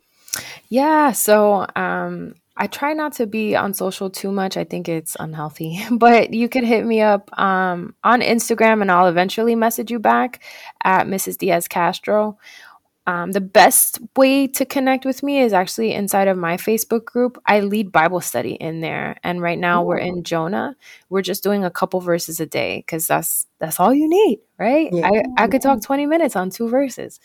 Yeah. 0.69 1.13
So 1.13 1.67
um, 1.77 2.35
I 2.57 2.67
try 2.67 2.93
not 2.93 3.13
to 3.15 3.27
be 3.27 3.55
on 3.57 3.75
social 3.75 4.11
too 4.11 4.33
much. 4.33 4.57
I 4.57 4.65
think 4.65 4.89
it's 4.89 5.17
unhealthy, 5.21 5.81
but 5.91 6.33
you 6.33 6.49
could 6.49 6.65
hit 6.65 6.85
me 6.85 7.01
up 7.01 7.31
um, 7.39 7.95
on 8.05 8.21
Instagram 8.21 8.83
and 8.83 8.91
I'll 8.91 9.07
eventually 9.07 9.55
message 9.55 9.91
you 9.91 9.99
back 9.99 10.43
at 10.85 11.07
Mrs. 11.07 11.39
Diaz 11.39 11.69
Castro 11.69 12.39
um, 13.07 13.33
the 13.33 13.41
best 13.41 13.99
way 14.17 14.47
to 14.47 14.65
connect 14.65 15.05
with 15.05 15.25
me 15.25 15.41
is 15.41 15.53
actually 15.53 15.93
inside 15.93 16.29
of 16.29 16.39
my 16.39 16.57
Facebook 16.57 17.05
group. 17.05 17.37
I 17.47 17.59
lead 17.61 17.91
Bible 17.91 18.21
study 18.21 18.53
in 18.53 18.81
there, 18.81 19.17
and 19.25 19.43
right 19.43 19.59
now 19.59 19.83
Ooh. 19.83 19.87
we're 19.87 19.99
in 19.99 20.23
Jonah. 20.23 20.77
We're 21.09 21.23
just 21.23 21.43
doing 21.43 21.65
a 21.65 21.71
couple 21.71 22.01
verses 22.01 22.39
a 22.39 22.47
day 22.47 22.79
because 22.79 23.09
that's 23.09 23.47
that's 23.59 23.81
all 23.81 23.93
you 23.93 24.09
need, 24.09 24.39
right? 24.57 24.89
Yeah. 24.93 25.11
I 25.13 25.45
I 25.45 25.49
could 25.49 25.63
talk 25.63 25.83
twenty 25.83 26.07
minutes 26.07 26.37
on 26.37 26.51
two 26.51 26.69
verses. 26.69 27.19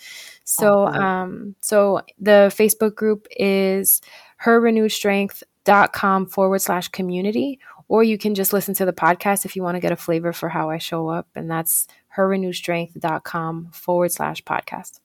So 0.46 0.88
um 0.88 1.56
so 1.62 2.02
the 2.20 2.52
Facebook 2.56 2.96
group 2.96 3.28
is 3.38 4.02
herrenewedstrength.com 4.44 6.26
forward 6.26 6.60
slash 6.60 6.88
community, 6.88 7.60
or 7.88 8.04
you 8.04 8.18
can 8.18 8.34
just 8.34 8.52
listen 8.52 8.74
to 8.76 8.86
the 8.86 8.94
podcast 8.94 9.46
if 9.46 9.56
you 9.56 9.62
want 9.62 9.76
to 9.76 9.82
get 9.82 9.92
a 9.92 9.96
flavor 9.96 10.34
for 10.34 10.50
how 10.50 10.72
I 10.72 10.80
show 10.80 11.08
up, 11.08 11.28
and 11.36 11.52
that's 11.52 11.88
herrenewedstrength.com 12.18 13.70
forward 13.74 14.12
slash 14.12 14.44
podcast. 14.44 15.02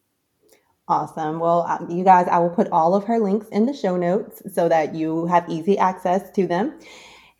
Awesome. 0.89 1.39
Well, 1.39 1.63
um, 1.63 1.91
you 1.91 2.05
guys, 2.05 2.27
I 2.29 2.39
will 2.39 2.51
put 2.51 2.69
all 2.71 2.95
of 2.95 3.05
her 3.05 3.19
links 3.19 3.47
in 3.49 3.67
the 3.67 3.73
show 3.73 3.97
notes 3.97 4.43
so 4.53 4.69
that 4.69 4.95
you 4.95 5.27
have 5.27 5.49
easy 5.49 5.79
access 5.79 6.31
to 6.33 6.47
them. 6.47 6.79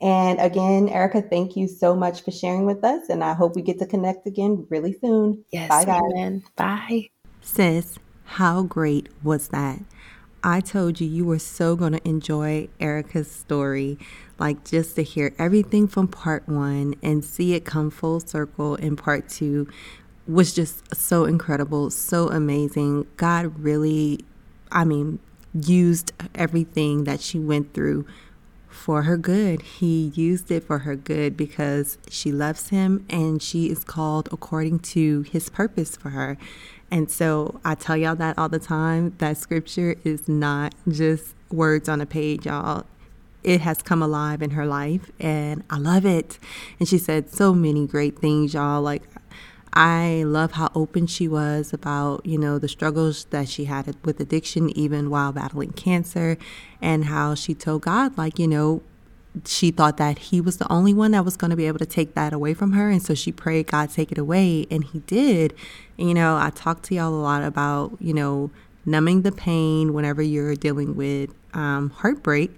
And 0.01 0.39
again, 0.39 0.89
Erika, 0.89 1.21
thank 1.21 1.55
you 1.55 1.67
so 1.67 1.95
much 1.95 2.23
for 2.23 2.31
sharing 2.31 2.65
with 2.65 2.83
us. 2.83 3.09
And 3.09 3.23
I 3.23 3.33
hope 3.33 3.55
we 3.55 3.61
get 3.61 3.79
to 3.79 3.85
connect 3.85 4.27
again 4.27 4.65
really 4.69 4.97
soon. 4.99 5.45
Yes. 5.51 5.69
Bye, 5.69 5.85
guys. 5.85 6.01
Amen. 6.13 6.43
Bye. 6.55 7.09
Sis, 7.41 7.99
how 8.25 8.63
great 8.63 9.09
was 9.23 9.49
that? 9.49 9.79
I 10.43 10.59
told 10.59 10.99
you 10.99 11.07
you 11.07 11.23
were 11.23 11.39
so 11.39 11.77
going 11.77 11.93
to 11.93 12.05
enjoy 12.07 12.67
Erika's 12.79 13.31
story. 13.31 13.97
Like 14.37 14.65
just 14.65 14.95
to 14.97 15.03
hear 15.03 15.33
everything 15.39 15.87
from 15.87 16.09
part 16.09 16.49
one 16.49 16.95
and 17.01 17.23
see 17.23 17.53
it 17.53 17.63
come 17.63 17.89
full 17.89 18.19
circle 18.19 18.75
in 18.75 18.97
part 18.97 19.29
two 19.29 19.69
was 20.27 20.53
just 20.53 20.95
so 20.95 21.25
incredible, 21.25 21.89
so 21.89 22.29
amazing. 22.29 23.07
God 23.17 23.59
really, 23.59 24.23
I 24.71 24.85
mean, 24.85 25.19
used 25.53 26.13
everything 26.33 27.03
that 27.03 27.21
she 27.21 27.39
went 27.39 27.73
through 27.73 28.05
for 28.67 29.03
her 29.03 29.17
good. 29.17 29.61
He 29.61 30.11
used 30.15 30.49
it 30.51 30.63
for 30.63 30.79
her 30.79 30.95
good 30.95 31.37
because 31.37 31.97
she 32.09 32.31
loves 32.31 32.69
him 32.69 33.05
and 33.09 33.41
she 33.41 33.69
is 33.69 33.83
called 33.83 34.27
according 34.31 34.79
to 34.79 35.21
his 35.21 35.49
purpose 35.49 35.95
for 35.95 36.09
her. 36.09 36.37
And 36.89 37.09
so 37.09 37.59
I 37.63 37.75
tell 37.75 37.97
y'all 37.97 38.15
that 38.15 38.37
all 38.37 38.49
the 38.49 38.59
time 38.59 39.15
that 39.19 39.37
scripture 39.37 39.95
is 40.03 40.27
not 40.27 40.73
just 40.87 41.35
words 41.51 41.87
on 41.87 42.01
a 42.01 42.05
page, 42.05 42.45
y'all. 42.45 42.85
It 43.43 43.61
has 43.61 43.81
come 43.81 44.01
alive 44.01 44.41
in 44.41 44.51
her 44.51 44.65
life 44.65 45.11
and 45.19 45.63
I 45.69 45.77
love 45.77 46.05
it. 46.05 46.39
And 46.79 46.87
she 46.87 46.97
said 46.97 47.29
so 47.29 47.53
many 47.53 47.85
great 47.85 48.19
things, 48.19 48.53
y'all. 48.53 48.81
Like, 48.81 49.03
I 49.73 50.23
love 50.25 50.51
how 50.53 50.71
open 50.75 51.07
she 51.07 51.27
was 51.27 51.73
about, 51.73 52.25
you 52.25 52.37
know, 52.37 52.59
the 52.59 52.67
struggles 52.67 53.25
that 53.31 53.49
she 53.49 53.65
had 53.65 53.95
with 54.05 54.19
addiction, 54.19 54.69
even 54.77 55.09
while 55.09 55.31
battling 55.31 55.71
cancer, 55.71 56.37
and 56.81 57.05
how 57.05 57.33
she 57.33 57.55
told 57.55 57.81
God, 57.81 58.17
like, 58.17 58.37
you 58.37 58.47
know, 58.47 58.83
she 59.45 59.71
thought 59.71 59.97
that 59.97 60.19
he 60.19 60.39
was 60.39 60.57
the 60.57 60.71
only 60.71 60.93
one 60.93 61.09
that 61.11 61.25
was 61.25 61.35
going 61.35 61.49
to 61.49 61.57
be 61.57 61.65
able 61.65 61.79
to 61.79 61.87
take 61.87 62.13
that 62.13 62.33
away 62.33 62.53
from 62.53 62.73
her. 62.73 62.91
And 62.91 63.01
so 63.01 63.15
she 63.15 63.31
prayed, 63.31 63.65
God, 63.65 63.89
take 63.89 64.11
it 64.11 64.19
away. 64.19 64.67
And 64.69 64.83
he 64.83 64.99
did. 64.99 65.55
And, 65.97 66.07
you 66.07 66.13
know, 66.13 66.37
I 66.37 66.51
talked 66.51 66.83
to 66.85 66.95
y'all 66.95 67.11
a 67.11 67.15
lot 67.15 67.43
about, 67.43 67.97
you 67.99 68.13
know, 68.13 68.51
numbing 68.85 69.23
the 69.23 69.31
pain 69.31 69.91
whenever 69.91 70.21
you're 70.21 70.55
dealing 70.55 70.95
with 70.95 71.31
um, 71.55 71.89
heartbreak, 71.89 72.51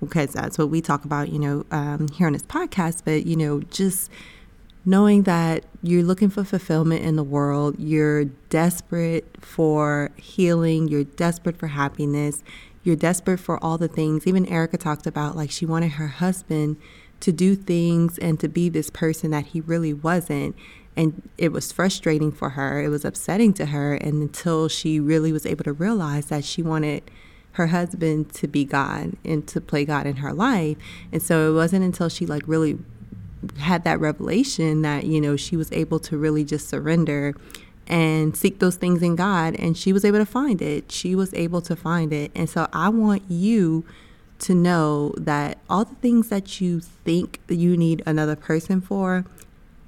because 0.00 0.32
that's 0.32 0.58
what 0.58 0.70
we 0.70 0.80
talk 0.80 1.04
about, 1.04 1.28
you 1.28 1.38
know, 1.38 1.64
um, 1.70 2.08
here 2.08 2.26
on 2.26 2.32
this 2.32 2.42
podcast. 2.42 3.02
But, 3.04 3.24
you 3.24 3.36
know, 3.36 3.60
just 3.60 4.10
knowing 4.84 5.24
that 5.24 5.64
you're 5.82 6.02
looking 6.02 6.30
for 6.30 6.44
fulfillment 6.44 7.04
in 7.04 7.16
the 7.16 7.22
world, 7.22 7.76
you're 7.78 8.24
desperate 8.24 9.26
for 9.40 10.10
healing, 10.16 10.88
you're 10.88 11.04
desperate 11.04 11.56
for 11.56 11.68
happiness, 11.68 12.42
you're 12.82 12.96
desperate 12.96 13.38
for 13.38 13.62
all 13.62 13.78
the 13.78 13.88
things. 13.88 14.26
Even 14.26 14.46
Erika 14.46 14.78
talked 14.78 15.06
about 15.06 15.36
like 15.36 15.50
she 15.50 15.66
wanted 15.66 15.92
her 15.92 16.08
husband 16.08 16.76
to 17.20 17.32
do 17.32 17.54
things 17.54 18.18
and 18.18 18.38
to 18.40 18.48
be 18.48 18.68
this 18.68 18.90
person 18.90 19.30
that 19.30 19.46
he 19.46 19.60
really 19.60 19.92
wasn't. 19.92 20.54
And 20.96 21.28
it 21.36 21.52
was 21.52 21.70
frustrating 21.70 22.32
for 22.32 22.50
her, 22.50 22.82
it 22.82 22.88
was 22.88 23.04
upsetting 23.04 23.52
to 23.54 23.66
her. 23.66 23.94
And 23.94 24.22
until 24.22 24.68
she 24.68 24.98
really 24.98 25.32
was 25.32 25.46
able 25.46 25.64
to 25.64 25.72
realize 25.72 26.26
that 26.26 26.44
she 26.44 26.62
wanted 26.62 27.10
her 27.52 27.68
husband 27.68 28.32
to 28.34 28.46
be 28.46 28.64
God 28.64 29.16
and 29.24 29.46
to 29.48 29.60
play 29.60 29.84
God 29.84 30.06
in 30.06 30.16
her 30.16 30.32
life. 30.32 30.76
And 31.12 31.22
so 31.22 31.50
it 31.50 31.54
wasn't 31.54 31.84
until 31.84 32.08
she 32.08 32.24
like 32.24 32.42
really 32.46 32.78
had 33.58 33.84
that 33.84 34.00
revelation 34.00 34.82
that, 34.82 35.04
you 35.04 35.20
know, 35.20 35.36
she 35.36 35.56
was 35.56 35.70
able 35.72 35.98
to 36.00 36.16
really 36.16 36.44
just 36.44 36.68
surrender 36.68 37.34
and 37.86 38.36
seek 38.36 38.58
those 38.58 38.76
things 38.76 39.02
in 39.02 39.16
God. 39.16 39.54
And 39.56 39.76
she 39.76 39.92
was 39.92 40.04
able 40.04 40.18
to 40.18 40.26
find 40.26 40.60
it. 40.60 40.90
She 40.92 41.14
was 41.14 41.32
able 41.34 41.60
to 41.62 41.76
find 41.76 42.12
it. 42.12 42.30
And 42.34 42.48
so 42.48 42.68
I 42.72 42.88
want 42.88 43.22
you 43.28 43.84
to 44.40 44.54
know 44.54 45.14
that 45.16 45.58
all 45.68 45.84
the 45.84 45.94
things 45.96 46.28
that 46.28 46.60
you 46.60 46.80
think 46.80 47.40
that 47.46 47.56
you 47.56 47.76
need 47.76 48.02
another 48.06 48.36
person 48.36 48.80
for, 48.80 49.24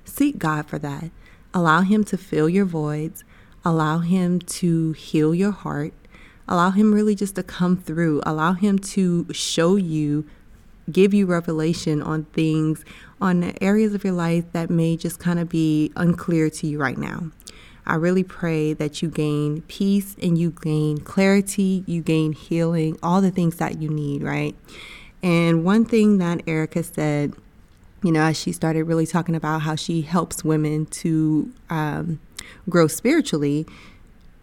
seek 0.05 0.39
God 0.39 0.67
for 0.67 0.79
that. 0.79 1.11
Allow 1.55 1.83
Him 1.83 2.05
to 2.05 2.17
fill 2.17 2.49
your 2.49 2.65
voids, 2.65 3.25
allow 3.65 3.99
Him 3.99 4.41
to 4.41 4.93
heal 4.93 5.35
your 5.35 5.53
heart, 5.53 5.93
allow 6.49 6.71
Him 6.71 6.93
really 6.93 7.15
just 7.15 7.37
to 7.37 7.43
come 7.43 7.77
through, 7.77 8.23
allow 8.25 8.55
Him 8.55 8.79
to 8.79 9.27
show 9.33 9.77
you 9.77 10.27
give 10.91 11.15
you 11.15 11.27
revelation 11.27 12.03
on 12.03 12.25
things, 12.27 12.85
on 13.21 13.53
areas 13.61 13.95
of 13.95 14.05
your 14.05 14.13
life 14.13 14.45
that 14.53 14.71
may 14.71 14.97
just 14.97 15.19
kind 15.19 15.39
of 15.39 15.49
be 15.49 15.93
unclear 15.97 16.49
to 16.51 16.67
you 16.67 16.81
right 16.81 16.99
now. 16.99 17.31
I 17.87 17.97
really 17.97 18.23
pray 18.23 18.73
that 18.75 19.03
you 19.03 19.09
gain 19.09 19.63
peace 19.63 20.17
and 20.23 20.39
you 20.39 20.51
gain 20.51 20.99
clarity, 20.99 21.83
you 21.87 22.03
gain 22.03 22.33
healing, 22.33 22.99
all 23.03 23.21
the 23.21 23.31
things 23.31 23.57
that 23.57 23.81
you 23.81 23.89
need, 23.89 24.23
right? 24.23 24.55
And 25.23 25.65
one 25.65 25.85
thing 25.85 26.19
that 26.19 26.43
Erika 26.47 26.83
said, 26.83 27.35
you 28.03 28.13
know, 28.13 28.23
as 28.23 28.39
she 28.39 28.53
started 28.53 28.85
really 28.85 29.07
talking 29.07 29.35
about 29.35 29.63
how 29.63 29.75
she 29.75 30.03
helps 30.03 30.45
women 30.45 30.87
to 30.87 31.53
um, 31.69 32.21
grow 32.69 32.87
spiritually, 32.87 33.67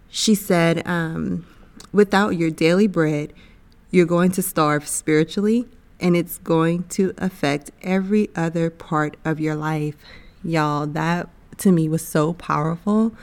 she 0.09 0.35
said, 0.35 0.85
um, 0.87 1.45
without 1.91 2.31
your 2.31 2.51
daily 2.51 2.87
bread, 2.87 3.33
you're 3.91 4.05
going 4.05 4.31
to 4.31 4.41
starve 4.41 4.87
spiritually 4.87 5.65
and 5.99 6.15
it's 6.15 6.37
going 6.37 6.83
to 6.89 7.13
affect 7.17 7.71
every 7.81 8.29
other 8.35 8.69
part 8.69 9.17
of 9.25 9.39
your 9.39 9.55
life. 9.55 9.95
Y'all, 10.43 10.85
that 10.87 11.29
to 11.57 11.71
me 11.71 11.89
was 11.89 12.05
so 12.05 12.33
powerful 12.33 13.13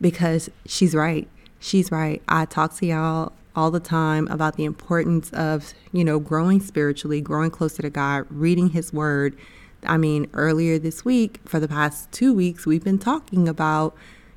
because 0.00 0.50
she's 0.66 0.94
right. 0.94 1.28
She's 1.60 1.90
right. 1.90 2.22
I 2.28 2.44
talk 2.44 2.74
to 2.76 2.86
y'all 2.86 3.32
all 3.56 3.70
the 3.70 3.80
time 3.80 4.26
about 4.28 4.56
the 4.56 4.64
importance 4.64 5.32
of, 5.32 5.74
you 5.92 6.04
know, 6.04 6.18
growing 6.18 6.60
spiritually, 6.60 7.20
growing 7.20 7.50
closer 7.50 7.82
to 7.82 7.90
God, 7.90 8.26
reading 8.28 8.70
His 8.70 8.92
Word. 8.92 9.36
I 9.86 9.96
mean, 9.96 10.28
earlier 10.32 10.78
this 10.78 11.04
week, 11.04 11.40
for 11.44 11.60
the 11.60 11.68
past 11.68 12.10
two 12.10 12.34
weeks, 12.34 12.66
we've 12.66 12.84
been 12.84 12.98
talking 12.98 13.48
about 13.48 13.94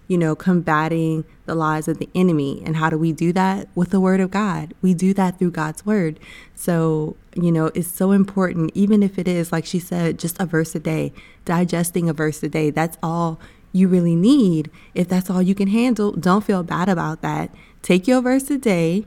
you 0.07 0.17
know, 0.17 0.35
combating 0.35 1.25
the 1.45 1.55
lies 1.55 1.87
of 1.87 1.97
the 1.97 2.09
enemy. 2.15 2.61
And 2.65 2.77
how 2.77 2.89
do 2.89 2.97
we 2.97 3.11
do 3.11 3.33
that? 3.33 3.67
With 3.75 3.89
the 3.91 3.99
word 3.99 4.19
of 4.19 4.31
God. 4.31 4.73
We 4.81 4.93
do 4.93 5.13
that 5.13 5.37
through 5.37 5.51
God's 5.51 5.85
word. 5.85 6.19
So, 6.55 7.15
you 7.35 7.51
know, 7.51 7.67
it's 7.67 7.87
so 7.87 8.11
important, 8.11 8.71
even 8.73 9.03
if 9.03 9.17
it 9.19 9.27
is, 9.27 9.51
like 9.51 9.65
she 9.65 9.79
said, 9.79 10.19
just 10.19 10.39
a 10.39 10.45
verse 10.45 10.75
a 10.75 10.79
day, 10.79 11.13
digesting 11.45 12.09
a 12.09 12.13
verse 12.13 12.41
a 12.43 12.49
day. 12.49 12.69
That's 12.69 12.97
all 13.03 13.39
you 13.71 13.87
really 13.87 14.15
need. 14.15 14.71
If 14.95 15.07
that's 15.07 15.29
all 15.29 15.41
you 15.41 15.55
can 15.55 15.67
handle, 15.67 16.11
don't 16.13 16.43
feel 16.43 16.63
bad 16.63 16.89
about 16.89 17.21
that. 17.21 17.53
Take 17.81 18.07
your 18.07 18.21
verse 18.21 18.49
a 18.49 18.57
day, 18.57 19.05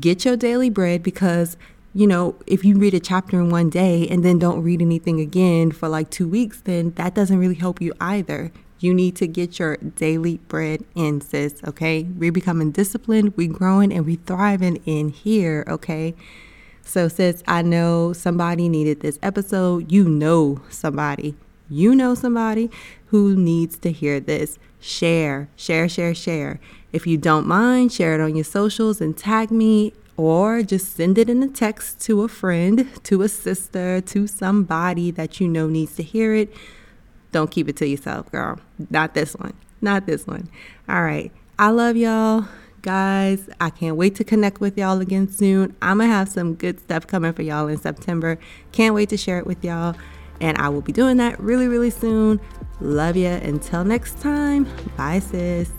get 0.00 0.24
your 0.24 0.36
daily 0.36 0.70
bread 0.70 1.02
because 1.02 1.56
you 1.96 2.06
know, 2.06 2.36
if 2.46 2.62
you 2.62 2.76
read 2.76 2.92
a 2.92 3.00
chapter 3.00 3.40
in 3.40 3.48
one 3.48 3.70
day 3.70 4.06
and 4.08 4.22
then 4.22 4.38
don't 4.38 4.62
read 4.62 4.82
anything 4.82 5.18
again 5.18 5.72
for 5.72 5.88
like 5.88 6.10
two 6.10 6.28
weeks, 6.28 6.60
then 6.60 6.90
that 6.96 7.14
doesn't 7.14 7.38
really 7.38 7.54
help 7.54 7.80
you 7.80 7.94
either. 7.98 8.52
You 8.78 8.92
need 8.92 9.16
to 9.16 9.26
get 9.26 9.58
your 9.58 9.76
daily 9.76 10.38
bread 10.48 10.84
in, 10.94 11.20
sis, 11.20 11.54
okay? 11.66 12.02
We're 12.02 12.32
becoming 12.32 12.70
disciplined, 12.70 13.36
we 13.36 13.46
growing, 13.46 13.92
and 13.92 14.04
we 14.04 14.16
thriving 14.16 14.76
in 14.84 15.08
here, 15.08 15.64
okay? 15.66 16.14
So, 16.82 17.08
sis, 17.08 17.42
I 17.48 17.62
know 17.62 18.12
somebody 18.12 18.68
needed 18.68 19.00
this 19.00 19.18
episode. 19.22 19.90
You 19.90 20.08
know 20.08 20.60
somebody. 20.68 21.34
You 21.68 21.94
know 21.96 22.14
somebody 22.14 22.70
who 23.06 23.34
needs 23.34 23.76
to 23.78 23.90
hear 23.90 24.20
this. 24.20 24.58
Share, 24.78 25.48
share, 25.56 25.88
share, 25.88 26.14
share. 26.14 26.60
If 26.92 27.06
you 27.06 27.16
don't 27.18 27.46
mind, 27.46 27.92
share 27.92 28.14
it 28.14 28.20
on 28.20 28.36
your 28.36 28.44
socials 28.44 29.00
and 29.00 29.16
tag 29.16 29.50
me 29.50 29.94
or 30.16 30.62
just 30.62 30.94
send 30.96 31.18
it 31.18 31.28
in 31.28 31.42
a 31.42 31.48
text 31.48 32.00
to 32.02 32.22
a 32.22 32.28
friend, 32.28 32.88
to 33.04 33.22
a 33.22 33.28
sister, 33.28 34.00
to 34.00 34.26
somebody 34.26 35.10
that 35.10 35.40
you 35.40 35.48
know 35.48 35.66
needs 35.68 35.96
to 35.96 36.02
hear 36.02 36.34
it. 36.34 36.52
Don't 37.36 37.50
keep 37.50 37.68
it 37.68 37.76
to 37.76 37.86
yourself, 37.86 38.32
girl. 38.32 38.58
Not 38.88 39.12
this 39.12 39.34
one. 39.34 39.52
Not 39.82 40.06
this 40.06 40.26
one. 40.26 40.48
All 40.88 41.02
right. 41.02 41.30
I 41.58 41.68
love 41.68 41.94
y'all. 41.94 42.46
Guys, 42.80 43.50
I 43.60 43.68
can't 43.68 43.96
wait 43.96 44.14
to 44.14 44.24
connect 44.24 44.58
with 44.58 44.78
y'all 44.78 45.02
again 45.02 45.28
soon. 45.28 45.76
I'm 45.82 45.98
going 45.98 46.08
to 46.08 46.14
have 46.14 46.30
some 46.30 46.54
good 46.54 46.80
stuff 46.80 47.06
coming 47.06 47.34
for 47.34 47.42
y'all 47.42 47.68
in 47.68 47.76
September. 47.76 48.38
Can't 48.72 48.94
wait 48.94 49.10
to 49.10 49.18
share 49.18 49.38
it 49.38 49.46
with 49.46 49.62
y'all. 49.62 49.94
And 50.40 50.56
I 50.56 50.70
will 50.70 50.80
be 50.80 50.92
doing 50.92 51.18
that 51.18 51.38
really, 51.38 51.68
really 51.68 51.90
soon. 51.90 52.40
Love 52.80 53.18
ya. 53.18 53.32
Until 53.32 53.84
next 53.84 54.18
time. 54.18 54.66
Bye, 54.96 55.18
sis. 55.18 55.70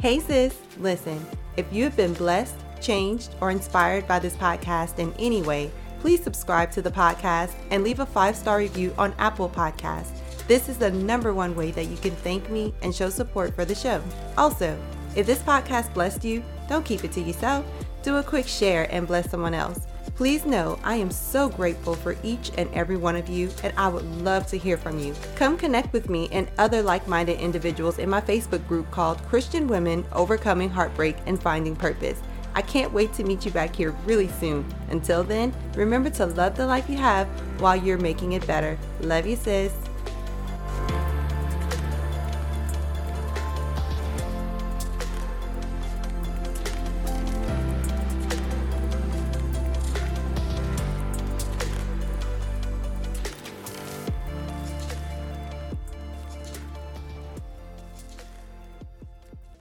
Hey, 0.00 0.20
sis. 0.20 0.56
Listen, 0.78 1.26
if 1.56 1.66
you 1.72 1.82
have 1.82 1.96
been 1.96 2.12
blessed, 2.12 2.54
changed, 2.80 3.34
or 3.40 3.50
inspired 3.50 4.06
by 4.06 4.20
this 4.20 4.36
podcast 4.36 5.00
in 5.00 5.12
any 5.18 5.42
way, 5.42 5.72
please 6.04 6.22
subscribe 6.22 6.70
to 6.70 6.82
the 6.82 6.90
podcast 6.90 7.54
and 7.70 7.82
leave 7.82 7.98
a 7.98 8.04
five 8.04 8.36
star 8.36 8.58
review 8.58 8.92
on 8.98 9.14
Apple 9.18 9.48
Podcasts. 9.48 10.20
This 10.46 10.68
is 10.68 10.76
the 10.76 10.90
number 10.90 11.32
one 11.32 11.56
way 11.56 11.70
that 11.70 11.86
you 11.86 11.96
can 11.96 12.10
thank 12.16 12.50
me 12.50 12.74
and 12.82 12.94
show 12.94 13.08
support 13.08 13.54
for 13.54 13.64
the 13.64 13.74
show. 13.74 14.02
Also, 14.36 14.78
if 15.16 15.24
this 15.24 15.38
podcast 15.38 15.94
blessed 15.94 16.22
you, 16.22 16.44
don't 16.68 16.84
keep 16.84 17.04
it 17.04 17.12
to 17.12 17.22
yourself. 17.22 17.64
Do 18.02 18.16
a 18.16 18.22
quick 18.22 18.46
share 18.46 18.86
and 18.92 19.06
bless 19.06 19.30
someone 19.30 19.54
else. 19.54 19.86
Please 20.14 20.44
know 20.44 20.78
I 20.84 20.96
am 20.96 21.10
so 21.10 21.48
grateful 21.48 21.94
for 21.94 22.16
each 22.22 22.50
and 22.58 22.68
every 22.74 22.98
one 22.98 23.16
of 23.16 23.30
you, 23.30 23.48
and 23.62 23.72
I 23.78 23.88
would 23.88 24.04
love 24.22 24.46
to 24.48 24.58
hear 24.58 24.76
from 24.76 24.98
you. 24.98 25.14
Come 25.36 25.56
connect 25.56 25.94
with 25.94 26.10
me 26.10 26.28
and 26.32 26.50
other 26.58 26.82
like 26.82 27.08
minded 27.08 27.40
individuals 27.40 27.98
in 27.98 28.10
my 28.10 28.20
Facebook 28.20 28.68
group 28.68 28.90
called 28.90 29.22
Christian 29.22 29.68
Women 29.68 30.04
Overcoming 30.12 30.68
Heartbreak 30.68 31.16
and 31.24 31.42
Finding 31.42 31.74
Purpose. 31.74 32.20
I 32.54 32.62
can't 32.62 32.92
wait 32.92 33.12
to 33.14 33.24
meet 33.24 33.44
you 33.44 33.50
back 33.50 33.74
here 33.74 33.90
really 34.04 34.28
soon. 34.28 34.64
Until 34.90 35.24
then, 35.24 35.52
remember 35.74 36.10
to 36.10 36.26
love 36.26 36.56
the 36.56 36.66
life 36.66 36.88
you 36.88 36.96
have 36.96 37.26
while 37.60 37.76
you're 37.76 37.98
making 37.98 38.32
it 38.32 38.46
better. 38.46 38.78
Love 39.00 39.26
you, 39.26 39.36
sis. 39.36 39.72